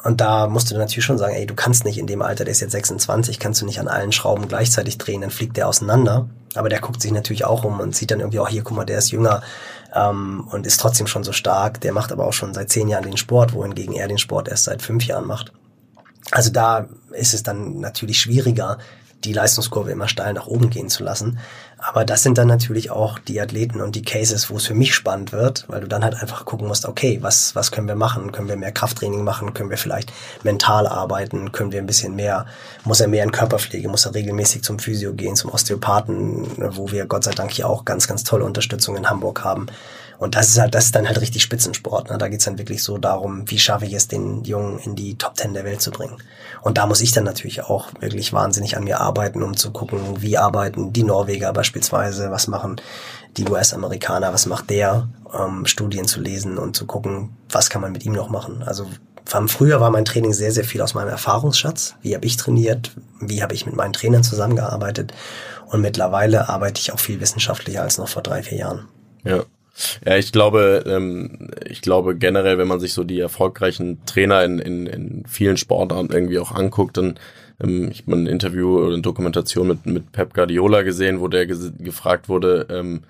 Und 0.04 0.20
da 0.20 0.46
musst 0.48 0.70
du 0.70 0.76
natürlich 0.76 1.04
schon 1.04 1.16
sagen, 1.16 1.34
ey, 1.34 1.46
du 1.46 1.54
kannst 1.54 1.86
nicht 1.86 1.96
in 1.96 2.06
dem 2.06 2.20
Alter, 2.20 2.44
der 2.44 2.52
ist 2.52 2.60
jetzt 2.60 2.72
26, 2.72 3.38
kannst 3.38 3.62
du 3.62 3.66
nicht 3.66 3.80
an 3.80 3.88
allen 3.88 4.12
Schrauben 4.12 4.48
gleichzeitig 4.48 4.98
drehen, 4.98 5.22
dann 5.22 5.30
fliegt 5.30 5.56
der 5.56 5.66
auseinander. 5.66 6.28
Aber 6.54 6.68
der 6.68 6.80
guckt 6.80 7.00
sich 7.00 7.10
natürlich 7.10 7.46
auch 7.46 7.64
um 7.64 7.80
und 7.80 7.96
sieht 7.96 8.10
dann 8.10 8.20
irgendwie, 8.20 8.38
auch 8.38 8.48
hier, 8.48 8.62
guck 8.62 8.76
mal, 8.76 8.84
der 8.84 8.98
ist 8.98 9.10
jünger 9.10 9.42
ähm, 9.94 10.46
und 10.50 10.66
ist 10.66 10.78
trotzdem 10.78 11.06
schon 11.06 11.24
so 11.24 11.32
stark. 11.32 11.80
Der 11.80 11.94
macht 11.94 12.12
aber 12.12 12.26
auch 12.26 12.34
schon 12.34 12.52
seit 12.52 12.68
zehn 12.68 12.88
Jahren 12.88 13.04
den 13.04 13.16
Sport, 13.16 13.54
wohingegen 13.54 13.94
er 13.94 14.06
den 14.06 14.18
Sport 14.18 14.48
erst 14.48 14.64
seit 14.64 14.82
fünf 14.82 15.04
Jahren 15.06 15.26
macht. 15.26 15.52
Also 16.30 16.50
da 16.50 16.86
ist 17.12 17.32
es 17.32 17.42
dann 17.42 17.80
natürlich 17.80 18.20
schwieriger, 18.20 18.78
die 19.24 19.32
Leistungskurve 19.32 19.90
immer 19.90 20.08
steil 20.08 20.32
nach 20.32 20.46
oben 20.46 20.70
gehen 20.70 20.88
zu 20.88 21.02
lassen. 21.02 21.38
Aber 21.78 22.04
das 22.04 22.22
sind 22.22 22.38
dann 22.38 22.48
natürlich 22.48 22.90
auch 22.90 23.18
die 23.18 23.40
Athleten 23.40 23.80
und 23.80 23.94
die 23.94 24.02
Cases, 24.02 24.48
wo 24.48 24.56
es 24.56 24.66
für 24.66 24.74
mich 24.74 24.94
spannend 24.94 25.32
wird, 25.32 25.64
weil 25.68 25.80
du 25.80 25.86
dann 25.86 26.02
halt 26.02 26.14
einfach 26.14 26.44
gucken 26.44 26.66
musst, 26.66 26.86
okay, 26.86 27.18
was, 27.20 27.54
was 27.54 27.72
können 27.72 27.88
wir 27.88 27.94
machen? 27.94 28.32
Können 28.32 28.48
wir 28.48 28.56
mehr 28.56 28.72
Krafttraining 28.72 29.22
machen? 29.22 29.52
Können 29.52 29.70
wir 29.70 29.76
vielleicht 29.76 30.12
mental 30.44 30.86
arbeiten? 30.86 31.52
Können 31.52 31.72
wir 31.72 31.80
ein 31.80 31.86
bisschen 31.86 32.16
mehr, 32.16 32.46
muss 32.84 33.00
er 33.00 33.08
mehr 33.08 33.24
in 33.24 33.32
Körperpflege? 33.32 33.88
Muss 33.88 34.06
er 34.06 34.14
regelmäßig 34.14 34.62
zum 34.62 34.78
Physio 34.78 35.12
gehen, 35.12 35.36
zum 35.36 35.50
Osteopathen, 35.50 36.46
wo 36.76 36.90
wir 36.90 37.06
Gott 37.06 37.24
sei 37.24 37.32
Dank 37.32 37.50
hier 37.50 37.68
auch 37.68 37.84
ganz, 37.84 38.08
ganz 38.08 38.24
tolle 38.24 38.44
Unterstützung 38.44 38.96
in 38.96 39.10
Hamburg 39.10 39.44
haben. 39.44 39.66
Und 40.18 40.36
das 40.36 40.48
ist 40.48 40.58
halt, 40.58 40.74
das 40.74 40.86
ist 40.86 40.94
dann 40.94 41.06
halt 41.06 41.20
richtig 41.20 41.42
Spitzensport. 41.42 42.10
Ne? 42.10 42.18
Da 42.18 42.28
geht's 42.28 42.44
dann 42.44 42.58
wirklich 42.58 42.82
so 42.82 42.98
darum, 42.98 43.50
wie 43.50 43.58
schaffe 43.58 43.84
ich 43.84 43.94
es, 43.94 44.08
den 44.08 44.44
Jungen 44.44 44.78
in 44.78 44.94
die 44.94 45.16
Top 45.16 45.34
Ten 45.34 45.54
der 45.54 45.64
Welt 45.64 45.82
zu 45.82 45.90
bringen. 45.90 46.16
Und 46.62 46.78
da 46.78 46.86
muss 46.86 47.00
ich 47.00 47.12
dann 47.12 47.24
natürlich 47.24 47.62
auch 47.62 47.88
wirklich 48.00 48.32
wahnsinnig 48.32 48.76
an 48.76 48.84
mir 48.84 49.00
arbeiten, 49.00 49.42
um 49.42 49.56
zu 49.56 49.70
gucken, 49.70 50.22
wie 50.22 50.38
arbeiten 50.38 50.92
die 50.92 51.02
Norweger 51.02 51.52
beispielsweise, 51.52 52.30
was 52.30 52.46
machen 52.46 52.80
die 53.36 53.48
US-Amerikaner, 53.48 54.32
was 54.32 54.46
macht 54.46 54.70
der, 54.70 55.08
ähm, 55.38 55.66
Studien 55.66 56.06
zu 56.06 56.20
lesen 56.20 56.58
und 56.58 56.76
zu 56.76 56.86
gucken, 56.86 57.36
was 57.50 57.70
kann 57.70 57.82
man 57.82 57.92
mit 57.92 58.04
ihm 58.04 58.12
noch 58.12 58.30
machen. 58.30 58.62
Also 58.64 58.86
früher 59.48 59.80
war 59.80 59.90
mein 59.90 60.04
Training 60.04 60.32
sehr, 60.32 60.52
sehr 60.52 60.64
viel 60.64 60.80
aus 60.80 60.94
meinem 60.94 61.08
Erfahrungsschatz. 61.08 61.96
Wie 62.02 62.14
habe 62.14 62.26
ich 62.26 62.36
trainiert? 62.36 62.92
Wie 63.20 63.42
habe 63.42 63.54
ich 63.54 63.66
mit 63.66 63.74
meinen 63.74 63.92
Trainern 63.92 64.22
zusammengearbeitet? 64.22 65.12
Und 65.66 65.80
mittlerweile 65.80 66.48
arbeite 66.48 66.80
ich 66.80 66.92
auch 66.92 67.00
viel 67.00 67.20
wissenschaftlicher 67.20 67.82
als 67.82 67.98
noch 67.98 68.08
vor 68.08 68.22
drei, 68.22 68.42
vier 68.42 68.58
Jahren. 68.58 68.88
Ja. 69.24 69.44
Ja, 70.06 70.16
ich 70.16 70.32
glaube, 70.32 70.84
ähm, 70.86 71.50
ich 71.64 71.82
glaube 71.82 72.16
generell, 72.16 72.58
wenn 72.58 72.68
man 72.68 72.80
sich 72.80 72.92
so 72.92 73.04
die 73.04 73.18
erfolgreichen 73.18 74.04
Trainer 74.06 74.44
in, 74.44 74.58
in, 74.58 74.86
in 74.86 75.24
vielen 75.26 75.56
Sportarten 75.56 76.12
irgendwie 76.12 76.38
auch 76.38 76.52
anguckt, 76.52 76.96
dann 76.96 77.18
ähm, 77.62 77.90
ich 77.90 78.02
habe 78.02 78.12
ein 78.12 78.26
Interview 78.26 78.78
oder 78.78 78.94
eine 78.94 79.02
Dokumentation 79.02 79.68
mit, 79.68 79.86
mit 79.86 80.12
Pep 80.12 80.34
Guardiola 80.34 80.82
gesehen, 80.82 81.20
wo 81.20 81.28
der 81.28 81.46
gefragt 81.46 82.28
wurde, 82.28 82.66
ähm, 82.70 83.02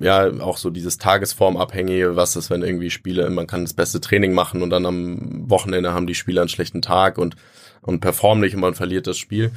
ja, 0.00 0.28
auch 0.40 0.56
so 0.56 0.70
dieses 0.70 0.98
Tagesformabhängige, 0.98 2.16
was 2.16 2.34
ist, 2.34 2.50
wenn 2.50 2.62
irgendwie 2.62 2.90
Spiele, 2.90 3.30
man 3.30 3.46
kann 3.46 3.64
das 3.64 3.74
beste 3.74 4.00
Training 4.00 4.32
machen 4.32 4.62
und 4.62 4.70
dann 4.70 4.86
am 4.86 5.48
Wochenende 5.48 5.92
haben 5.92 6.06
die 6.06 6.16
Spieler 6.16 6.42
einen 6.42 6.48
schlechten 6.48 6.82
Tag 6.82 7.18
und, 7.18 7.36
und 7.80 8.00
performen 8.00 8.42
nicht 8.42 8.54
und 8.54 8.60
man 8.60 8.74
verliert 8.74 9.06
das 9.06 9.18
Spiel. 9.18 9.52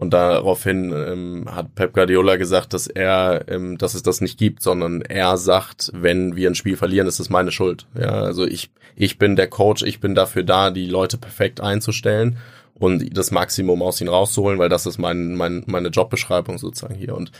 Und 0.00 0.14
daraufhin 0.14 0.94
ähm, 0.94 1.44
hat 1.54 1.74
Pep 1.74 1.92
Guardiola 1.92 2.36
gesagt, 2.36 2.72
dass 2.72 2.86
er, 2.86 3.44
ähm, 3.48 3.76
dass 3.76 3.92
es 3.92 4.02
das 4.02 4.22
nicht 4.22 4.38
gibt, 4.38 4.62
sondern 4.62 5.02
er 5.02 5.36
sagt, 5.36 5.90
wenn 5.94 6.36
wir 6.36 6.48
ein 6.48 6.54
Spiel 6.54 6.78
verlieren, 6.78 7.06
ist 7.06 7.20
es 7.20 7.28
meine 7.28 7.52
Schuld. 7.52 7.86
Ja, 7.94 8.12
also 8.12 8.46
ich, 8.46 8.70
ich 8.96 9.18
bin 9.18 9.36
der 9.36 9.48
Coach, 9.48 9.82
ich 9.82 10.00
bin 10.00 10.14
dafür 10.14 10.42
da, 10.42 10.70
die 10.70 10.86
Leute 10.86 11.18
perfekt 11.18 11.60
einzustellen 11.60 12.38
und 12.72 13.14
das 13.14 13.30
Maximum 13.30 13.82
aus 13.82 14.00
ihnen 14.00 14.08
rauszuholen, 14.08 14.58
weil 14.58 14.70
das 14.70 14.86
ist 14.86 14.96
mein, 14.96 15.34
mein, 15.34 15.64
meine 15.66 15.88
Jobbeschreibung 15.88 16.56
sozusagen 16.56 16.94
hier. 16.94 17.14
Und 17.14 17.30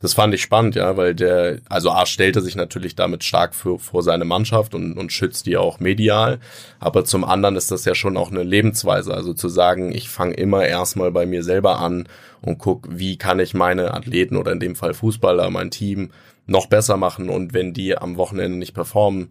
das 0.00 0.14
fand 0.14 0.32
ich 0.32 0.42
spannend, 0.42 0.76
ja, 0.76 0.96
weil 0.96 1.14
der, 1.14 1.58
also 1.68 1.90
A 1.90 2.06
stellte 2.06 2.40
sich 2.40 2.54
natürlich 2.54 2.94
damit 2.94 3.24
stark 3.24 3.54
für, 3.54 3.80
vor 3.80 4.04
seine 4.04 4.24
Mannschaft 4.24 4.74
und, 4.74 4.96
und 4.96 5.12
schützt 5.12 5.46
die 5.46 5.56
auch 5.56 5.80
medial. 5.80 6.38
Aber 6.78 7.04
zum 7.04 7.24
anderen 7.24 7.56
ist 7.56 7.72
das 7.72 7.84
ja 7.84 7.96
schon 7.96 8.16
auch 8.16 8.30
eine 8.30 8.44
Lebensweise. 8.44 9.12
Also 9.12 9.34
zu 9.34 9.48
sagen, 9.48 9.92
ich 9.92 10.08
fange 10.08 10.34
immer 10.34 10.64
erstmal 10.64 11.10
bei 11.10 11.26
mir 11.26 11.42
selber 11.42 11.80
an 11.80 12.08
und 12.40 12.58
guck, 12.58 12.86
wie 12.90 13.16
kann 13.16 13.40
ich 13.40 13.54
meine 13.54 13.92
Athleten 13.92 14.36
oder 14.36 14.52
in 14.52 14.60
dem 14.60 14.76
Fall 14.76 14.94
Fußballer, 14.94 15.50
mein 15.50 15.72
Team 15.72 16.10
noch 16.46 16.66
besser 16.66 16.96
machen 16.96 17.28
und 17.28 17.52
wenn 17.52 17.74
die 17.74 17.98
am 17.98 18.16
Wochenende 18.16 18.56
nicht 18.56 18.74
performen, 18.74 19.30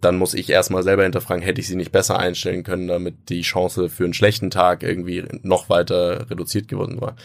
dann 0.00 0.16
muss 0.16 0.34
ich 0.34 0.50
erstmal 0.50 0.82
selber 0.82 1.02
hinterfragen, 1.02 1.42
hätte 1.42 1.60
ich 1.60 1.66
sie 1.66 1.76
nicht 1.76 1.92
besser 1.92 2.18
einstellen 2.18 2.62
können, 2.62 2.88
damit 2.88 3.30
die 3.30 3.42
Chance 3.42 3.88
für 3.88 4.04
einen 4.04 4.14
schlechten 4.14 4.50
Tag 4.50 4.82
irgendwie 4.82 5.24
noch 5.42 5.68
weiter 5.68 6.30
reduziert 6.30 6.68
geworden 6.68 7.00
war. 7.00 7.16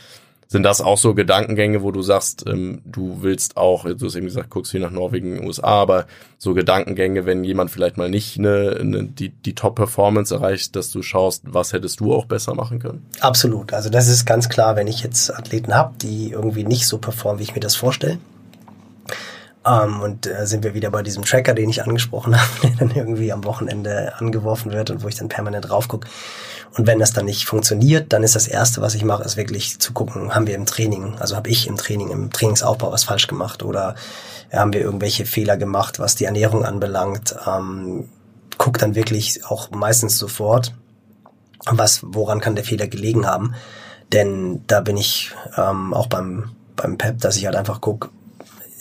Sind 0.51 0.63
das 0.63 0.81
auch 0.81 0.97
so 0.97 1.13
Gedankengänge, 1.13 1.83
wo 1.83 1.91
du 1.91 2.01
sagst, 2.01 2.45
ähm, 2.47 2.81
du 2.83 3.19
willst 3.21 3.55
auch, 3.55 3.85
du 3.85 4.03
hast 4.03 4.15
eben 4.15 4.25
gesagt, 4.25 4.49
guckst 4.49 4.71
viel 4.71 4.81
nach 4.81 4.89
Norwegen, 4.89 5.45
USA, 5.45 5.67
aber 5.67 6.07
so 6.39 6.55
Gedankengänge, 6.55 7.27
wenn 7.27 7.43
jemand 7.43 7.69
vielleicht 7.69 7.97
mal 7.97 8.09
nicht 8.09 8.39
eine, 8.39 8.75
eine, 8.79 9.03
die, 9.03 9.29
die 9.29 9.53
Top-Performance 9.53 10.33
erreicht, 10.33 10.75
dass 10.75 10.89
du 10.89 11.03
schaust, 11.03 11.43
was 11.45 11.71
hättest 11.71 11.99
du 11.99 12.15
auch 12.15 12.25
besser 12.25 12.55
machen 12.55 12.79
können? 12.79 13.05
Absolut. 13.19 13.73
Also 13.73 13.91
das 13.91 14.07
ist 14.07 14.25
ganz 14.25 14.49
klar, 14.49 14.75
wenn 14.75 14.87
ich 14.87 15.03
jetzt 15.03 15.31
Athleten 15.31 15.75
habe, 15.75 15.93
die 16.01 16.31
irgendwie 16.31 16.63
nicht 16.63 16.87
so 16.87 16.97
performen, 16.97 17.37
wie 17.37 17.43
ich 17.43 17.53
mir 17.53 17.61
das 17.61 17.75
vorstelle, 17.75 18.17
ähm, 19.65 20.01
und 20.01 20.25
äh, 20.25 20.47
sind 20.47 20.63
wir 20.63 20.73
wieder 20.73 20.89
bei 20.89 21.03
diesem 21.03 21.25
Tracker, 21.25 21.53
den 21.53 21.69
ich 21.69 21.83
angesprochen 21.83 22.35
habe, 22.41 22.49
der 22.63 22.71
dann 22.71 22.91
irgendwie 22.95 23.31
am 23.31 23.43
Wochenende 23.43 24.13
angeworfen 24.17 24.71
wird 24.71 24.89
und 24.89 25.03
wo 25.03 25.07
ich 25.07 25.15
dann 25.15 25.29
permanent 25.29 25.69
drauf 25.69 25.87
gucke. 25.87 26.07
Und 26.77 26.87
wenn 26.87 26.99
das 26.99 27.13
dann 27.13 27.25
nicht 27.25 27.45
funktioniert, 27.45 28.13
dann 28.13 28.23
ist 28.23 28.35
das 28.35 28.47
Erste, 28.47 28.81
was 28.81 28.95
ich 28.95 29.03
mache, 29.03 29.23
ist 29.23 29.37
wirklich 29.37 29.79
zu 29.79 29.91
gucken, 29.91 30.35
haben 30.35 30.47
wir 30.47 30.55
im 30.55 30.65
Training, 30.65 31.15
also 31.19 31.35
habe 31.35 31.49
ich 31.49 31.67
im 31.67 31.77
Training, 31.77 32.09
im 32.09 32.31
Trainingsaufbau 32.31 32.91
was 32.91 33.03
falsch 33.03 33.27
gemacht 33.27 33.63
oder 33.63 33.95
haben 34.51 34.73
wir 34.73 34.81
irgendwelche 34.81 35.25
Fehler 35.25 35.57
gemacht, 35.57 35.99
was 35.99 36.15
die 36.15 36.25
Ernährung 36.25 36.65
anbelangt. 36.65 37.35
Ähm, 37.47 38.09
guck 38.57 38.77
dann 38.77 38.95
wirklich 38.95 39.45
auch 39.45 39.71
meistens 39.71 40.17
sofort, 40.17 40.73
was, 41.65 42.01
woran 42.03 42.39
kann 42.39 42.55
der 42.55 42.63
Fehler 42.63 42.87
gelegen 42.87 43.25
haben. 43.25 43.55
Denn 44.11 44.63
da 44.67 44.81
bin 44.81 44.97
ich 44.97 45.31
ähm, 45.57 45.93
auch 45.93 46.07
beim, 46.07 46.51
beim 46.75 46.97
PEP, 46.97 47.19
dass 47.19 47.37
ich 47.37 47.45
halt 47.45 47.55
einfach 47.55 47.79
guck 47.81 48.11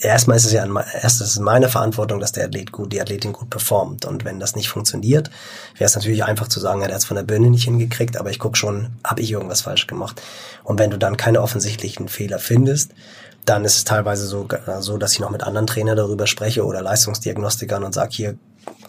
erstmal 0.01 0.37
ist 0.37 0.45
es 0.45 0.51
ja 0.51 0.65
erst 1.01 1.21
ist 1.21 1.31
es 1.31 1.39
meine 1.39 1.69
Verantwortung, 1.69 2.19
dass 2.19 2.31
der 2.31 2.45
Athlet 2.45 2.71
gut, 2.71 2.93
die 2.93 3.01
Athletin 3.01 3.33
gut 3.33 3.49
performt. 3.49 4.05
Und 4.05 4.25
wenn 4.25 4.39
das 4.39 4.55
nicht 4.55 4.69
funktioniert, 4.69 5.29
wäre 5.77 5.85
es 5.85 5.95
natürlich 5.95 6.23
einfach 6.23 6.47
zu 6.47 6.59
sagen, 6.59 6.81
ja, 6.81 6.87
der 6.87 6.95
hat 6.95 7.01
es 7.01 7.07
von 7.07 7.15
der 7.15 7.23
Bühne 7.23 7.49
nicht 7.49 7.65
hingekriegt, 7.65 8.17
aber 8.17 8.29
ich 8.29 8.39
guck 8.39 8.57
schon, 8.57 8.89
habe 9.03 9.21
ich 9.21 9.31
irgendwas 9.31 9.61
falsch 9.61 9.87
gemacht. 9.87 10.21
Und 10.63 10.79
wenn 10.79 10.91
du 10.91 10.97
dann 10.97 11.17
keine 11.17 11.41
offensichtlichen 11.41 12.07
Fehler 12.07 12.39
findest, 12.39 12.91
dann 13.45 13.65
ist 13.65 13.77
es 13.77 13.83
teilweise 13.83 14.27
so, 14.27 14.47
so 14.79 14.97
dass 14.97 15.13
ich 15.13 15.19
noch 15.19 15.31
mit 15.31 15.43
anderen 15.43 15.67
Trainern 15.67 15.97
darüber 15.97 16.27
spreche 16.27 16.65
oder 16.65 16.81
Leistungsdiagnostikern 16.81 17.83
und 17.83 17.93
sage, 17.93 18.11
hier, 18.11 18.37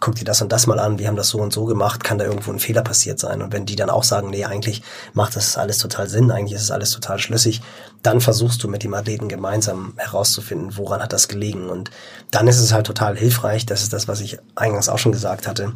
guck 0.01 0.15
dir 0.15 0.25
das 0.25 0.41
und 0.41 0.51
das 0.51 0.67
mal 0.67 0.79
an, 0.79 0.99
wir 0.99 1.07
haben 1.07 1.17
das 1.17 1.29
so 1.29 1.39
und 1.39 1.53
so 1.53 1.67
gemacht, 1.67 2.03
kann 2.03 2.19
da 2.19 2.25
irgendwo 2.25 2.51
ein 2.51 2.59
Fehler 2.59 2.83
passiert 2.83 3.19
sein. 3.19 3.43
Und 3.43 3.53
wenn 3.53 3.67
die 3.67 3.77
dann 3.77 3.91
auch 3.91 4.05
sagen, 4.05 4.31
nee, 4.31 4.45
eigentlich 4.45 4.83
macht 5.13 5.37
das 5.37 5.57
alles 5.57 5.79
total 5.79 6.09
Sinn, 6.09 6.31
eigentlich 6.31 6.55
ist 6.55 6.63
es 6.63 6.71
alles 6.71 6.91
total 6.91 7.19
schlüssig, 7.19 7.61
dann 8.03 8.21
versuchst 8.21 8.63
du 8.63 8.69
mit 8.69 8.83
dem 8.83 8.95
Athleten 8.95 9.29
gemeinsam 9.29 9.93
herauszufinden, 9.97 10.77
woran 10.77 11.03
hat 11.03 11.13
das 11.13 11.29
gelegen. 11.29 11.69
Und 11.69 11.91
dann 12.31 12.49
ist 12.49 12.59
es 12.59 12.73
halt 12.73 12.87
total 12.87 13.17
hilfreich, 13.17 13.67
das 13.67 13.83
ist 13.83 13.93
das, 13.93 14.09
was 14.09 14.21
ich 14.21 14.39
eingangs 14.55 14.89
auch 14.89 14.99
schon 14.99 15.13
gesagt 15.13 15.47
hatte, 15.47 15.75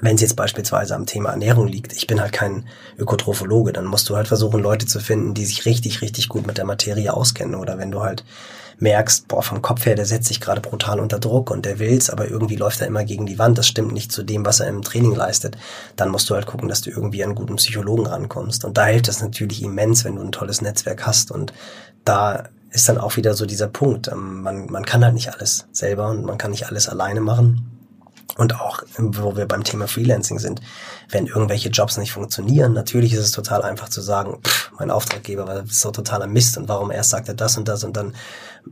wenn 0.00 0.14
es 0.14 0.22
jetzt 0.22 0.36
beispielsweise 0.36 0.94
am 0.94 1.06
Thema 1.06 1.30
Ernährung 1.30 1.68
liegt, 1.68 1.92
ich 1.92 2.06
bin 2.06 2.20
halt 2.20 2.32
kein 2.32 2.64
Ökotrophologe, 2.98 3.72
dann 3.72 3.84
musst 3.84 4.08
du 4.08 4.16
halt 4.16 4.28
versuchen, 4.28 4.60
Leute 4.60 4.86
zu 4.86 5.00
finden, 5.00 5.34
die 5.34 5.44
sich 5.44 5.66
richtig, 5.66 6.00
richtig 6.00 6.28
gut 6.28 6.46
mit 6.46 6.58
der 6.58 6.64
Materie 6.64 7.12
auskennen. 7.12 7.54
Oder 7.54 7.78
wenn 7.78 7.90
du 7.90 8.02
halt 8.02 8.24
merkst, 8.78 9.28
boah, 9.28 9.42
vom 9.42 9.62
Kopf 9.62 9.86
her, 9.86 9.94
der 9.94 10.06
setzt 10.06 10.28
sich 10.28 10.40
gerade 10.40 10.60
brutal 10.60 10.98
unter 10.98 11.18
Druck 11.18 11.50
und 11.50 11.66
der 11.66 11.78
will's, 11.78 12.10
aber 12.10 12.28
irgendwie 12.28 12.56
läuft 12.56 12.80
er 12.80 12.86
immer 12.86 13.04
gegen 13.04 13.26
die 13.26 13.38
Wand, 13.38 13.58
das 13.58 13.68
stimmt 13.68 13.92
nicht 13.92 14.10
zu 14.10 14.22
dem, 14.22 14.44
was 14.44 14.60
er 14.60 14.68
im 14.68 14.82
Training 14.82 15.14
leistet, 15.14 15.56
dann 15.96 16.08
musst 16.08 16.28
du 16.28 16.34
halt 16.34 16.46
gucken, 16.46 16.68
dass 16.68 16.80
du 16.80 16.90
irgendwie 16.90 17.22
an 17.22 17.30
einen 17.30 17.36
guten 17.36 17.56
Psychologen 17.56 18.06
rankommst. 18.06 18.64
Und 18.64 18.78
da 18.78 18.86
hilft 18.86 19.08
es 19.08 19.20
natürlich 19.22 19.62
immens, 19.62 20.04
wenn 20.04 20.16
du 20.16 20.22
ein 20.22 20.32
tolles 20.32 20.62
Netzwerk 20.62 21.06
hast. 21.06 21.30
Und 21.30 21.52
da 22.04 22.44
ist 22.70 22.88
dann 22.88 22.98
auch 22.98 23.16
wieder 23.16 23.34
so 23.34 23.46
dieser 23.46 23.68
Punkt. 23.68 24.08
Ähm, 24.08 24.42
man, 24.42 24.66
man 24.66 24.84
kann 24.84 25.04
halt 25.04 25.14
nicht 25.14 25.32
alles 25.32 25.66
selber 25.72 26.08
und 26.08 26.24
man 26.24 26.38
kann 26.38 26.50
nicht 26.50 26.66
alles 26.66 26.88
alleine 26.88 27.20
machen. 27.20 27.81
Und 28.38 28.58
auch, 28.58 28.82
wo 28.96 29.36
wir 29.36 29.46
beim 29.46 29.62
Thema 29.62 29.86
Freelancing 29.86 30.38
sind, 30.38 30.60
wenn 31.10 31.26
irgendwelche 31.26 31.68
Jobs 31.68 31.98
nicht 31.98 32.12
funktionieren, 32.12 32.72
natürlich 32.72 33.12
ist 33.12 33.20
es 33.20 33.30
total 33.30 33.62
einfach 33.62 33.90
zu 33.90 34.00
sagen, 34.00 34.40
pff, 34.42 34.72
mein 34.78 34.90
Auftraggeber 34.90 35.46
war 35.46 35.64
so 35.66 35.90
totaler 35.90 36.26
Mist 36.26 36.56
und 36.56 36.68
warum 36.68 36.90
erst 36.90 37.10
sagt 37.10 37.28
er 37.28 37.34
das 37.34 37.58
und 37.58 37.68
das 37.68 37.84
und 37.84 37.96
dann 37.96 38.14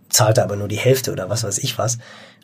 zahlt 0.09 0.39
er 0.39 0.45
aber 0.45 0.57
nur 0.57 0.69
die 0.69 0.79
Hälfte 0.79 1.13
oder 1.13 1.29
was 1.29 1.45
weiß 1.45 1.59
ich 1.59 1.77
was. 1.77 1.99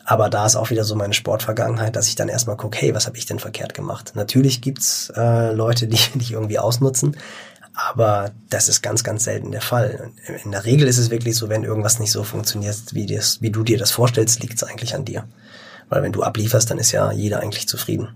Aber 0.05 0.29
da 0.29 0.45
ist 0.45 0.55
auch 0.55 0.69
wieder 0.69 0.85
so 0.85 0.95
meine 0.95 1.13
Sportvergangenheit, 1.13 1.95
dass 1.95 2.07
ich 2.07 2.15
dann 2.15 2.29
erstmal 2.29 2.55
gucke, 2.55 2.77
hey, 2.77 2.95
was 2.95 3.07
habe 3.07 3.17
ich 3.17 3.25
denn 3.25 3.39
verkehrt 3.39 3.73
gemacht? 3.73 4.13
Natürlich 4.15 4.61
gibt's 4.61 5.11
äh, 5.15 5.51
Leute, 5.51 5.87
die 5.87 5.97
dich 6.15 6.31
irgendwie 6.31 6.59
ausnutzen, 6.59 7.17
aber 7.73 8.31
das 8.49 8.69
ist 8.69 8.81
ganz, 8.81 9.03
ganz 9.03 9.23
selten 9.23 9.51
der 9.51 9.61
Fall. 9.61 10.11
In 10.43 10.51
der 10.51 10.65
Regel 10.65 10.87
ist 10.87 10.97
es 10.97 11.11
wirklich 11.11 11.35
so, 11.35 11.49
wenn 11.49 11.63
irgendwas 11.63 11.99
nicht 11.99 12.11
so 12.11 12.23
funktioniert, 12.23 12.77
wie, 12.93 13.05
das, 13.05 13.41
wie 13.41 13.51
du 13.51 13.63
dir 13.63 13.77
das 13.77 13.91
vorstellst, 13.91 14.41
liegt 14.41 14.55
es 14.55 14.63
eigentlich 14.63 14.95
an 14.95 15.05
dir. 15.05 15.25
Weil 15.89 16.03
wenn 16.03 16.11
du 16.11 16.23
ablieferst, 16.23 16.69
dann 16.69 16.77
ist 16.77 16.91
ja 16.91 17.11
jeder 17.11 17.39
eigentlich 17.39 17.67
zufrieden. 17.67 18.09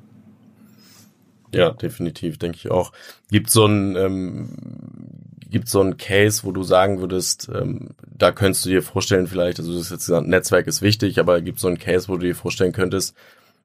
Ja, 1.53 1.71
definitiv, 1.71 2.37
denke 2.37 2.57
ich 2.57 2.71
auch. 2.71 2.91
Gibt 3.29 3.49
so 3.49 3.65
ein 3.65 3.95
ähm, 3.95 4.49
gibt 5.51 5.67
so 5.67 5.81
ein 5.81 5.97
Case, 5.97 6.43
wo 6.45 6.53
du 6.53 6.63
sagen 6.63 7.01
würdest, 7.01 7.49
ähm, 7.53 7.89
da 8.17 8.31
könntest 8.31 8.65
du 8.65 8.69
dir 8.69 8.81
vorstellen, 8.81 9.27
vielleicht, 9.27 9.59
also 9.59 9.73
das 9.73 9.83
ist 9.83 9.91
jetzt 9.91 10.05
gesagt, 10.05 10.25
Netzwerk 10.25 10.65
ist 10.65 10.81
wichtig, 10.81 11.19
aber 11.19 11.41
gibt 11.41 11.59
so 11.59 11.67
ein 11.67 11.77
Case, 11.77 12.07
wo 12.07 12.13
du 12.13 12.25
dir 12.25 12.35
vorstellen 12.35 12.71
könntest, 12.71 13.15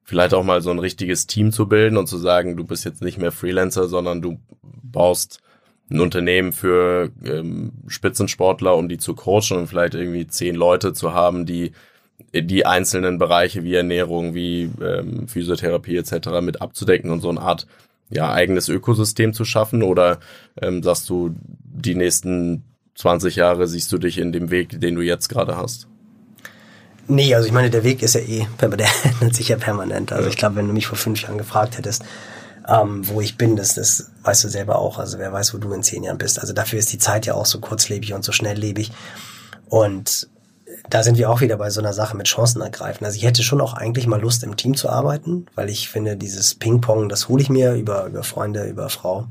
vielleicht 0.03 0.33
auch 0.33 0.43
mal 0.43 0.61
so 0.61 0.69
ein 0.69 0.79
richtiges 0.79 1.27
Team 1.27 1.53
zu 1.53 1.67
bilden 1.67 1.95
und 1.97 2.07
zu 2.07 2.17
sagen, 2.17 2.57
du 2.57 2.65
bist 2.65 2.83
jetzt 2.83 3.01
nicht 3.01 3.17
mehr 3.17 3.31
Freelancer, 3.31 3.87
sondern 3.87 4.21
du 4.21 4.39
baust 4.83 5.39
ein 5.89 6.01
Unternehmen 6.01 6.51
für 6.51 7.09
ähm, 7.23 7.71
Spitzensportler, 7.87 8.75
um 8.75 8.89
die 8.89 8.97
zu 8.97 9.15
coachen 9.15 9.57
und 9.57 9.67
vielleicht 9.67 9.95
irgendwie 9.95 10.27
zehn 10.27 10.55
Leute 10.55 10.91
zu 10.91 11.13
haben, 11.13 11.45
die 11.45 11.71
die 12.33 12.65
einzelnen 12.65 13.17
Bereiche 13.17 13.63
wie 13.63 13.75
Ernährung, 13.75 14.33
wie 14.33 14.69
ähm, 14.81 15.27
Physiotherapie 15.27 15.97
etc. 15.97 16.41
mit 16.41 16.61
abzudecken 16.61 17.11
und 17.11 17.21
so 17.21 17.29
eine 17.29 17.41
Art 17.41 17.67
ja 18.09 18.31
eigenes 18.31 18.69
Ökosystem 18.69 19.33
zu 19.33 19.45
schaffen? 19.45 19.83
Oder 19.83 20.19
ähm, 20.61 20.83
sagst 20.83 21.09
du, 21.09 21.35
die 21.43 21.95
nächsten 21.95 22.63
20 22.95 23.35
Jahre 23.35 23.67
siehst 23.67 23.91
du 23.91 23.97
dich 23.97 24.17
in 24.17 24.31
dem 24.31 24.49
Weg, 24.49 24.79
den 24.81 24.95
du 24.95 25.01
jetzt 25.01 25.29
gerade 25.29 25.57
hast? 25.57 25.87
Nee, 27.07 27.33
also 27.33 27.47
ich 27.47 27.53
meine, 27.53 27.69
der 27.69 27.83
Weg 27.83 28.01
ist 28.01 28.15
ja 28.15 28.21
eh, 28.21 28.47
der 28.59 28.69
ändert 28.69 29.35
sich 29.35 29.47
ja 29.49 29.57
permanent. 29.57 30.11
Also 30.11 30.25
ja. 30.25 30.29
ich 30.29 30.37
glaube, 30.37 30.57
wenn 30.57 30.67
du 30.67 30.73
mich 30.73 30.87
vor 30.87 30.97
fünf 30.97 31.21
Jahren 31.21 31.37
gefragt 31.37 31.77
hättest, 31.77 32.03
ähm, 32.67 33.07
wo 33.07 33.21
ich 33.21 33.37
bin, 33.37 33.55
das, 33.55 33.75
das 33.75 34.11
weißt 34.23 34.43
du 34.43 34.49
selber 34.49 34.79
auch. 34.79 34.99
Also 34.99 35.19
wer 35.19 35.31
weiß, 35.31 35.53
wo 35.53 35.57
du 35.57 35.71
in 35.71 35.83
zehn 35.83 36.03
Jahren 36.03 36.17
bist. 36.17 36.39
Also 36.39 36.53
dafür 36.53 36.79
ist 36.79 36.91
die 36.91 36.97
Zeit 36.97 37.25
ja 37.25 37.33
auch 37.33 37.45
so 37.45 37.59
kurzlebig 37.59 38.13
und 38.13 38.25
so 38.25 38.33
schnelllebig. 38.33 38.91
Und 39.69 40.27
da 40.89 41.03
sind 41.03 41.17
wir 41.17 41.29
auch 41.29 41.41
wieder 41.41 41.57
bei 41.57 41.69
so 41.69 41.81
einer 41.81 41.93
Sache 41.93 42.15
mit 42.15 42.27
Chancen 42.27 42.61
ergreifen. 42.61 43.05
Also 43.05 43.17
ich 43.17 43.23
hätte 43.23 43.43
schon 43.43 43.61
auch 43.61 43.73
eigentlich 43.73 44.07
mal 44.07 44.21
Lust, 44.21 44.43
im 44.43 44.55
Team 44.55 44.75
zu 44.75 44.89
arbeiten, 44.89 45.47
weil 45.55 45.69
ich 45.69 45.89
finde, 45.89 46.15
dieses 46.15 46.55
Ping-Pong, 46.55 47.09
das 47.09 47.27
hole 47.27 47.41
ich 47.41 47.49
mir 47.49 47.73
über, 47.73 48.05
über 48.05 48.23
Freunde, 48.23 48.65
über 48.65 48.89
Frau 48.89 49.27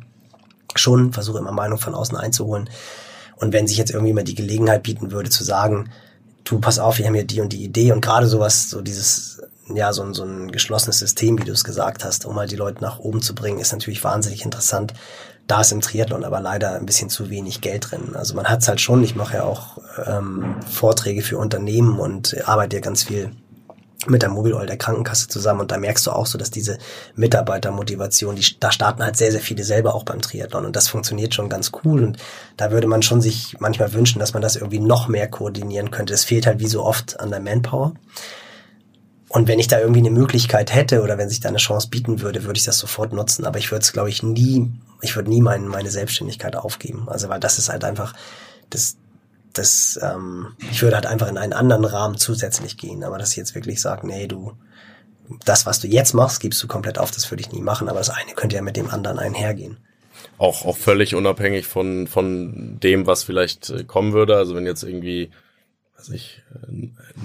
schon, 0.74 1.12
versuche 1.12 1.38
immer 1.38 1.52
Meinung 1.52 1.78
von 1.78 1.94
außen 1.94 2.16
einzuholen. 2.16 2.68
Und 3.36 3.52
wenn 3.52 3.66
sich 3.66 3.78
jetzt 3.78 3.90
irgendwie 3.90 4.12
mal 4.12 4.24
die 4.24 4.34
Gelegenheit 4.34 4.82
bieten 4.82 5.10
würde, 5.10 5.30
zu 5.30 5.44
sagen, 5.44 5.90
du, 6.44 6.60
pass 6.60 6.78
auf, 6.78 6.98
wir 6.98 7.06
haben 7.06 7.14
hier 7.14 7.24
die 7.24 7.40
und 7.40 7.52
die 7.52 7.64
Idee 7.64 7.92
und 7.92 8.00
gerade 8.00 8.26
sowas, 8.26 8.70
so 8.70 8.80
dieses, 8.80 9.42
ja, 9.74 9.92
so 9.92 10.02
ein, 10.02 10.14
so 10.14 10.24
ein 10.24 10.50
geschlossenes 10.50 10.98
System, 10.98 11.38
wie 11.38 11.44
du 11.44 11.52
es 11.52 11.64
gesagt 11.64 12.04
hast, 12.04 12.24
um 12.24 12.34
mal 12.34 12.46
die 12.46 12.56
Leute 12.56 12.82
nach 12.82 12.98
oben 12.98 13.22
zu 13.22 13.34
bringen, 13.34 13.58
ist 13.58 13.72
natürlich 13.72 14.02
wahnsinnig 14.04 14.44
interessant. 14.44 14.94
Da 15.46 15.60
ist 15.60 15.72
im 15.72 15.80
Triathlon 15.80 16.24
aber 16.24 16.40
leider 16.40 16.74
ein 16.74 16.86
bisschen 16.86 17.08
zu 17.08 17.30
wenig 17.30 17.60
Geld 17.60 17.90
drin. 17.90 18.14
Also 18.14 18.34
man 18.34 18.46
hat 18.46 18.62
es 18.62 18.68
halt 18.68 18.80
schon, 18.80 19.04
ich 19.04 19.14
mache 19.14 19.36
ja 19.36 19.44
auch 19.44 19.78
ähm, 20.04 20.56
Vorträge 20.68 21.22
für 21.22 21.38
Unternehmen 21.38 21.98
und 21.98 22.36
arbeite 22.46 22.76
ja 22.76 22.82
ganz 22.82 23.04
viel 23.04 23.30
mit 24.08 24.22
der 24.22 24.28
Mobile 24.28 24.56
Oil 24.56 24.66
der 24.66 24.76
Krankenkasse 24.76 25.28
zusammen 25.28 25.60
und 25.60 25.70
da 25.70 25.78
merkst 25.78 26.06
du 26.06 26.12
auch 26.12 26.26
so, 26.26 26.38
dass 26.38 26.50
diese 26.50 26.78
Mitarbeitermotivation, 27.14 28.36
die, 28.36 28.44
da 28.60 28.70
starten 28.70 29.02
halt 29.02 29.16
sehr, 29.16 29.32
sehr 29.32 29.40
viele 29.40 29.64
selber 29.64 29.94
auch 29.94 30.04
beim 30.04 30.20
Triathlon 30.20 30.66
und 30.66 30.76
das 30.76 30.88
funktioniert 30.88 31.34
schon 31.34 31.48
ganz 31.48 31.72
cool 31.84 32.04
und 32.04 32.18
da 32.56 32.70
würde 32.70 32.86
man 32.86 33.02
schon 33.02 33.20
sich 33.20 33.56
manchmal 33.58 33.92
wünschen, 33.92 34.18
dass 34.18 34.32
man 34.32 34.42
das 34.42 34.56
irgendwie 34.56 34.80
noch 34.80 35.08
mehr 35.08 35.28
koordinieren 35.28 35.90
könnte. 35.90 36.14
Es 36.14 36.24
fehlt 36.24 36.46
halt 36.46 36.60
wie 36.60 36.68
so 36.68 36.84
oft 36.84 37.18
an 37.20 37.30
der 37.30 37.40
Manpower. 37.40 37.94
Und 39.28 39.48
wenn 39.48 39.58
ich 39.58 39.66
da 39.66 39.80
irgendwie 39.80 40.00
eine 40.00 40.10
Möglichkeit 40.10 40.72
hätte 40.72 41.02
oder 41.02 41.18
wenn 41.18 41.28
sich 41.28 41.40
da 41.40 41.48
eine 41.48 41.58
Chance 41.58 41.88
bieten 41.90 42.20
würde, 42.20 42.44
würde 42.44 42.58
ich 42.58 42.64
das 42.64 42.78
sofort 42.78 43.12
nutzen. 43.12 43.44
Aber 43.44 43.58
ich 43.58 43.72
würde 43.72 43.82
es, 43.82 43.92
glaube 43.92 44.08
ich, 44.08 44.22
nie, 44.22 44.70
ich 45.02 45.16
würde 45.16 45.30
nie 45.30 45.42
mein, 45.42 45.68
meine 45.68 45.90
Selbstständigkeit 45.90 46.56
aufgeben. 46.56 47.08
Also 47.08 47.28
weil 47.28 47.40
das 47.40 47.58
ist 47.58 47.68
halt 47.68 47.84
einfach, 47.84 48.14
das, 48.70 48.96
das, 49.52 49.98
ähm, 50.02 50.54
ich 50.70 50.82
würde 50.82 50.96
halt 50.96 51.06
einfach 51.06 51.28
in 51.28 51.38
einen 51.38 51.52
anderen 51.52 51.84
Rahmen 51.84 52.16
zusätzlich 52.16 52.76
gehen. 52.76 53.04
Aber 53.04 53.18
dass 53.18 53.30
ich 53.30 53.36
jetzt 53.36 53.54
wirklich 53.54 53.80
sage, 53.80 54.06
nee, 54.06 54.26
du, 54.26 54.52
das, 55.44 55.66
was 55.66 55.80
du 55.80 55.88
jetzt 55.88 56.14
machst, 56.14 56.40
gibst 56.40 56.62
du 56.62 56.66
komplett 56.66 56.98
auf, 56.98 57.10
das 57.10 57.30
würde 57.30 57.42
ich 57.42 57.52
nie 57.52 57.62
machen. 57.62 57.88
Aber 57.88 57.98
das 57.98 58.10
eine 58.10 58.32
könnte 58.34 58.56
ja 58.56 58.62
mit 58.62 58.76
dem 58.76 58.90
anderen 58.90 59.18
einhergehen. 59.18 59.78
Auch, 60.38 60.64
auch 60.64 60.76
völlig 60.76 61.14
unabhängig 61.14 61.66
von, 61.66 62.06
von 62.06 62.78
dem, 62.80 63.06
was 63.06 63.24
vielleicht 63.24 63.70
äh, 63.70 63.84
kommen 63.84 64.12
würde. 64.12 64.36
Also 64.36 64.54
wenn 64.54 64.66
jetzt 64.66 64.82
irgendwie 64.82 65.30
was 65.96 66.10
ich, 66.10 66.42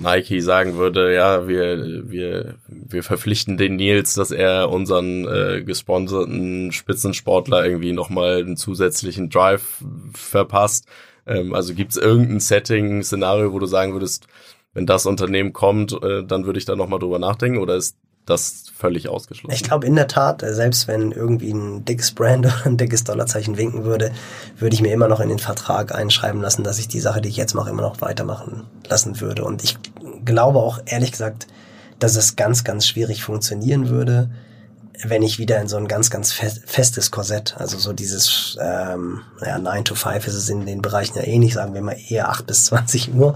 Nike 0.02 0.42
sagen 0.42 0.78
würde, 0.78 1.14
ja, 1.14 1.48
wir, 1.48 2.10
wir, 2.10 2.56
wir 2.68 3.04
verpflichten 3.04 3.58
den 3.58 3.76
Nils, 3.76 4.14
dass 4.14 4.32
er 4.32 4.70
unseren 4.70 5.28
äh, 5.28 5.64
gesponserten 5.64 6.72
Spitzensportler 6.72 7.66
irgendwie 7.66 7.92
nochmal 7.92 8.38
einen 8.38 8.58
zusätzlichen 8.58 9.30
Drive 9.30 9.84
verpasst. 10.14 10.88
Ähm, 11.28 11.54
also 11.54 11.74
gibt 11.74 11.92
es 11.92 11.98
irgendein 11.98 12.40
Setting, 12.40 13.04
Szenario, 13.04 13.54
wo 13.54 13.60
du 13.60 13.66
sagen 13.66 13.94
würdest, 13.94 14.28
wenn 14.74 14.86
das 14.86 15.06
Unternehmen 15.06 15.54
kommt, 15.54 15.92
äh, 16.02 16.24
dann 16.24 16.46
würde 16.46 16.60
ich 16.60 16.66
da 16.66 16.76
nochmal 16.76 17.00
drüber 17.00 17.20
nachdenken 17.20 17.58
oder 17.60 17.76
ist 17.76 17.98
das 18.32 18.72
völlig 18.76 19.10
ausgeschlossen. 19.10 19.54
Ich 19.54 19.64
glaube 19.64 19.86
in 19.86 19.96
der 19.96 20.08
Tat, 20.08 20.42
äh, 20.42 20.54
selbst 20.54 20.88
wenn 20.88 21.12
irgendwie 21.12 21.52
ein 21.52 21.86
dickes 21.86 22.12
Brand 22.12 22.46
oder 22.46 22.66
ein 22.66 22.78
dickes 22.78 23.04
Dollarzeichen 23.04 23.58
winken 23.58 23.84
würde, 23.84 24.12
würde 24.58 24.74
ich 24.74 24.82
mir 24.82 24.94
immer 24.94 25.08
noch 25.08 25.20
in 25.20 25.30
den 25.30 25.40
Vertrag 25.40 25.94
einschreiben 25.94 26.42
lassen, 26.42 26.64
dass 26.64 26.80
ich 26.80 26.88
die 26.88 27.00
Sache, 27.00 27.22
die 27.22 27.30
ich 27.30 27.38
jetzt 27.38 27.54
mache, 27.54 27.70
immer 27.70 27.84
noch 27.84 28.02
weitermachen 28.02 28.66
lassen 28.88 29.22
würde. 29.22 29.44
Und 29.44 29.64
ich 29.64 29.78
glaube 30.26 30.60
auch 30.60 30.80
ehrlich 30.86 31.12
gesagt, 31.12 31.48
dass 32.00 32.16
es 32.16 32.36
ganz, 32.36 32.64
ganz 32.64 32.88
schwierig 32.88 33.24
funktionieren 33.24 33.90
würde, 33.90 34.32
wenn 35.04 35.24
ich 35.24 35.40
wieder 35.40 35.60
in 35.60 35.68
so 35.68 35.78
ein 35.78 35.88
ganz, 35.88 36.10
ganz 36.10 36.32
festes 36.32 37.12
Korsett, 37.12 37.56
also 37.58 37.78
so 37.78 37.94
dieses 37.94 38.58
ähm, 38.62 39.22
ja, 39.44 39.58
9 39.58 39.86
to 39.86 39.96
5 39.96 40.28
ist 40.28 40.36
es 40.36 40.50
in 40.50 40.66
den 40.66 40.82
Bereichen 40.82 41.18
ja 41.18 41.24
eh 41.24 41.40
nicht, 41.40 41.54
sagen 41.54 41.74
wir 41.74 41.82
mal 41.82 41.98
eher 42.10 42.30
8 42.30 42.46
bis 42.46 42.66
20 42.66 43.14
Uhr 43.14 43.36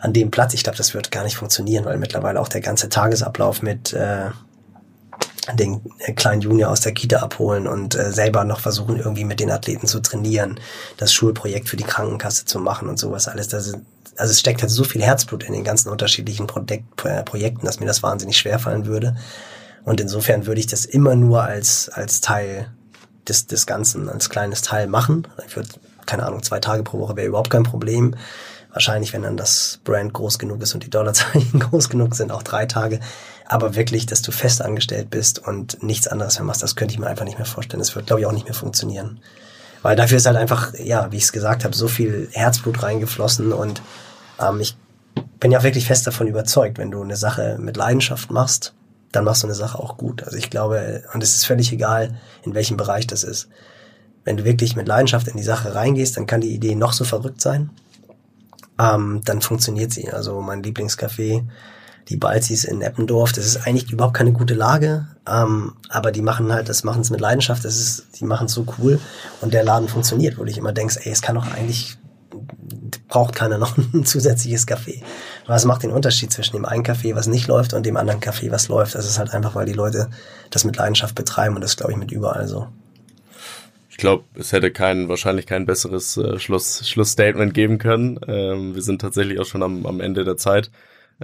an 0.00 0.12
dem 0.12 0.30
Platz. 0.30 0.54
Ich 0.54 0.62
glaube, 0.62 0.78
das 0.78 0.94
wird 0.94 1.10
gar 1.10 1.24
nicht 1.24 1.36
funktionieren, 1.36 1.84
weil 1.84 1.98
mittlerweile 1.98 2.40
auch 2.40 2.48
der 2.48 2.60
ganze 2.60 2.88
Tagesablauf 2.88 3.62
mit 3.62 3.92
äh, 3.92 4.30
den 5.54 5.80
kleinen 6.16 6.40
Junior 6.40 6.70
aus 6.70 6.80
der 6.80 6.92
Kita 6.92 7.18
abholen 7.18 7.66
und 7.66 7.94
äh, 7.94 8.12
selber 8.12 8.44
noch 8.44 8.60
versuchen, 8.60 8.96
irgendwie 8.96 9.24
mit 9.24 9.40
den 9.40 9.50
Athleten 9.50 9.86
zu 9.86 10.00
trainieren, 10.00 10.60
das 10.96 11.12
Schulprojekt 11.12 11.68
für 11.68 11.76
die 11.76 11.84
Krankenkasse 11.84 12.44
zu 12.44 12.60
machen 12.60 12.88
und 12.88 12.98
sowas 12.98 13.28
alles. 13.28 13.48
Das 13.48 13.66
ist, 13.66 13.78
also 14.16 14.30
es 14.30 14.40
steckt 14.40 14.62
halt 14.62 14.70
so 14.70 14.84
viel 14.84 15.02
Herzblut 15.02 15.44
in 15.44 15.52
den 15.52 15.64
ganzen 15.64 15.88
unterschiedlichen 15.88 16.46
Projek 16.46 16.84
äh, 17.04 17.22
Projekten, 17.22 17.66
dass 17.66 17.80
mir 17.80 17.86
das 17.86 18.02
wahnsinnig 18.02 18.36
schwer 18.36 18.58
fallen 18.58 18.86
würde. 18.86 19.16
Und 19.84 20.00
insofern 20.00 20.46
würde 20.46 20.60
ich 20.60 20.66
das 20.66 20.84
immer 20.84 21.14
nur 21.14 21.42
als, 21.42 21.88
als 21.88 22.20
Teil 22.20 22.70
des, 23.28 23.46
des 23.46 23.66
Ganzen, 23.66 24.08
als 24.08 24.28
kleines 24.28 24.62
Teil 24.62 24.86
machen. 24.86 25.26
Ich 25.46 25.56
würde, 25.56 25.68
keine 26.10 26.24
Ahnung, 26.24 26.42
zwei 26.42 26.58
Tage 26.58 26.82
pro 26.82 26.98
Woche 26.98 27.16
wäre 27.16 27.28
überhaupt 27.28 27.50
kein 27.50 27.62
Problem. 27.62 28.16
Wahrscheinlich, 28.72 29.12
wenn 29.12 29.22
dann 29.22 29.36
das 29.36 29.80
Brand 29.84 30.12
groß 30.12 30.38
genug 30.38 30.60
ist 30.62 30.74
und 30.74 30.84
die 30.84 30.90
Dollarzeichen 30.90 31.60
groß 31.70 31.88
genug 31.88 32.16
sind, 32.16 32.32
auch 32.32 32.42
drei 32.42 32.66
Tage. 32.66 33.00
Aber 33.46 33.76
wirklich, 33.76 34.06
dass 34.06 34.22
du 34.22 34.32
fest 34.32 34.60
angestellt 34.60 35.10
bist 35.10 35.38
und 35.38 35.82
nichts 35.82 36.08
anderes 36.08 36.38
mehr 36.38 36.44
machst, 36.44 36.62
das 36.62 36.76
könnte 36.76 36.94
ich 36.94 37.00
mir 37.00 37.06
einfach 37.06 37.24
nicht 37.24 37.38
mehr 37.38 37.46
vorstellen. 37.46 37.80
Das 37.80 37.94
wird, 37.94 38.06
glaube 38.06 38.20
ich, 38.20 38.26
auch 38.26 38.32
nicht 38.32 38.46
mehr 38.46 38.54
funktionieren. 38.54 39.20
Weil 39.82 39.96
dafür 39.96 40.18
ist 40.18 40.26
halt 40.26 40.36
einfach, 40.36 40.74
ja, 40.74 41.10
wie 41.10 41.16
ich 41.16 41.24
es 41.24 41.32
gesagt 41.32 41.64
habe, 41.64 41.74
so 41.74 41.88
viel 41.88 42.28
Herzblut 42.32 42.82
reingeflossen 42.82 43.52
und 43.52 43.80
ähm, 44.40 44.60
ich 44.60 44.76
bin 45.38 45.52
ja 45.52 45.62
wirklich 45.62 45.86
fest 45.86 46.06
davon 46.06 46.26
überzeugt, 46.26 46.78
wenn 46.78 46.90
du 46.90 47.02
eine 47.02 47.16
Sache 47.16 47.56
mit 47.58 47.76
Leidenschaft 47.76 48.30
machst, 48.30 48.74
dann 49.12 49.24
machst 49.24 49.42
du 49.42 49.46
eine 49.46 49.54
Sache 49.54 49.78
auch 49.78 49.96
gut. 49.96 50.22
Also 50.22 50.36
ich 50.36 50.50
glaube, 50.50 51.02
und 51.14 51.22
es 51.22 51.34
ist 51.34 51.46
völlig 51.46 51.72
egal, 51.72 52.18
in 52.42 52.54
welchem 52.54 52.76
Bereich 52.76 53.06
das 53.06 53.24
ist. 53.24 53.48
Wenn 54.24 54.36
du 54.36 54.44
wirklich 54.44 54.76
mit 54.76 54.86
Leidenschaft 54.86 55.28
in 55.28 55.36
die 55.36 55.42
Sache 55.42 55.74
reingehst, 55.74 56.16
dann 56.16 56.26
kann 56.26 56.40
die 56.40 56.54
Idee 56.54 56.74
noch 56.74 56.92
so 56.92 57.04
verrückt 57.04 57.40
sein. 57.40 57.70
Ähm, 58.78 59.22
dann 59.24 59.40
funktioniert 59.40 59.92
sie. 59.92 60.10
Also 60.10 60.40
mein 60.40 60.62
Lieblingscafé, 60.62 61.44
die 62.08 62.16
Balzis 62.16 62.64
in 62.64 62.82
Eppendorf, 62.82 63.32
das 63.32 63.46
ist 63.46 63.66
eigentlich 63.66 63.90
überhaupt 63.92 64.14
keine 64.14 64.32
gute 64.32 64.54
Lage, 64.54 65.06
ähm, 65.28 65.74
aber 65.88 66.12
die 66.12 66.22
machen 66.22 66.52
halt, 66.52 66.68
das 66.68 66.82
machen 66.82 67.02
es 67.02 67.10
mit 67.10 67.20
Leidenschaft, 67.20 67.64
das 67.64 67.76
ist, 67.76 68.06
die 68.18 68.24
machen 68.24 68.46
es 68.46 68.52
so 68.52 68.66
cool 68.78 68.98
und 69.40 69.54
der 69.54 69.64
Laden 69.64 69.88
funktioniert, 69.88 70.38
wo 70.38 70.44
du 70.44 70.52
immer 70.52 70.72
denkst, 70.72 70.98
ey, 71.04 71.12
es 71.12 71.22
kann 71.22 71.36
doch 71.36 71.46
eigentlich 71.54 71.98
braucht 73.08 73.34
keiner 73.34 73.58
noch 73.58 73.76
ein 73.94 74.04
zusätzliches 74.04 74.66
Kaffee. 74.66 75.02
Was 75.46 75.64
macht 75.64 75.82
den 75.82 75.90
Unterschied 75.90 76.32
zwischen 76.32 76.56
dem 76.56 76.64
einen 76.64 76.82
Kaffee, 76.82 77.14
was 77.14 77.26
nicht 77.26 77.48
läuft, 77.48 77.74
und 77.74 77.84
dem 77.84 77.96
anderen 77.96 78.20
Kaffee, 78.20 78.50
was 78.50 78.68
läuft? 78.68 78.94
Das 78.94 79.06
ist 79.06 79.18
halt 79.18 79.34
einfach, 79.34 79.54
weil 79.54 79.66
die 79.66 79.72
Leute 79.72 80.08
das 80.50 80.64
mit 80.64 80.76
Leidenschaft 80.76 81.14
betreiben 81.14 81.54
und 81.54 81.60
das 81.60 81.76
glaube 81.76 81.92
ich 81.92 81.98
mit 81.98 82.12
überall 82.12 82.48
so. 82.48 82.68
Ich 84.00 84.02
glaube, 84.02 84.24
es 84.32 84.54
hätte 84.54 84.70
kein, 84.70 85.10
wahrscheinlich 85.10 85.44
kein 85.44 85.66
besseres 85.66 86.16
äh, 86.16 86.38
Schluss, 86.38 86.88
Schlussstatement 86.88 87.52
geben 87.52 87.76
können. 87.76 88.18
Ähm, 88.26 88.74
wir 88.74 88.80
sind 88.80 89.02
tatsächlich 89.02 89.38
auch 89.38 89.44
schon 89.44 89.62
am, 89.62 89.84
am 89.84 90.00
Ende 90.00 90.24
der 90.24 90.38
Zeit. 90.38 90.70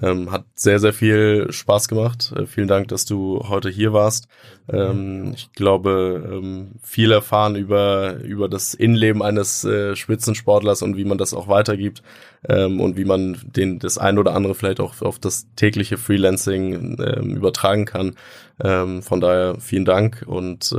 Ähm, 0.03 0.31
hat 0.31 0.45
sehr, 0.55 0.79
sehr 0.79 0.93
viel 0.93 1.47
Spaß 1.51 1.89
gemacht. 1.89 2.35
Äh, 2.37 2.45
vielen 2.45 2.69
Dank, 2.69 2.89
dass 2.89 3.07
du 3.07 3.47
heute 3.49 3.71
hier 3.71 3.95
warst. 3.95 4.29
Ähm, 4.71 5.33
ich 5.35 5.51
glaube, 5.53 6.23
ähm, 6.31 6.73
viel 6.83 7.13
erfahren 7.13 7.57
über, 7.57 8.17
über 8.17 8.47
das 8.47 8.75
Innenleben 8.75 9.23
eines 9.23 9.65
äh, 9.65 9.97
Spitzensportlers 9.97 10.83
und 10.83 10.99
wie 10.99 11.07
man 11.07 11.17
das 11.17 11.33
auch 11.33 11.49
weitergibt 11.49 12.03
ähm, 12.47 12.83
und 12.83 12.99
wie 12.99 13.07
man 13.07 13.39
den, 13.43 13.79
das 13.79 13.97
ein 13.97 14.19
oder 14.19 14.35
andere 14.35 14.55
vielleicht 14.55 14.81
auch 14.81 15.01
auf 15.01 15.19
das 15.19 15.47
tägliche 15.57 15.97
Freelancing 15.97 16.99
ähm, 17.01 17.37
übertragen 17.37 17.87
kann. 17.87 18.17
Ähm, 18.63 19.03
von 19.03 19.23
daher 19.23 19.57
vielen 19.61 19.87
Dank 19.87 20.25
und 20.27 20.75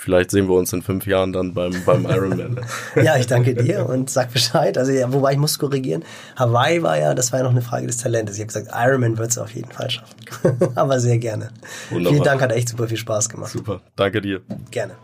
vielleicht 0.00 0.30
sehen 0.30 0.48
wir 0.48 0.54
uns 0.54 0.72
in 0.72 0.82
fünf 0.82 1.06
Jahren 1.06 1.32
dann 1.32 1.54
beim, 1.54 1.72
beim 1.84 2.06
Ironman. 2.06 2.60
ja, 2.96 3.16
ich 3.16 3.26
danke 3.26 3.54
dir 3.54 3.86
und 3.86 4.10
sag 4.10 4.32
Bescheid. 4.32 4.78
Also 4.78 4.92
ja, 4.92 5.12
wobei 5.12 5.32
ich 5.32 5.38
muss 5.38 5.58
korrigieren. 5.58 6.04
Hawaii 6.36 6.82
war 6.82 6.98
ja, 6.98 7.14
das 7.14 7.32
war 7.32 7.40
ja 7.40 7.44
noch 7.44 7.50
eine 7.50 7.62
Frage 7.62 7.86
des 7.86 7.98
Talentes. 7.98 8.36
Ich 8.36 8.40
habe 8.40 8.48
gesagt, 8.48 8.68
Ironman 8.74 9.18
wird 9.18 9.30
es 9.30 9.38
auf 9.38 9.54
jeden 9.54 9.70
Fall 9.70 9.90
schaffen. 9.90 10.16
Aber 10.74 10.98
sehr 11.00 11.18
gerne. 11.18 11.50
Wunderbar. 11.90 12.12
Vielen 12.12 12.24
Dank, 12.24 12.42
hat 12.42 12.52
echt 12.52 12.68
super 12.70 12.88
viel 12.88 12.96
Spaß 12.96 13.28
gemacht. 13.28 13.50
Super, 13.50 13.80
danke 13.96 14.20
dir. 14.20 14.40
Gerne. 14.70 14.94